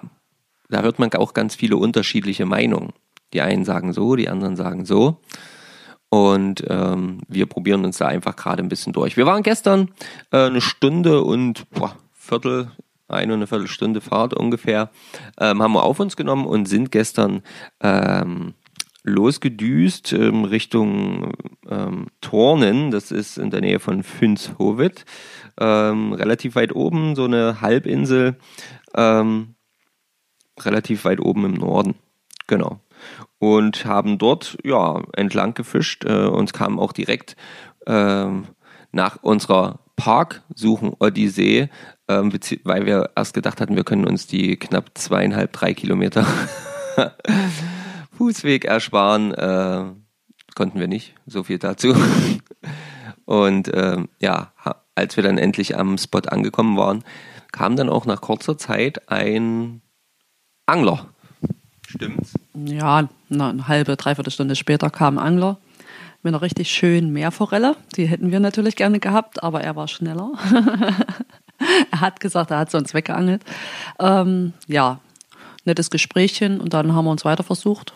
da 0.69 0.83
hört 0.83 0.99
man 0.99 1.13
auch 1.15 1.35
ganz 1.35 1.55
viele 1.55 1.77
unterschiedliche 1.77 2.47
Meinungen. 2.47 2.93
Die 3.33 3.43
einen 3.43 3.65
sagen 3.65 3.93
so, 3.93 4.17
die 4.17 4.29
anderen 4.29 4.57
sagen 4.57 4.85
so. 4.85 5.21
Und 6.09 6.63
ähm, 6.69 7.19
wir 7.29 7.47
probieren 7.47 7.85
uns 7.85 7.99
da 7.99 8.07
einfach 8.07 8.37
gerade 8.37 8.63
ein 8.63 8.69
bisschen 8.69 8.93
durch. 8.93 9.17
Wir 9.17 9.27
waren 9.27 9.43
gestern 9.43 9.91
äh, 10.31 10.47
eine 10.47 10.61
Stunde 10.61 11.23
und 11.23 11.69
boah, 11.71 11.97
Viertel, 12.13 12.71
eine 13.09 13.33
und 13.33 13.41
eine 13.41 13.47
Viertelstunde 13.49 14.01
Fahrt 14.01 14.33
ungefähr, 14.35 14.91
ähm, 15.41 15.61
haben 15.61 15.73
wir 15.73 15.83
auf 15.83 15.99
uns 15.99 16.17
genommen 16.17 16.47
und 16.47 16.67
sind 16.67 16.93
gestern 16.93 17.43
ähm, 17.81 18.55
losgedüst 19.03 20.13
ähm, 20.13 20.45
Richtung 20.45 21.33
ähm, 21.69 22.07
Tornen. 22.21 22.91
Das 22.91 23.11
ist 23.11 23.37
in 23.37 23.51
der 23.51 23.61
Nähe 23.61 23.79
von 23.79 24.03
Fünshovet. 24.03 25.05
Ähm, 25.59 26.13
relativ 26.13 26.55
weit 26.57 26.75
oben, 26.75 27.15
so 27.15 27.25
eine 27.25 27.61
Halbinsel. 27.61 28.37
Ähm, 28.95 29.55
relativ 30.61 31.05
weit 31.05 31.21
oben 31.21 31.45
im 31.45 31.55
Norden. 31.55 31.95
Genau. 32.47 32.81
Und 33.39 33.85
haben 33.85 34.19
dort 34.19 34.57
ja 34.65 35.03
entlang 35.13 35.55
gefischt. 35.55 36.05
Äh, 36.05 36.27
uns 36.27 36.53
kam 36.53 36.79
auch 36.79 36.93
direkt 36.93 37.37
ähm, 37.87 38.47
nach 38.93 39.19
unserer 39.23 39.81
Parksuchen-Odyssee, 39.97 41.69
ähm, 42.09 42.33
weil 42.65 42.87
wir 42.87 43.11
erst 43.17 43.35
gedacht 43.35 43.61
hatten, 43.61 43.77
wir 43.77 43.85
können 43.85 44.07
uns 44.07 44.27
die 44.27 44.57
knapp 44.57 44.91
zweieinhalb, 44.95 45.53
drei 45.53 45.75
Kilometer 45.75 46.27
Fußweg 48.19 48.65
ersparen. 48.65 49.33
Äh, 49.35 49.85
konnten 50.55 50.81
wir 50.81 50.89
nicht. 50.89 51.15
So 51.27 51.43
viel 51.43 51.59
dazu. 51.59 51.95
Und 53.25 53.71
ähm, 53.73 54.09
ja, 54.21 54.53
als 54.95 55.17
wir 55.17 55.25
dann 55.25 55.39
endlich 55.39 55.77
am 55.77 55.99
Spot 55.99 56.19
angekommen 56.19 56.77
waren, 56.77 57.05
kam 57.53 57.77
dann 57.77 57.89
auch 57.89 58.07
nach 58.07 58.21
kurzer 58.21 58.59
Zeit 58.59 59.11
ein 59.11 59.81
Angler. 60.67 61.07
Stimmt's? 61.87 62.35
Ja, 62.55 63.09
eine 63.31 63.69
halbe, 63.69 63.97
dreiviertel 63.97 64.33
Stunde 64.33 64.57
später 64.57 64.91
kam 64.91 65.19
ein 65.19 65.27
Angler 65.27 65.59
mit 66.23 66.33
einer 66.33 66.43
richtig 66.43 66.71
schönen 66.71 67.13
Meerforelle. 67.13 67.77
Die 67.97 68.07
hätten 68.07 68.33
wir 68.33 68.41
natürlich 68.41 68.77
gerne 68.77 68.99
gehabt, 68.99 69.43
aber 69.43 69.63
er 69.63 69.77
war 69.77 69.89
schneller. 69.89 70.33
er 71.91 72.01
hat 72.01 72.21
gesagt, 72.21 72.51
er 72.51 72.59
hat 72.59 72.71
sonst 72.71 72.95
weggeangelt. 72.95 73.45
Ähm, 74.01 74.55
ja, 74.67 75.01
nettes 75.65 75.91
Gesprächchen 75.91 76.61
und 76.61 76.73
dann 76.73 76.95
haben 76.95 77.05
wir 77.05 77.11
uns 77.11 77.25
weiter 77.25 77.43
versucht. 77.43 77.93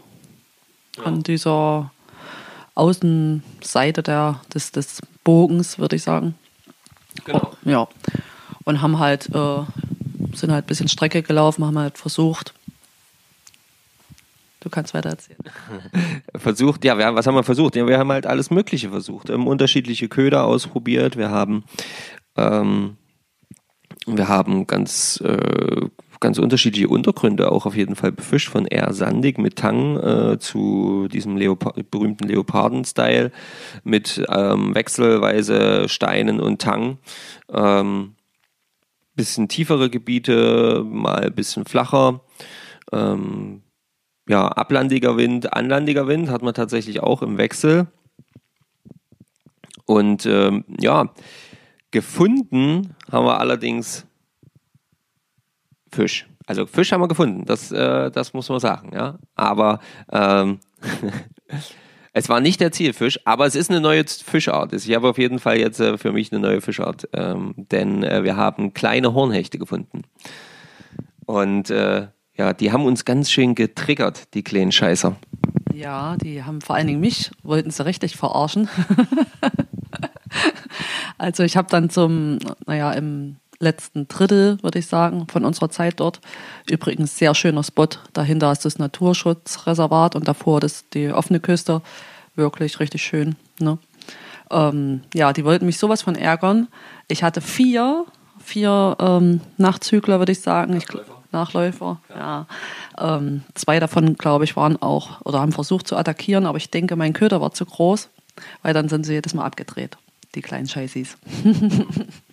Ja. 0.99 1.05
An 1.05 1.23
dieser 1.23 1.91
Außenseite 2.75 4.03
der, 4.03 4.41
des, 4.53 4.73
des 4.73 5.01
Bogens, 5.29 5.79
würde 5.79 5.97
ich 5.97 6.03
sagen. 6.03 6.37
Genau. 7.27 7.53
Ja. 7.67 7.87
Und 8.65 8.81
haben 8.81 8.99
halt, 8.99 9.29
äh, 9.35 9.59
sind 10.33 10.51
halt 10.53 10.65
ein 10.65 10.67
bisschen 10.67 10.89
Strecke 10.89 11.23
gelaufen, 11.23 11.67
haben 11.67 11.79
halt 11.79 11.99
versucht, 11.99 12.55
Du 14.61 14.71
kannst 14.71 14.93
weiter 14.93 15.11
erzählen. 15.11 15.39
Versucht, 16.35 16.85
ja, 16.85 16.99
wir, 16.99 17.15
was 17.15 17.27
haben 17.27 17.37
wir 17.37 17.45
versucht? 17.45 17.77
Ja, 17.77 17.87
wir 17.87 17.97
haben 17.97 18.11
halt 18.11 18.27
alles 18.27 18.51
Mögliche 18.51 18.91
versucht. 18.91 19.29
Wir 19.29 19.35
haben 19.35 19.47
unterschiedliche 19.47 20.09
Köder 20.09 20.45
ausprobiert. 20.45 21.17
Wir 21.17 21.31
haben, 21.31 21.63
ähm, 22.37 22.97
wir 24.07 24.27
haben 24.27 24.67
ganz, 24.67 25.21
äh, 25.25 25.87
ganz 26.21 26.39
unterschiedliche 26.39 26.89
Untergründe 26.89 27.51
auch 27.53 27.67
auf 27.67 27.77
jeden 27.77 27.95
Fall 27.95 28.13
befischt, 28.13 28.49
von 28.49 28.67
eher 28.67 28.93
sandig 28.93 29.39
mit 29.39 29.57
Tang 29.57 29.97
äh, 29.97 30.39
zu 30.39 31.09
diesem 31.09 31.37
Leopard 31.37 31.91
berühmten 31.91 32.29
Leoparden-Style 32.29 33.31
mit 33.85 34.25
ähm, 34.29 34.75
wechselweise 34.75 35.89
Steinen 35.89 36.41
und 36.41 36.61
Tang. 36.61 36.99
Ähm, 37.53 38.15
bisschen 39.15 39.49
tiefere 39.49 39.91
Gebiete, 39.91 40.85
mal 40.85 41.25
ein 41.25 41.35
bisschen 41.35 41.65
flacher. 41.65 42.21
Ähm, 42.93 43.63
ja, 44.29 44.47
ablandiger 44.49 45.17
Wind, 45.17 45.53
anlandiger 45.53 46.07
Wind 46.07 46.31
hat 46.31 46.43
man 46.43 46.55
tatsächlich 46.55 47.01
auch 47.01 47.23
im 47.23 47.39
Wechsel. 47.39 47.89
Und 49.87 50.27
ähm, 50.27 50.65
ja, 50.79 51.13
gefunden 51.91 52.95
haben 53.11 53.25
wir 53.27 53.41
allerdings 53.41 54.07
Fisch. 55.99 56.29
Also 56.47 56.65
Fisch 56.65 56.93
haben 56.93 57.01
wir 57.01 57.09
gefunden, 57.09 57.45
das, 57.45 57.73
äh, 57.73 58.13
das 58.13 58.33
muss 58.33 58.49
man 58.49 58.61
sagen, 58.61 58.93
ja. 58.95 59.19
Aber 59.35 59.81
ähm, 60.13 60.61
es 62.13 62.29
war 62.29 62.39
nicht 62.41 62.61
der 62.61 62.71
Zielfisch, 62.71 63.19
aber 63.25 63.47
es 63.47 63.57
ist 63.57 63.69
eine 63.69 63.81
neue 63.81 64.05
Fischart. 64.07 64.73
Ich 64.73 64.95
habe 64.95 65.09
auf 65.09 65.19
jeden 65.19 65.41
Fall 65.41 65.59
jetzt 65.59 65.81
äh, 65.81 65.99
für 65.99 66.13
mich 66.13 66.31
eine 66.31 66.41
neue 66.41 66.61
Fischart, 66.61 67.09
ähm, 67.15 67.53
denn 67.57 68.05
äh, 68.05 68.23
wir 68.23 68.37
haben 68.37 68.75
kleine 68.75 69.13
Hornhechte 69.13 69.59
gefunden. 69.59 70.03
Und 71.27 71.69
äh, 71.71 72.07
ja, 72.37 72.53
die 72.53 72.71
haben 72.71 72.85
uns 72.85 73.05
ganz 73.05 73.29
schön 73.29 73.57
getriggert, 73.57 74.33
die 74.35 74.45
kleinen 74.45 74.71
Scheißer. 74.71 75.17
Ja, 75.75 76.17
die 76.17 76.45
haben 76.45 76.61
vor 76.61 76.77
allen 76.77 76.87
Dingen 76.87 77.01
mich, 77.01 77.33
wollten 77.43 77.73
sie 77.73 77.85
richtig 77.85 78.17
verarschen. 78.17 78.69
also 81.19 81.43
ich 81.43 81.57
habe 81.57 81.67
dann 81.69 81.91
zum, 81.91 82.39
naja, 82.67 82.93
im 82.93 83.35
letzten 83.61 84.07
Drittel, 84.09 84.59
würde 84.63 84.79
ich 84.79 84.87
sagen, 84.87 85.27
von 85.29 85.45
unserer 85.45 85.71
Zeit 85.71 86.01
dort. 86.01 86.21
Übrigens 86.71 87.19
sehr 87.19 87.35
schöner 87.35 87.65
Spot. 87.65 87.89
Dahinter 88.13 88.53
ist 88.53 88.65
das 88.65 88.79
Naturschutzreservat 88.79 90.15
und 90.15 90.29
davor 90.29 90.61
das, 90.61 90.89
die 90.91 91.11
offene 91.11 91.41
Küste. 91.41 91.83
Wirklich 92.37 92.79
richtig 92.79 93.03
schön. 93.03 93.37
Ne? 93.59 93.79
Ähm, 94.51 95.03
ja, 95.15 95.33
die 95.33 95.45
wollten 95.45 95.67
mich 95.67 95.79
sowas 95.79 96.03
von 96.03 96.15
ärgern. 96.15 96.69
Ich 97.09 97.23
hatte 97.23 97.41
vier, 97.41 98.05
vier 98.43 98.97
ähm, 99.01 99.41
Nachtzügler, 99.57 100.21
würde 100.21 100.33
ich 100.33 100.41
sagen. 100.41 100.77
Ich, 100.77 100.87
Nachläufer. 101.33 102.01
Ja. 102.11 102.47
Ähm, 102.99 103.43
zwei 103.55 103.81
davon, 103.81 104.17
glaube 104.17 104.45
ich, 104.45 104.57
waren 104.57 104.81
auch 104.81 105.21
oder 105.23 105.41
haben 105.41 105.53
versucht 105.53 105.87
zu 105.87 105.97
attackieren, 105.97 106.47
aber 106.47 106.57
ich 106.57 106.71
denke, 106.71 106.97
mein 106.97 107.13
Köder 107.13 107.41
war 107.41 107.53
zu 107.53 107.67
groß, 107.67 108.09
weil 108.63 108.73
dann 108.73 108.89
sind 108.89 109.05
sie 109.05 109.15
jedes 109.15 109.35
Mal 109.35 109.45
abgedreht, 109.45 109.99
die 110.35 110.43
kleinen 110.43 110.69
Scheißis. 110.69 111.19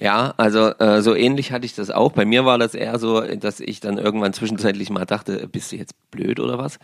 Ja, 0.00 0.32
also 0.36 0.68
äh, 0.78 1.02
so 1.02 1.16
ähnlich 1.16 1.50
hatte 1.50 1.66
ich 1.66 1.74
das 1.74 1.90
auch. 1.90 2.12
Bei 2.12 2.24
mir 2.24 2.44
war 2.44 2.56
das 2.56 2.74
eher 2.74 3.00
so, 3.00 3.20
dass 3.20 3.58
ich 3.58 3.80
dann 3.80 3.98
irgendwann 3.98 4.32
zwischenzeitlich 4.32 4.90
mal 4.90 5.04
dachte, 5.04 5.48
bist 5.48 5.72
du 5.72 5.76
jetzt 5.76 5.94
blöd 6.12 6.38
oder 6.38 6.56
was? 6.56 6.78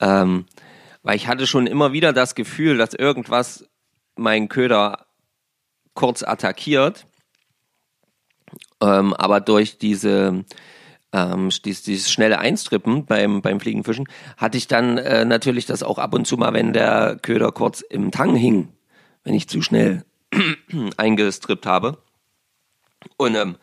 Ähm, 0.00 0.46
weil 1.04 1.14
ich 1.14 1.28
hatte 1.28 1.46
schon 1.46 1.68
immer 1.68 1.92
wieder 1.92 2.12
das 2.12 2.34
Gefühl, 2.34 2.76
dass 2.76 2.92
irgendwas 2.92 3.68
meinen 4.16 4.48
Köder 4.48 5.06
kurz 5.94 6.24
attackiert. 6.24 7.06
Ähm, 8.82 9.14
aber 9.14 9.40
durch 9.40 9.78
diese 9.78 10.44
ähm, 11.12 11.50
dieses, 11.64 11.84
dieses 11.84 12.10
schnelle 12.10 12.40
Einstrippen 12.40 13.06
beim, 13.06 13.42
beim 13.42 13.60
Fliegenfischen 13.60 14.08
hatte 14.36 14.58
ich 14.58 14.66
dann 14.66 14.98
äh, 14.98 15.24
natürlich 15.24 15.66
das 15.66 15.84
auch 15.84 15.98
ab 15.98 16.14
und 16.14 16.26
zu 16.26 16.36
mal, 16.36 16.52
wenn 16.52 16.72
der 16.72 17.16
Köder 17.22 17.52
kurz 17.52 17.80
im 17.80 18.10
Tang 18.10 18.34
hing, 18.34 18.70
wenn 19.22 19.34
ich 19.34 19.48
zu 19.48 19.62
schnell 19.62 20.04
eingestrippt 20.96 21.66
habe. 21.66 21.98
Und 23.16 23.34
ähm, 23.34 23.56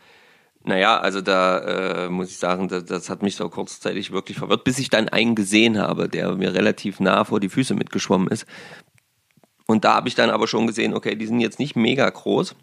naja, 0.63 0.99
also 0.99 1.21
da 1.21 1.59
äh, 1.59 2.09
muss 2.09 2.29
ich 2.29 2.37
sagen, 2.37 2.67
das, 2.67 2.83
das 2.85 3.09
hat 3.09 3.23
mich 3.23 3.35
so 3.35 3.49
kurzzeitig 3.49 4.11
wirklich 4.11 4.37
verwirrt, 4.37 4.65
bis 4.65 4.79
ich 4.79 4.89
dann 4.89 5.07
einen 5.07 5.33
gesehen 5.33 5.77
habe, 5.77 6.09
der 6.09 6.35
mir 6.35 6.53
relativ 6.53 6.99
nah 6.99 7.23
vor 7.23 7.39
die 7.39 7.49
Füße 7.49 7.73
mitgeschwommen 7.73 8.27
ist. 8.27 8.45
Und 9.65 9.85
da 9.85 9.95
habe 9.95 10.09
ich 10.09 10.15
dann 10.15 10.29
aber 10.29 10.47
schon 10.47 10.67
gesehen, 10.67 10.93
okay, 10.93 11.15
die 11.15 11.25
sind 11.25 11.39
jetzt 11.39 11.59
nicht 11.59 11.75
mega 11.75 12.09
groß. 12.09 12.55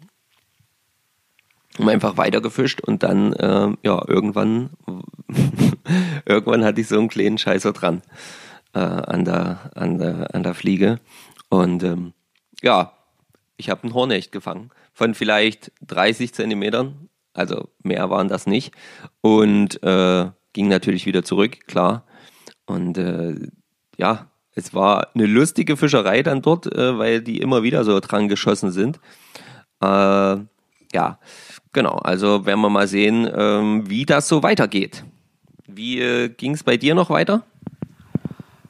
Und 1.77 1.89
einfach 1.89 2.15
weitergefischt 2.17 2.79
und 2.81 3.03
dann, 3.03 3.33
äh, 3.33 3.75
ja, 3.83 4.07
irgendwann, 4.07 4.69
irgendwann 6.25 6.63
hatte 6.63 6.81
ich 6.81 6.87
so 6.87 6.97
einen 6.97 7.09
kleinen 7.09 7.37
Scheißer 7.37 7.73
dran 7.73 8.01
äh, 8.73 8.79
an, 8.79 9.25
der, 9.25 9.71
an, 9.75 9.97
der, 9.97 10.33
an 10.33 10.43
der 10.43 10.53
Fliege. 10.53 10.99
Und 11.49 11.83
ähm, 11.83 12.13
ja, 12.61 12.93
ich 13.57 13.69
habe 13.69 13.83
einen 13.83 13.93
Hornecht 13.93 14.31
gefangen 14.31 14.69
von 14.95 15.13
vielleicht 15.13 15.71
30 15.85 16.33
Zentimetern, 16.33 17.09
also 17.33 17.69
mehr 17.83 18.09
waren 18.09 18.29
das 18.29 18.47
nicht. 18.47 18.73
Und 19.21 19.83
äh, 19.83 20.31
ging 20.53 20.69
natürlich 20.69 21.05
wieder 21.05 21.23
zurück, 21.23 21.67
klar. 21.67 22.05
Und 22.65 22.97
äh, 22.97 23.35
ja, 23.97 24.31
es 24.53 24.73
war 24.73 25.09
eine 25.13 25.25
lustige 25.25 25.75
Fischerei 25.75 26.23
dann 26.23 26.41
dort, 26.41 26.73
äh, 26.73 26.97
weil 26.97 27.21
die 27.21 27.39
immer 27.39 27.61
wieder 27.61 27.83
so 27.83 27.99
dran 27.99 28.29
geschossen 28.29 28.71
sind. 28.71 29.01
Äh, 29.81 30.37
ja, 30.93 31.19
genau. 31.73 31.97
Also 31.97 32.45
werden 32.45 32.61
wir 32.61 32.69
mal 32.69 32.87
sehen, 32.87 33.29
ähm, 33.35 33.89
wie 33.89 34.05
das 34.05 34.29
so 34.29 34.43
weitergeht. 34.43 35.03
Wie 35.67 35.99
äh, 35.99 36.29
ging 36.29 36.53
es 36.53 36.63
bei 36.63 36.77
dir 36.77 36.95
noch 36.95 37.09
weiter? 37.09 37.43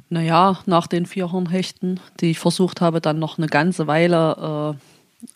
Naja, 0.10 0.58
nach 0.66 0.88
den 0.88 1.06
vier 1.06 1.32
Hornhechten, 1.32 2.00
die 2.20 2.32
ich 2.32 2.40
versucht 2.40 2.82
habe, 2.82 3.00
dann 3.00 3.20
noch 3.20 3.38
eine 3.38 3.48
ganze 3.48 3.86
Weile 3.86 4.76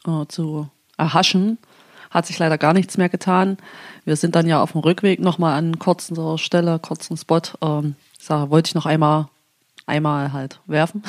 äh, 0.05 0.09
äh, 0.09 0.27
zu 0.27 0.69
erhaschen, 0.99 1.57
hat 2.11 2.25
sich 2.25 2.37
leider 2.37 2.57
gar 2.57 2.73
nichts 2.73 2.97
mehr 2.97 3.09
getan. 3.09 3.57
Wir 4.05 4.15
sind 4.15 4.35
dann 4.35 4.47
ja 4.47 4.61
auf 4.61 4.73
dem 4.73 4.81
Rückweg 4.81 5.19
nochmal 5.19 5.57
an 5.57 5.79
kurzer 5.79 6.37
Stelle, 6.37 6.79
kurzen 6.79 7.17
Spot. 7.17 7.41
Ähm, 7.61 7.95
sag, 8.19 8.49
wollte 8.49 8.69
ich 8.69 8.75
noch 8.75 8.85
einmal, 8.85 9.27
einmal 9.85 10.33
halt 10.33 10.59
werfen. 10.65 11.03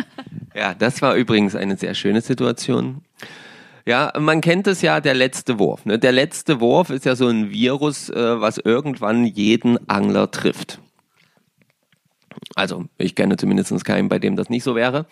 ja, 0.54 0.74
das 0.74 1.02
war 1.02 1.14
übrigens 1.14 1.54
eine 1.54 1.76
sehr 1.76 1.94
schöne 1.94 2.20
Situation. 2.20 3.02
Ja, 3.86 4.12
man 4.18 4.42
kennt 4.42 4.66
es 4.66 4.82
ja, 4.82 5.00
der 5.00 5.14
letzte 5.14 5.58
Wurf. 5.58 5.86
Ne? 5.86 5.98
Der 5.98 6.12
letzte 6.12 6.60
Wurf 6.60 6.90
ist 6.90 7.06
ja 7.06 7.16
so 7.16 7.28
ein 7.28 7.50
Virus, 7.50 8.10
äh, 8.10 8.40
was 8.40 8.58
irgendwann 8.58 9.24
jeden 9.24 9.88
Angler 9.88 10.30
trifft. 10.30 10.78
Also, 12.54 12.84
ich 12.98 13.14
kenne 13.14 13.36
zumindest 13.36 13.84
keinen, 13.84 14.08
bei 14.08 14.18
dem 14.18 14.36
das 14.36 14.50
nicht 14.50 14.62
so 14.62 14.74
wäre. 14.74 15.06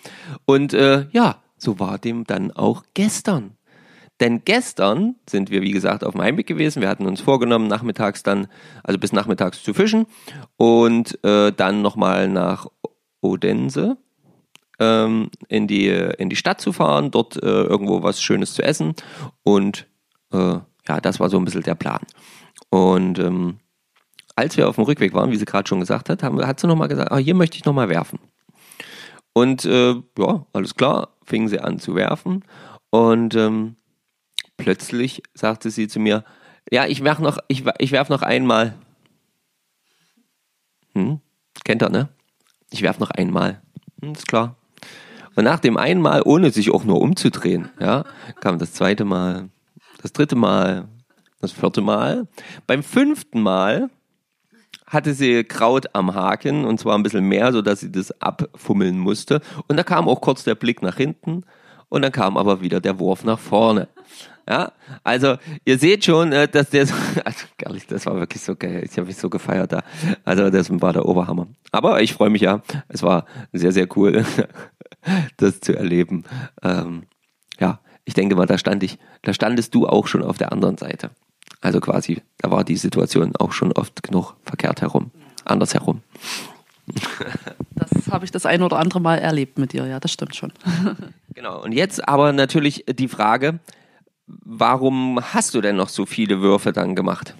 Und 0.44 0.74
äh, 0.74 1.06
ja, 1.10 1.42
so 1.56 1.80
war 1.80 1.98
dem 1.98 2.24
dann 2.24 2.50
auch 2.52 2.84
gestern. 2.94 3.55
Denn 4.20 4.44
gestern 4.44 5.16
sind 5.28 5.50
wir, 5.50 5.62
wie 5.62 5.72
gesagt, 5.72 6.02
auf 6.02 6.12
dem 6.12 6.22
Heimweg 6.22 6.46
gewesen. 6.46 6.80
Wir 6.80 6.88
hatten 6.88 7.06
uns 7.06 7.20
vorgenommen, 7.20 7.66
nachmittags 7.66 8.22
dann, 8.22 8.48
also 8.82 8.98
bis 8.98 9.12
nachmittags 9.12 9.62
zu 9.62 9.74
fischen 9.74 10.06
und 10.56 11.22
äh, 11.22 11.52
dann 11.52 11.82
nochmal 11.82 12.28
nach 12.28 12.66
Odense 13.20 13.98
ähm, 14.78 15.30
in, 15.48 15.66
die, 15.66 15.88
in 15.88 16.30
die 16.30 16.36
Stadt 16.36 16.60
zu 16.60 16.72
fahren, 16.72 17.10
dort 17.10 17.36
äh, 17.42 17.46
irgendwo 17.64 18.02
was 18.02 18.22
Schönes 18.22 18.54
zu 18.54 18.62
essen. 18.62 18.94
Und 19.42 19.86
äh, 20.32 20.58
ja, 20.88 21.00
das 21.02 21.20
war 21.20 21.28
so 21.28 21.38
ein 21.38 21.44
bisschen 21.44 21.62
der 21.62 21.74
Plan. 21.74 22.00
Und 22.70 23.18
ähm, 23.18 23.58
als 24.34 24.56
wir 24.56 24.68
auf 24.68 24.76
dem 24.76 24.84
Rückweg 24.84 25.14
waren, 25.14 25.30
wie 25.30 25.36
sie 25.36 25.44
gerade 25.44 25.68
schon 25.68 25.80
gesagt 25.80 26.08
hat, 26.08 26.22
haben, 26.22 26.44
hat 26.46 26.60
sie 26.60 26.66
nochmal 26.66 26.88
gesagt, 26.88 27.10
ah, 27.10 27.16
hier 27.16 27.34
möchte 27.34 27.56
ich 27.56 27.64
nochmal 27.64 27.88
werfen. 27.88 28.18
Und 29.32 29.64
äh, 29.66 29.94
ja, 30.18 30.46
alles 30.52 30.74
klar, 30.74 31.08
fingen 31.24 31.48
sie 31.48 31.60
an 31.60 31.78
zu 31.78 31.94
werfen. 31.94 32.44
Und 32.90 33.34
ähm, 33.34 33.76
plötzlich 34.56 35.22
sagte 35.34 35.70
sie 35.70 35.88
zu 35.88 36.00
mir, 36.00 36.24
ja, 36.70 36.86
ich 36.86 37.04
werf 37.04 37.18
noch, 37.18 37.38
ich, 37.48 37.64
ich 37.78 37.92
werf 37.92 38.08
noch 38.08 38.22
einmal. 38.22 38.74
Hm? 40.94 41.20
Kennt 41.64 41.82
er, 41.82 41.90
ne? 41.90 42.08
Ich 42.70 42.82
werf 42.82 42.98
noch 42.98 43.10
einmal. 43.10 43.62
Hm, 44.02 44.12
ist 44.12 44.26
klar. 44.26 44.56
Und 45.36 45.44
nach 45.44 45.60
dem 45.60 45.76
einmal, 45.76 46.22
ohne 46.24 46.50
sich 46.50 46.72
auch 46.72 46.84
nur 46.84 47.00
umzudrehen, 47.00 47.68
ja, 47.78 48.04
kam 48.40 48.58
das 48.58 48.72
zweite 48.72 49.04
Mal, 49.04 49.50
das 50.02 50.12
dritte 50.12 50.34
Mal, 50.34 50.88
das 51.40 51.52
vierte 51.52 51.82
Mal. 51.82 52.26
Beim 52.66 52.82
fünften 52.82 53.42
Mal 53.42 53.90
hatte 54.86 55.14
sie 55.14 55.44
Kraut 55.44 55.94
am 55.94 56.14
Haken 56.14 56.64
und 56.64 56.78
zwar 56.80 56.96
ein 56.96 57.02
bisschen 57.02 57.28
mehr, 57.28 57.52
sodass 57.52 57.80
sie 57.80 57.92
das 57.92 58.20
abfummeln 58.22 58.98
musste. 58.98 59.40
Und 59.68 59.76
da 59.76 59.82
kam 59.82 60.08
auch 60.08 60.20
kurz 60.20 60.44
der 60.44 60.54
Blick 60.54 60.80
nach 60.82 60.96
hinten 60.96 61.44
und 61.88 62.02
dann 62.02 62.12
kam 62.12 62.36
aber 62.36 62.60
wieder 62.60 62.80
der 62.80 62.98
Wurf 62.98 63.24
nach 63.24 63.38
vorne. 63.38 63.88
Ja, 64.48 64.72
also 65.02 65.36
ihr 65.64 65.76
seht 65.76 66.04
schon, 66.04 66.32
äh, 66.32 66.46
dass 66.46 66.70
der, 66.70 66.82
also 67.24 67.46
ehrlich, 67.58 67.86
das 67.86 68.06
war 68.06 68.14
wirklich 68.16 68.42
so 68.42 68.54
geil. 68.54 68.84
Ich 68.84 68.96
habe 68.96 69.08
mich 69.08 69.16
so 69.16 69.28
gefeiert 69.28 69.72
da. 69.72 69.82
Also 70.24 70.50
das 70.50 70.70
war 70.80 70.92
der 70.92 71.04
Oberhammer. 71.06 71.48
Aber 71.72 72.00
ich 72.00 72.12
freue 72.12 72.30
mich 72.30 72.42
ja. 72.42 72.62
Es 72.88 73.02
war 73.02 73.26
sehr, 73.52 73.72
sehr 73.72 73.88
cool, 73.96 74.24
das 75.36 75.60
zu 75.60 75.76
erleben. 75.76 76.24
Ähm, 76.62 77.04
ja, 77.58 77.80
ich 78.04 78.14
denke 78.14 78.36
mal, 78.36 78.46
da 78.46 78.56
stand 78.56 78.84
ich, 78.84 78.98
da 79.22 79.34
standest 79.34 79.74
du 79.74 79.88
auch 79.88 80.06
schon 80.06 80.22
auf 80.22 80.38
der 80.38 80.52
anderen 80.52 80.78
Seite. 80.78 81.10
Also 81.60 81.80
quasi, 81.80 82.22
da 82.38 82.50
war 82.52 82.62
die 82.62 82.76
Situation 82.76 83.34
auch 83.36 83.50
schon 83.50 83.72
oft 83.72 84.02
genug 84.04 84.36
verkehrt 84.44 84.80
herum, 84.80 85.10
anders 85.44 85.74
herum. 85.74 86.02
Das 87.74 88.10
habe 88.10 88.24
ich 88.24 88.30
das 88.30 88.46
ein 88.46 88.62
oder 88.62 88.78
andere 88.78 89.00
Mal 89.00 89.18
erlebt 89.18 89.58
mit 89.58 89.72
dir, 89.72 89.86
ja, 89.86 90.00
das 90.00 90.12
stimmt 90.12 90.34
schon. 90.34 90.52
Genau, 91.34 91.62
und 91.62 91.72
jetzt 91.72 92.08
aber 92.08 92.32
natürlich 92.32 92.84
die 92.88 93.08
Frage, 93.08 93.58
warum 94.26 95.20
hast 95.20 95.54
du 95.54 95.60
denn 95.60 95.76
noch 95.76 95.88
so 95.88 96.06
viele 96.06 96.40
Würfe 96.40 96.72
dann 96.72 96.94
gemacht? 96.94 97.34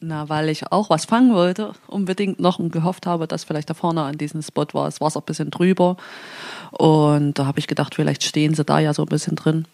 Na, 0.00 0.28
weil 0.28 0.48
ich 0.48 0.72
auch 0.72 0.90
was 0.90 1.04
fangen 1.04 1.34
wollte, 1.34 1.72
unbedingt 1.86 2.40
noch 2.40 2.58
und 2.58 2.72
gehofft 2.72 3.06
habe, 3.06 3.26
dass 3.26 3.44
vielleicht 3.44 3.70
da 3.70 3.74
vorne 3.74 4.02
an 4.02 4.18
diesem 4.18 4.42
Spot 4.42 4.66
war 4.72 4.86
das 4.86 5.00
Wasser 5.00 5.20
ein 5.20 5.26
bisschen 5.26 5.50
drüber. 5.50 5.96
Und 6.72 7.38
da 7.38 7.46
habe 7.46 7.58
ich 7.58 7.66
gedacht, 7.66 7.94
vielleicht 7.94 8.24
stehen 8.24 8.54
sie 8.54 8.64
da 8.64 8.78
ja 8.78 8.94
so 8.94 9.02
ein 9.02 9.08
bisschen 9.08 9.36
drin. 9.36 9.66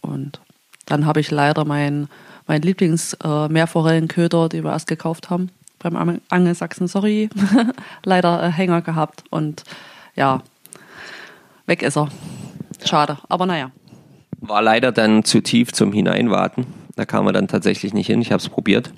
Und 0.00 0.40
dann 0.86 1.06
habe 1.06 1.20
ich 1.20 1.30
leider 1.30 1.64
meinen 1.64 2.08
mein 2.46 2.62
Lieblings-Meerforellenköder, 2.62 4.44
äh, 4.44 4.48
den 4.50 4.64
wir 4.64 4.72
erst 4.72 4.86
gekauft 4.86 5.30
haben, 5.30 5.50
beim 5.78 6.20
Angelsachsen, 6.28 6.88
sorry, 6.88 7.30
leider 8.04 8.42
äh, 8.42 8.50
Hänger 8.50 8.82
gehabt. 8.82 9.24
Und 9.30 9.64
ja, 10.14 10.42
weg 11.66 11.82
ist 11.82 11.96
er. 11.96 12.08
Schade, 12.84 13.18
aber 13.28 13.46
naja. 13.46 13.70
War 14.46 14.62
leider 14.62 14.92
dann 14.92 15.24
zu 15.24 15.40
tief 15.40 15.72
zum 15.72 15.92
Hineinwarten. 15.92 16.66
Da 16.96 17.04
kam 17.04 17.26
er 17.26 17.32
dann 17.32 17.48
tatsächlich 17.48 17.94
nicht 17.94 18.06
hin. 18.06 18.20
Ich 18.20 18.30
habe 18.30 18.40
es 18.40 18.48
probiert 18.48 18.92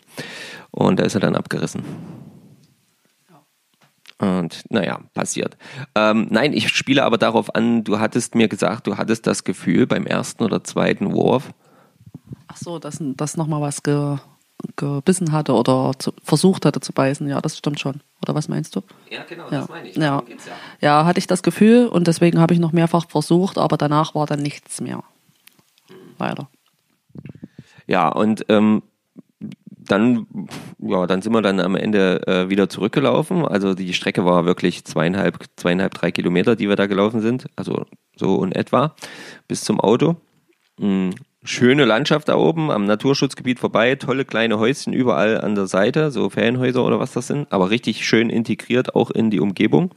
und 0.71 1.01
da 1.01 1.05
ist 1.05 1.15
er 1.15 1.21
dann 1.21 1.37
abgerissen. 1.37 1.83
Und 4.19 4.65
naja, 4.71 5.01
passiert. 5.13 5.57
Ähm, 5.95 6.27
nein, 6.31 6.53
ich 6.55 6.69
spiele 6.71 7.05
aber 7.05 7.19
darauf 7.19 7.55
an, 7.55 7.85
du 7.85 7.99
hattest 7.99 8.35
mir 8.35 8.49
gesagt, 8.49 8.87
du 8.87 8.97
hattest 8.97 9.27
das 9.27 9.45
Gefühl 9.45 9.87
beim 9.87 10.07
ersten 10.07 10.43
oder 10.43 10.65
zweiten 10.65 11.13
Wurf. 11.13 11.51
Ach 12.49 12.57
so, 12.57 12.79
dass, 12.79 12.99
dass 13.01 13.37
nochmal 13.37 13.61
was 13.61 13.83
ge, 13.83 14.17
gebissen 14.77 15.33
hatte 15.33 15.53
oder 15.53 15.93
zu, 15.99 16.13
versucht 16.23 16.65
hatte 16.65 16.81
zu 16.81 16.95
beißen. 16.95 17.29
Ja, 17.29 17.43
das 17.43 17.59
stimmt 17.59 17.79
schon. 17.79 18.01
Oder 18.23 18.35
was 18.35 18.49
meinst 18.49 18.75
du? 18.75 18.81
Ja, 19.11 19.23
genau, 19.29 19.45
ja. 19.45 19.61
das 19.61 19.69
meine 19.69 19.89
ich. 19.89 19.97
Ja. 19.97 20.03
ja. 20.03 20.23
ja, 20.81 21.05
hatte 21.05 21.19
ich 21.19 21.27
das 21.27 21.43
Gefühl 21.43 21.87
und 21.87 22.07
deswegen 22.07 22.41
habe 22.41 22.55
ich 22.55 22.61
noch 22.61 22.73
mehrfach 22.73 23.07
versucht, 23.09 23.59
aber 23.59 23.77
danach 23.77 24.15
war 24.15 24.27
dann 24.27 24.41
nichts 24.41 24.81
mehr. 24.81 25.05
Leider. 26.19 26.49
Ja, 27.87 28.09
und 28.09 28.45
ähm, 28.49 28.83
dann, 29.89 30.27
ja, 30.79 31.07
dann 31.07 31.23
sind 31.23 31.33
wir 31.33 31.43
dann 31.43 31.61
am 31.61 31.77
Ende 31.77 32.27
äh, 32.27 32.51
wieder 32.51 32.69
zurückgelaufen. 32.69 33.45
Also 33.47 33.75
die 33.75 33.95
Strecke 33.95 34.25
war 34.25 34.45
wirklich 34.45 34.85
zweieinhalb, 34.85 35.39
zweieinhalb, 35.57 35.95
drei 35.95 36.11
Kilometer, 36.11 36.57
die 36.57 36.69
wir 36.69 36.77
da 36.77 36.87
gelaufen 36.87 37.21
sind. 37.21 37.47
Also 37.57 37.87
so 38.17 38.43
in 38.45 38.53
etwa 38.53 38.95
bis 39.49 39.63
zum 39.63 39.81
Auto. 39.81 40.17
Mhm. 40.79 41.15
Schöne 41.45 41.85
Landschaft 41.85 42.29
da 42.29 42.35
oben 42.35 42.73
am 42.73 42.87
Naturschutzgebiet 42.87 43.61
vorbei, 43.61 43.95
tolle 43.95 44.25
kleine 44.25 44.59
Häuschen 44.59 44.93
überall 44.93 45.41
an 45.41 45.55
der 45.55 45.69
Seite, 45.69 46.11
so 46.11 46.29
Ferienhäuser 46.29 46.85
oder 46.85 46.99
was 46.99 47.13
das 47.13 47.29
sind, 47.29 47.53
aber 47.53 47.71
richtig 47.71 48.05
schön 48.05 48.31
integriert 48.31 48.97
auch 48.97 49.13
in 49.13 49.31
die 49.31 49.39
Umgebung. 49.39 49.93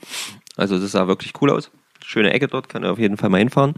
Also 0.58 0.80
das 0.80 0.92
sah 0.92 1.08
wirklich 1.08 1.34
cool 1.42 1.50
aus. 1.50 1.72
Schöne 2.06 2.34
Ecke 2.34 2.48
dort, 2.48 2.70
kann 2.70 2.86
auf 2.86 3.00
jeden 3.00 3.18
Fall 3.18 3.32
mal 3.32 3.40
hinfahren. 3.40 3.74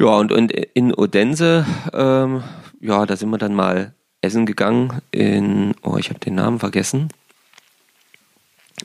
Ja, 0.00 0.16
und, 0.16 0.32
und 0.32 0.50
in 0.50 0.94
Odense, 0.94 1.66
ähm, 1.92 2.42
ja, 2.80 3.04
da 3.04 3.16
sind 3.16 3.28
wir 3.28 3.36
dann 3.36 3.54
mal 3.54 3.92
essen 4.22 4.46
gegangen 4.46 5.02
in, 5.10 5.74
oh, 5.82 5.98
ich 5.98 6.08
habe 6.08 6.18
den 6.18 6.36
Namen 6.36 6.58
vergessen. 6.58 7.08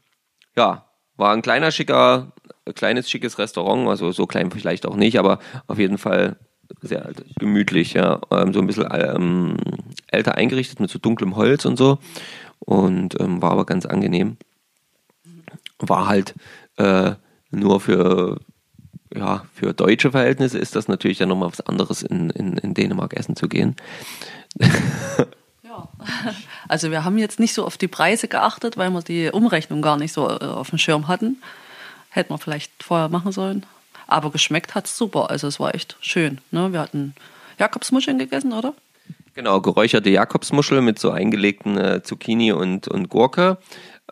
ja, 0.57 0.87
war 1.17 1.33
ein 1.33 1.43
kleiner, 1.43 1.71
schicker, 1.71 2.33
kleines, 2.75 3.09
schickes 3.11 3.39
Restaurant, 3.39 3.89
also 3.89 4.13
so 4.13 4.27
klein 4.27 4.51
vielleicht 4.51 4.87
auch 4.87 4.97
nicht, 4.97 5.19
aber 5.19 5.39
auf 5.67 5.79
jeden 5.79 5.99
Fall 5.99 6.37
sehr 6.81 7.13
gemütlich, 7.39 7.93
ja. 7.95 8.21
Ähm, 8.31 8.55
so 8.55 8.61
ein 8.61 8.67
bisschen 8.67 8.89
ähm, 8.91 9.57
älter 10.09 10.37
eingerichtet 10.37 10.81
mit 10.81 10.91
so 10.91 10.99
dunklem 10.99 11.37
Holz 11.37 11.67
und 11.67 11.77
so. 11.77 11.99
Und 12.59 13.21
ähm, 13.21 13.43
war 13.43 13.53
aber 13.53 13.67
ganz 13.67 13.87
angenehm. 13.87 14.39
War 15.79 16.09
halt 16.09 16.35
äh, 16.77 17.13
nur 17.51 17.81
für, 17.81 18.41
ja, 19.15 19.45
für 19.55 19.73
deutsche 19.73 20.11
Verhältnisse 20.11 20.59
ist 20.59 20.77
das 20.77 20.89
natürlich 20.89 21.19
dann 21.19 21.29
nochmal 21.29 21.51
was 21.51 21.61
anderes, 21.61 22.03
in, 22.03 22.31
in, 22.31 22.57
in 22.59 22.75
Dänemark 22.75 23.15
essen 23.15 23.37
zu 23.37 23.49
gehen. 23.49 23.77
Ja. 25.73 25.89
Also 26.69 26.91
wir 26.91 27.03
haben 27.03 27.17
jetzt 27.17 27.41
nicht 27.41 27.55
so 27.55 27.65
auf 27.65 27.79
die 27.79 27.89
Preise 27.89 28.29
geachtet, 28.29 28.77
weil 28.77 28.91
wir 28.91 29.01
die 29.01 29.31
Umrechnung 29.31 29.81
gar 29.81 29.97
nicht 29.97 30.13
so 30.13 30.29
äh, 30.29 30.45
auf 30.45 30.69
dem 30.69 30.79
Schirm 30.79 31.09
hatten. 31.09 31.41
Hätten 32.11 32.35
wir 32.35 32.37
vielleicht 32.37 32.71
vorher 32.83 33.09
machen 33.09 33.33
sollen. 33.33 33.65
Aber 34.07 34.31
geschmeckt 34.31 34.75
hat 34.75 34.85
es 34.85 34.99
super. 34.99 35.31
Also 35.31 35.47
es 35.47 35.59
war 35.59 35.75
echt 35.75 35.97
schön. 36.03 36.43
Ne? 36.51 36.73
Wir 36.73 36.81
hatten 36.81 37.15
Jakobsmuscheln 37.59 38.19
gegessen, 38.19 38.53
oder? 38.53 38.75
Genau, 39.35 39.63
geräucherte 39.63 40.11
Jakobsmuschel 40.11 40.83
mit 40.83 40.99
so 40.99 41.11
eingelegten 41.11 41.79
äh, 41.79 42.03
Zucchini 42.03 42.53
und, 42.53 42.89
und 42.89 43.09
Gurke 43.09 43.57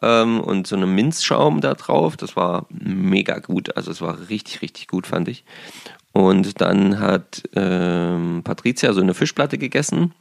ähm, 0.03 0.40
und 0.40 0.66
so 0.66 0.76
einem 0.76 0.94
Minzschaum 0.94 1.61
da 1.61 1.74
drauf. 1.74 2.16
Das 2.16 2.36
war 2.36 2.66
mega 2.70 3.38
gut. 3.38 3.76
Also 3.76 3.90
es 3.90 4.01
war 4.01 4.28
richtig, 4.28 4.62
richtig 4.62 4.88
gut, 4.88 5.07
fand 5.07 5.28
ich. 5.28 5.44
Und 6.12 6.61
dann 6.61 6.98
hat 6.98 7.42
ähm, 7.55 8.42
Patricia 8.44 8.92
so 8.92 9.01
eine 9.01 9.14
Fischplatte 9.14 9.59
gegessen 9.59 10.12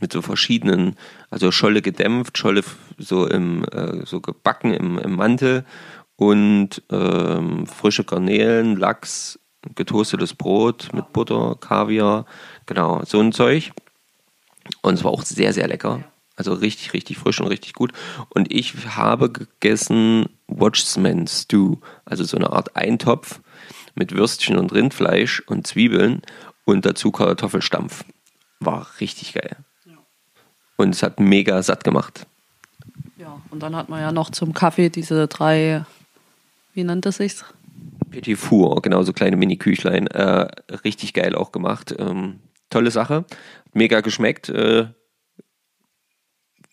mit 0.00 0.12
so 0.12 0.22
verschiedenen, 0.22 0.96
also 1.30 1.50
Scholle 1.50 1.82
gedämpft, 1.82 2.38
Scholle 2.38 2.62
so 2.96 3.26
im 3.26 3.64
äh, 3.64 4.06
so 4.06 4.20
gebacken 4.20 4.72
im, 4.72 4.98
im 4.98 5.16
Mantel 5.16 5.64
und 6.16 6.82
ähm, 6.90 7.66
frische 7.66 8.04
Garnelen, 8.04 8.76
Lachs, 8.76 9.38
getoastetes 9.74 10.34
Brot 10.34 10.88
mit 10.92 11.12
Butter, 11.12 11.56
Kaviar, 11.60 12.24
genau, 12.66 13.02
so 13.04 13.20
ein 13.20 13.32
Zeug. 13.32 13.72
Und 14.82 14.94
es 14.94 15.04
war 15.04 15.10
auch 15.10 15.22
sehr, 15.22 15.52
sehr 15.52 15.68
lecker. 15.68 16.04
Also 16.36 16.54
richtig, 16.54 16.92
richtig 16.94 17.18
frisch 17.18 17.40
und 17.40 17.48
richtig 17.48 17.74
gut. 17.74 17.92
Und 18.30 18.52
ich 18.52 18.74
habe 18.96 19.30
gegessen 19.30 20.26
Watchman 20.46 21.26
Stew, 21.26 21.76
also 22.04 22.24
so 22.24 22.36
eine 22.36 22.50
Art 22.50 22.76
Eintopf 22.76 23.40
mit 23.94 24.14
Würstchen 24.14 24.56
und 24.56 24.72
Rindfleisch 24.72 25.40
und 25.46 25.66
Zwiebeln 25.66 26.22
und 26.64 26.86
dazu 26.86 27.10
Kartoffelstampf. 27.10 28.04
War 28.60 28.86
richtig 29.00 29.34
geil. 29.34 29.56
Und 30.76 30.94
es 30.94 31.02
hat 31.02 31.20
mega 31.20 31.62
satt 31.62 31.84
gemacht. 31.84 32.26
Ja, 33.18 33.38
und 33.50 33.62
dann 33.62 33.76
hat 33.76 33.90
man 33.90 34.00
ja 34.00 34.12
noch 34.12 34.30
zum 34.30 34.54
Kaffee 34.54 34.88
diese 34.88 35.28
drei 35.28 35.84
wie 36.72 36.84
nennt 36.84 37.06
das 37.06 37.16
sich? 37.16 37.34
Petit 38.10 38.38
Four, 38.38 38.82
genau, 38.82 39.02
so 39.02 39.12
kleine 39.12 39.36
Mini-Küchlein. 39.36 40.06
Äh, 40.08 40.48
richtig 40.84 41.14
geil 41.14 41.34
auch 41.34 41.52
gemacht. 41.52 41.94
Ähm, 41.98 42.40
tolle 42.70 42.90
Sache. 42.90 43.24
Mega 43.72 44.00
geschmeckt. 44.00 44.48
Äh, 44.48 44.88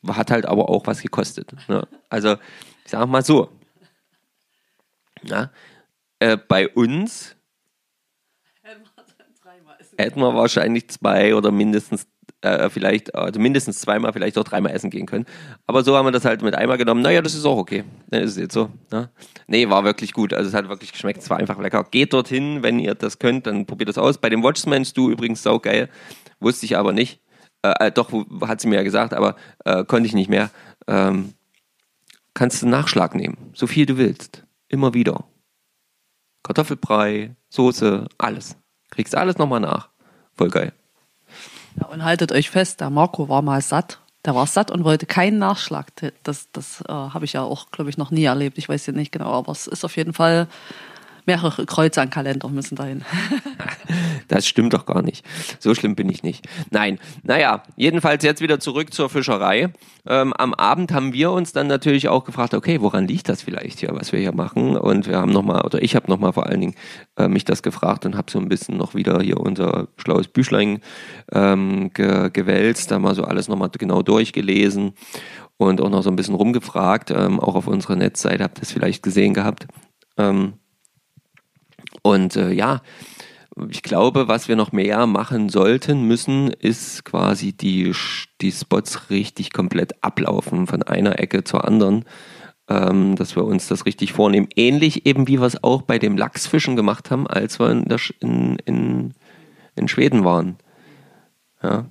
hat 0.07 0.31
halt 0.31 0.45
aber 0.45 0.69
auch 0.69 0.87
was 0.87 1.01
gekostet. 1.01 1.53
Ne? 1.67 1.87
Also, 2.09 2.33
ich 2.85 2.91
sag 2.91 3.07
mal 3.07 3.23
so. 3.23 3.49
Na, 5.23 5.51
äh, 6.19 6.37
bei 6.37 6.69
uns 6.69 7.35
hätten 9.97 10.19
wir 10.19 10.35
wahrscheinlich 10.35 10.89
zwei 10.89 11.35
oder 11.35 11.51
mindestens 11.51 12.07
äh, 12.41 12.69
vielleicht, 12.69 13.15
also 13.15 13.39
mindestens 13.39 13.79
zweimal, 13.79 14.13
vielleicht 14.13 14.37
auch 14.37 14.43
dreimal 14.43 14.71
essen 14.71 14.89
gehen 14.89 15.05
können. 15.05 15.25
Aber 15.65 15.83
so 15.83 15.95
haben 15.95 16.05
wir 16.05 16.11
das 16.11 16.25
halt 16.25 16.41
mit 16.43 16.55
einmal 16.55 16.77
genommen. 16.77 17.01
Naja, 17.01 17.21
das 17.21 17.33
ist 17.33 17.45
auch 17.45 17.57
okay. 17.57 17.83
Das 18.09 18.23
ist 18.23 18.37
jetzt 18.37 18.53
so. 18.53 18.69
Ne? 18.91 19.09
Nee, 19.47 19.69
war 19.69 19.83
wirklich 19.83 20.13
gut. 20.13 20.33
Also 20.33 20.49
es 20.49 20.53
hat 20.53 20.69
wirklich 20.69 20.91
geschmeckt. 20.91 21.21
Es 21.21 21.29
war 21.29 21.37
einfach 21.37 21.59
lecker. 21.59 21.83
Geht 21.89 22.13
dorthin, 22.13 22.61
wenn 22.63 22.79
ihr 22.79 22.95
das 22.95 23.19
könnt, 23.19 23.47
dann 23.47 23.65
probiert 23.65 23.89
das 23.89 23.97
aus. 23.97 24.19
Bei 24.19 24.29
dem 24.29 24.43
Watchman 24.43 24.85
du 24.93 25.09
übrigens 25.09 25.41
saugeil. 25.41 25.89
Wusste 26.39 26.65
ich 26.65 26.77
aber 26.77 26.93
nicht. 26.93 27.19
Äh, 27.62 27.88
äh, 27.88 27.91
doch, 27.91 28.12
hat 28.41 28.62
sie 28.62 28.68
mir 28.68 28.76
ja 28.76 28.84
gesagt, 28.84 29.14
aber 29.14 29.36
äh, 29.66 29.84
konnte 29.84 30.08
ich 30.08 30.14
nicht 30.14 30.30
mehr. 30.30 30.49
Ähm, 30.88 31.34
kannst 32.34 32.62
du 32.62 32.68
Nachschlag 32.68 33.16
nehmen. 33.16 33.51
So 33.53 33.68
viel 33.68 33.86
du 33.86 33.97
willst. 33.97 34.43
Immer 34.68 34.93
wieder. 34.93 35.24
Kartoffelbrei, 36.43 37.36
Soße, 37.49 38.08
alles. 38.18 38.55
Kriegst 38.89 39.16
alles 39.16 39.38
nochmal 39.38 39.60
nach. 39.60 39.89
Voll 40.36 40.49
geil. 40.49 40.74
Ja, 41.80 41.88
und 41.88 42.03
haltet 42.03 42.32
euch 42.32 42.49
fest, 42.49 42.82
der 42.82 42.89
Marco 42.89 43.30
war 43.30 43.41
mal 43.41 43.62
satt. 43.62 43.99
Der 44.26 44.36
war 44.36 44.47
satt 44.47 44.72
und 44.72 44.84
wollte 44.84 45.05
keinen 45.05 45.39
Nachschlag. 45.39 45.88
Das, 46.24 46.51
das 46.51 46.82
äh, 46.82 46.91
habe 46.91 47.26
ich 47.26 47.34
ja 47.34 47.43
auch, 47.43 47.72
glaube 47.72 47.89
ich, 47.89 47.97
noch 47.97 48.12
nie 48.12 48.26
erlebt. 48.26 48.58
Ich 48.58 48.68
weiß 48.68 48.86
ja 48.88 48.93
nicht 48.93 49.12
genau, 49.12 49.32
aber 49.32 49.51
es 49.51 49.68
ist 49.68 49.86
auf 49.86 49.95
jeden 49.95 50.14
Fall 50.14 50.47
mehrere 51.28 51.65
Kreuze 51.65 52.01
an 52.01 52.09
Kalender 52.09 52.49
müssen 52.49 52.75
dahin. 52.75 53.03
das 54.28 54.47
stimmt 54.47 54.73
doch 54.73 54.86
gar 54.86 55.01
nicht. 55.01 55.25
So 55.59 55.75
schlimm 55.75 55.95
bin 55.95 56.09
ich 56.09 56.23
nicht. 56.23 56.47
Nein, 56.71 56.99
naja, 57.23 57.63
jedenfalls 57.75 58.23
jetzt 58.23 58.41
wieder 58.41 58.59
zurück 58.59 58.93
zur 58.93 59.09
Fischerei. 59.09 59.69
Ähm, 60.07 60.34
am 60.34 60.53
Abend 60.53 60.91
haben 60.91 61.13
wir 61.13 61.32
uns 61.32 61.51
dann 61.51 61.67
natürlich 61.67 62.07
auch 62.07 62.23
gefragt, 62.23 62.53
okay, 62.53 62.82
woran 62.82 63.07
liegt 63.07 63.30
das 63.30 63.41
vielleicht 63.41 63.80
hier, 63.80 63.89
was 63.91 64.11
wir 64.11 64.19
hier 64.19 64.34
machen? 64.34 64.78
Und 64.78 65.07
wir 65.07 65.17
haben 65.17 65.32
nochmal, 65.32 65.61
oder 65.61 65.82
ich 65.84 65.95
habe 65.95 66.09
nochmal 66.09 66.34
vor 66.34 66.47
allen 66.47 66.61
Dingen 66.61 66.75
äh, 67.17 67.28
mich 67.28 67.45
das 67.45 67.61
gefragt 67.61 68.05
und 68.05 68.15
habe 68.15 68.32
so 68.32 68.39
ein 68.39 68.49
bisschen 68.49 68.78
noch 68.78 68.95
wieder 68.95 69.21
hier 69.21 69.39
unser 69.39 69.89
schlaues 69.97 70.30
Büchlein 70.30 70.80
ähm, 71.32 71.91
ge 71.93 72.30
gewälzt, 72.32 72.91
da 72.91 72.99
mal 72.99 73.15
so 73.15 73.23
alles 73.23 73.47
nochmal 73.47 73.69
genau 73.78 74.01
durchgelesen 74.01 74.93
und 75.57 75.82
auch 75.82 75.89
noch 75.89 76.03
so 76.03 76.09
ein 76.09 76.15
bisschen 76.15 76.36
rumgefragt, 76.36 77.11
ähm, 77.11 77.39
auch 77.39 77.55
auf 77.55 77.67
unserer 77.67 77.95
Netzseite, 77.95 78.43
habt 78.43 78.59
ihr 78.59 78.63
es 78.63 78.71
vielleicht 78.71 79.03
gesehen 79.03 79.34
gehabt. 79.34 79.67
Ähm, 80.17 80.53
und 82.01 82.35
äh, 82.35 82.51
ja, 82.51 82.81
ich 83.69 83.81
glaube, 83.81 84.27
was 84.27 84.47
wir 84.47 84.55
noch 84.55 84.71
mehr 84.71 85.07
machen 85.07 85.49
sollten, 85.49 86.03
müssen, 86.03 86.51
ist 86.51 87.05
quasi 87.05 87.53
die, 87.53 87.93
die 88.41 88.51
Spots 88.51 89.09
richtig 89.09 89.51
komplett 89.51 90.03
ablaufen, 90.03 90.67
von 90.67 90.83
einer 90.83 91.19
Ecke 91.19 91.43
zur 91.43 91.65
anderen, 91.65 92.05
ähm, 92.69 93.15
dass 93.15 93.35
wir 93.35 93.45
uns 93.45 93.67
das 93.67 93.85
richtig 93.85 94.13
vornehmen. 94.13 94.47
Ähnlich 94.55 95.05
eben 95.05 95.27
wie 95.27 95.39
wir 95.39 95.47
es 95.47 95.63
auch 95.63 95.81
bei 95.81 95.97
dem 95.97 96.17
Lachsfischen 96.17 96.75
gemacht 96.75 97.09
haben, 97.09 97.25
als 97.25 97.59
wir 97.59 97.71
in, 97.71 97.85
der, 97.85 97.99
in, 98.19 98.57
in, 98.65 99.13
in 99.75 99.88
Schweden 99.88 100.23
waren. 100.23 100.57
Ja, 101.63 101.85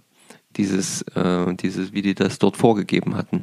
dieses, 0.57 1.03
äh, 1.03 1.53
dieses, 1.55 1.93
wie 1.93 2.03
die 2.03 2.15
das 2.15 2.39
dort 2.39 2.57
vorgegeben 2.57 3.17
hatten. 3.17 3.43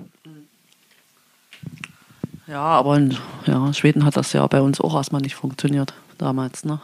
Ja, 2.48 2.62
aber 2.62 2.98
in 2.98 3.18
ja, 3.46 3.74
Schweden 3.74 4.06
hat 4.06 4.16
das 4.16 4.32
ja 4.32 4.46
bei 4.48 4.62
uns 4.62 4.80
auch 4.80 4.96
erstmal 4.96 5.22
nicht 5.22 5.36
funktioniert 5.36 5.94
damals, 6.18 6.66
ne? 6.66 6.82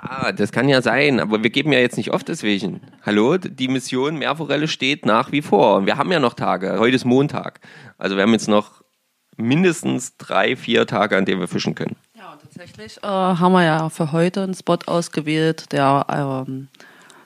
Ah, 0.00 0.30
das 0.30 0.52
kann 0.52 0.68
ja 0.68 0.80
sein, 0.80 1.18
aber 1.18 1.42
wir 1.42 1.50
geben 1.50 1.72
ja 1.72 1.80
jetzt 1.80 1.96
nicht 1.96 2.12
oft 2.12 2.28
deswegen. 2.28 2.80
Hallo, 3.04 3.36
die 3.36 3.66
Mission 3.66 4.16
Meerforelle 4.16 4.68
steht 4.68 5.04
nach 5.04 5.32
wie 5.32 5.42
vor. 5.42 5.86
Wir 5.86 5.96
haben 5.96 6.12
ja 6.12 6.20
noch 6.20 6.34
Tage. 6.34 6.78
Heute 6.78 6.94
ist 6.94 7.04
Montag. 7.04 7.60
Also 7.98 8.14
wir 8.14 8.22
haben 8.22 8.32
jetzt 8.32 8.48
noch 8.48 8.82
mindestens 9.36 10.16
drei, 10.16 10.54
vier 10.54 10.86
Tage, 10.86 11.16
an 11.16 11.24
denen 11.24 11.40
wir 11.40 11.48
fischen 11.48 11.74
können. 11.74 11.96
Ja, 12.14 12.32
und 12.32 12.42
tatsächlich 12.42 12.98
äh, 12.98 13.06
haben 13.06 13.52
wir 13.52 13.64
ja 13.64 13.88
für 13.88 14.12
heute 14.12 14.42
einen 14.42 14.54
Spot 14.54 14.78
ausgewählt, 14.86 15.72
der 15.72 16.06
ähm, 16.46 16.68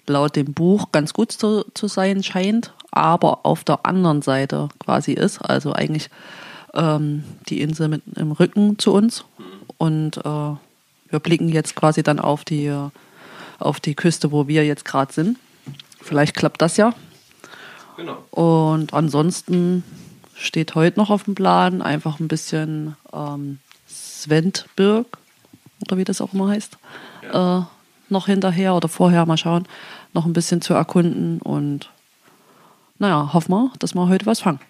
laut 0.06 0.36
dem 0.36 0.54
Buch 0.54 0.92
ganz 0.92 1.12
gut 1.12 1.32
zu, 1.32 1.64
zu 1.74 1.88
sein 1.88 2.22
scheint, 2.22 2.72
aber 2.90 3.44
auf 3.44 3.64
der 3.64 3.84
anderen 3.84 4.22
Seite 4.22 4.68
quasi 4.78 5.12
ist. 5.12 5.40
Also 5.42 5.74
eigentlich 5.74 6.08
ähm, 6.74 7.24
die 7.48 7.60
Insel 7.60 7.88
mit 7.88 8.02
im 8.16 8.32
Rücken 8.32 8.78
zu 8.78 8.94
uns. 8.94 9.24
Und 9.76 10.18
äh, 10.18 10.54
wir 11.12 11.20
blicken 11.20 11.48
jetzt 11.48 11.76
quasi 11.76 12.02
dann 12.02 12.18
auf 12.18 12.44
die, 12.44 12.74
auf 13.58 13.80
die 13.80 13.94
Küste, 13.94 14.32
wo 14.32 14.48
wir 14.48 14.64
jetzt 14.64 14.84
gerade 14.84 15.12
sind. 15.12 15.38
Vielleicht 16.00 16.34
klappt 16.34 16.62
das 16.62 16.76
ja. 16.76 16.94
Genau. 17.96 18.24
Und 18.30 18.94
ansonsten 18.94 19.84
steht 20.34 20.74
heute 20.74 20.98
noch 20.98 21.10
auf 21.10 21.24
dem 21.24 21.34
Plan 21.34 21.82
einfach 21.82 22.18
ein 22.18 22.28
bisschen 22.28 22.96
ähm, 23.12 23.58
Sventburg 23.86 25.18
oder 25.82 25.98
wie 25.98 26.04
das 26.04 26.20
auch 26.20 26.32
immer 26.32 26.48
heißt, 26.48 26.78
ja. 27.22 27.58
äh, 27.58 27.62
noch 28.08 28.26
hinterher 28.26 28.74
oder 28.74 28.88
vorher 28.88 29.26
mal 29.26 29.36
schauen, 29.36 29.66
noch 30.14 30.26
ein 30.26 30.32
bisschen 30.32 30.62
zu 30.62 30.74
erkunden 30.74 31.40
und 31.40 31.90
naja, 32.98 33.32
hoffen 33.32 33.52
wir, 33.52 33.72
dass 33.78 33.94
wir 33.94 34.08
heute 34.08 34.26
was 34.26 34.40
fangen. 34.40 34.60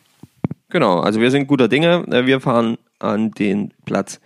Genau, 0.70 1.00
also 1.00 1.20
wir 1.20 1.30
sind 1.30 1.46
guter 1.46 1.68
Dinge. 1.68 2.04
Äh, 2.10 2.26
Wir 2.26 2.40
fahren 2.40 2.78
an 2.98 3.30
den 3.32 3.72
Platz 3.84 4.20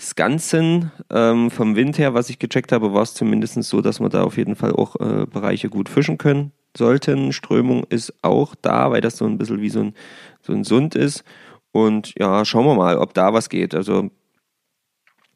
Skansen. 0.00 0.90
Ähm, 1.10 1.50
vom 1.50 1.76
Wind 1.76 1.98
her, 1.98 2.14
was 2.14 2.30
ich 2.30 2.38
gecheckt 2.38 2.72
habe, 2.72 2.94
war 2.94 3.02
es 3.02 3.14
zumindest 3.14 3.62
so, 3.62 3.80
dass 3.82 4.00
wir 4.00 4.08
da 4.08 4.22
auf 4.22 4.36
jeden 4.36 4.56
Fall 4.56 4.72
auch 4.72 4.96
äh, 4.96 5.26
Bereiche 5.26 5.68
gut 5.68 5.88
fischen 5.88 6.18
können 6.18 6.52
sollten. 6.76 7.32
Strömung 7.32 7.84
ist 7.88 8.14
auch 8.22 8.54
da, 8.54 8.90
weil 8.90 9.00
das 9.00 9.16
so 9.16 9.26
ein 9.26 9.38
bisschen 9.38 9.60
wie 9.60 9.70
so 9.70 9.80
ein, 9.80 9.94
so 10.42 10.52
ein 10.52 10.64
Sund 10.64 10.94
ist. 10.94 11.24
Und 11.72 12.14
ja, 12.18 12.44
schauen 12.44 12.66
wir 12.66 12.74
mal, 12.74 12.96
ob 12.96 13.14
da 13.14 13.32
was 13.34 13.48
geht. 13.48 13.74
Also 13.74 14.10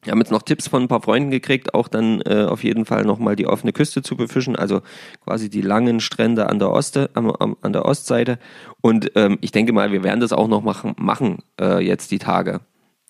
wir 0.03 0.11
haben 0.11 0.19
jetzt 0.19 0.31
noch 0.31 0.43
Tipps 0.43 0.67
von 0.67 0.83
ein 0.83 0.87
paar 0.87 1.01
Freunden 1.01 1.31
gekriegt, 1.31 1.73
auch 1.73 1.87
dann 1.87 2.21
äh, 2.21 2.45
auf 2.45 2.63
jeden 2.63 2.85
Fall 2.85 3.05
nochmal 3.05 3.35
die 3.35 3.47
offene 3.47 3.73
Küste 3.73 4.03
zu 4.03 4.15
befischen, 4.15 4.55
also 4.55 4.81
quasi 5.23 5.49
die 5.49 5.61
langen 5.61 5.99
Strände 5.99 6.47
an 6.47 6.59
der, 6.59 6.71
Oste, 6.71 7.09
am, 7.15 7.31
am, 7.31 7.57
an 7.61 7.73
der 7.73 7.85
Ostseite. 7.85 8.37
Und 8.81 9.11
ähm, 9.15 9.39
ich 9.41 9.51
denke 9.51 9.73
mal, 9.73 9.91
wir 9.91 10.03
werden 10.03 10.19
das 10.19 10.31
auch 10.31 10.47
noch 10.47 10.61
machen, 10.61 10.93
machen 10.97 11.39
äh, 11.59 11.83
jetzt 11.83 12.11
die 12.11 12.19
Tage 12.19 12.61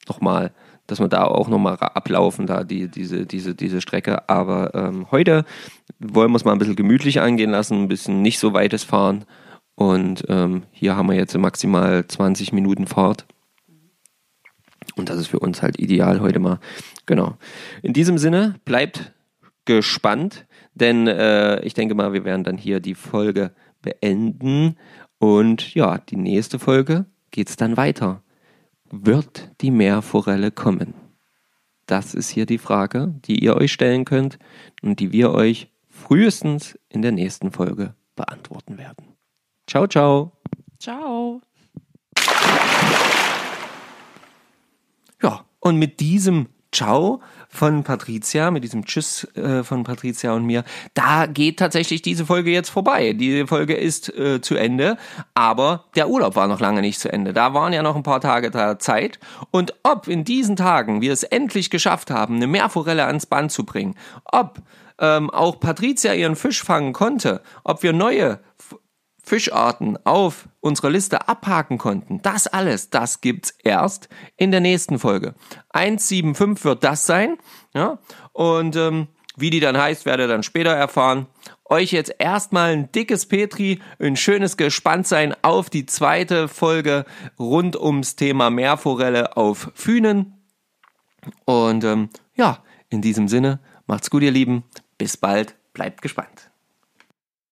nochmal, 0.07 0.53
dass 0.87 0.99
wir 0.99 1.07
da 1.07 1.25
auch 1.25 1.47
nochmal 1.47 1.77
ablaufen, 1.79 2.47
da 2.47 2.63
die, 2.63 2.87
diese, 2.87 3.25
diese, 3.25 3.55
diese 3.55 3.81
Strecke. 3.81 4.29
Aber 4.29 4.73
ähm, 4.75 5.07
heute 5.11 5.45
wollen 5.99 6.31
wir 6.31 6.37
es 6.37 6.45
mal 6.45 6.51
ein 6.51 6.59
bisschen 6.59 6.75
gemütlich 6.75 7.21
angehen 7.21 7.51
lassen, 7.51 7.83
ein 7.83 7.87
bisschen 7.87 8.21
nicht 8.21 8.39
so 8.39 8.53
weites 8.53 8.83
fahren. 8.83 9.25
Und 9.75 10.23
ähm, 10.29 10.63
hier 10.71 10.95
haben 10.95 11.09
wir 11.09 11.15
jetzt 11.15 11.37
maximal 11.37 12.07
20 12.07 12.53
Minuten 12.53 12.87
Fahrt. 12.87 13.25
Und 14.95 15.09
das 15.09 15.17
ist 15.17 15.27
für 15.27 15.39
uns 15.39 15.61
halt 15.61 15.79
ideal 15.79 16.21
heute 16.21 16.39
mal. 16.39 16.59
Genau. 17.05 17.37
In 17.81 17.93
diesem 17.93 18.17
Sinne, 18.17 18.55
bleibt 18.63 19.13
gespannt, 19.65 20.45
denn 20.73 21.07
äh, 21.07 21.61
ich 21.61 21.73
denke 21.73 21.95
mal, 21.95 22.13
wir 22.13 22.23
werden 22.23 22.43
dann 22.43 22.57
hier 22.57 22.79
die 22.79 22.95
Folge 22.95 23.51
beenden. 23.81 24.77
Und 25.17 25.73
ja, 25.73 25.97
die 25.97 26.17
nächste 26.17 26.59
Folge 26.59 27.05
geht 27.31 27.49
es 27.49 27.57
dann 27.57 27.77
weiter. 27.77 28.21
Wird 28.91 29.51
die 29.61 29.71
Meerforelle 29.71 30.51
kommen? 30.51 30.93
Das 31.87 32.13
ist 32.13 32.29
hier 32.29 32.45
die 32.45 32.57
Frage, 32.57 33.13
die 33.25 33.43
ihr 33.43 33.55
euch 33.55 33.71
stellen 33.71 34.05
könnt 34.05 34.39
und 34.81 34.99
die 34.99 35.11
wir 35.11 35.31
euch 35.31 35.71
frühestens 35.89 36.77
in 36.89 37.01
der 37.01 37.11
nächsten 37.11 37.51
Folge 37.51 37.95
beantworten 38.15 38.77
werden. 38.77 39.15
Ciao, 39.67 39.87
ciao. 39.87 40.31
Ciao. 40.79 41.41
Ja, 45.21 45.45
und 45.59 45.77
mit 45.77 45.99
diesem 45.99 46.47
Ciao 46.71 47.21
von 47.55 47.83
Patricia, 47.83 48.51
mit 48.51 48.63
diesem 48.63 48.85
Tschüss 48.85 49.25
äh, 49.35 49.63
von 49.63 49.83
Patricia 49.83 50.33
und 50.33 50.45
mir, 50.45 50.63
da 50.93 51.25
geht 51.25 51.57
tatsächlich 51.57 52.01
diese 52.01 52.25
Folge 52.25 52.51
jetzt 52.51 52.69
vorbei. 52.69 53.13
Die 53.13 53.47
Folge 53.47 53.75
ist 53.75 54.15
äh, 54.17 54.41
zu 54.41 54.55
Ende, 54.55 54.97
aber 55.33 55.85
der 55.95 56.09
Urlaub 56.09 56.35
war 56.35 56.47
noch 56.47 56.59
lange 56.59 56.81
nicht 56.81 56.99
zu 56.99 57.11
Ende. 57.11 57.33
Da 57.33 57.53
waren 57.53 57.73
ja 57.73 57.83
noch 57.83 57.95
ein 57.95 58.03
paar 58.03 58.21
Tage 58.21 58.51
Zeit. 58.79 59.19
Und 59.51 59.73
ob 59.83 60.07
in 60.07 60.23
diesen 60.23 60.55
Tagen 60.55 61.01
wir 61.01 61.13
es 61.13 61.23
endlich 61.23 61.69
geschafft 61.69 62.11
haben, 62.11 62.35
eine 62.35 62.47
Meerforelle 62.47 63.05
ans 63.05 63.25
Band 63.25 63.51
zu 63.51 63.65
bringen, 63.65 63.95
ob 64.25 64.61
ähm, 64.99 65.29
auch 65.29 65.59
Patricia 65.59 66.13
ihren 66.13 66.35
Fisch 66.35 66.63
fangen 66.63 66.93
konnte, 66.93 67.41
ob 67.63 67.83
wir 67.83 67.93
neue 67.93 68.39
Fischarten 69.25 69.97
auf 70.05 70.47
unserer 70.59 70.89
Liste 70.89 71.27
abhaken 71.27 71.77
konnten. 71.77 72.21
Das 72.21 72.47
alles, 72.47 72.89
das 72.89 73.21
gibt's 73.21 73.53
erst 73.63 74.07
in 74.37 74.51
der 74.51 74.61
nächsten 74.61 74.99
Folge. 74.99 75.33
175 75.73 76.63
wird 76.63 76.83
das 76.83 77.05
sein. 77.05 77.37
Ja? 77.73 77.99
Und 78.33 78.75
ähm, 78.75 79.07
wie 79.35 79.49
die 79.49 79.59
dann 79.59 79.77
heißt, 79.77 80.05
werdet 80.05 80.25
ihr 80.25 80.27
dann 80.29 80.43
später 80.43 80.71
erfahren. 80.71 81.27
Euch 81.65 81.91
jetzt 81.91 82.13
erstmal 82.19 82.73
ein 82.73 82.91
dickes 82.91 83.25
Petri, 83.25 83.79
ein 83.99 84.15
schönes 84.15 84.55
Gespanntsein 84.55 85.35
auf 85.41 85.69
die 85.69 85.85
zweite 85.85 86.47
Folge 86.47 87.05
rund 87.39 87.75
ums 87.75 88.15
Thema 88.15 88.49
Meerforelle 88.49 89.35
auf 89.35 89.71
Fünen. 89.73 90.33
Und 91.45 91.83
ähm, 91.83 92.09
ja, 92.35 92.59
in 92.89 93.01
diesem 93.01 93.27
Sinne, 93.27 93.59
macht's 93.87 94.09
gut, 94.09 94.21
ihr 94.21 94.31
Lieben. 94.31 94.63
Bis 94.97 95.17
bald, 95.17 95.55
bleibt 95.73 96.01
gespannt. 96.01 96.44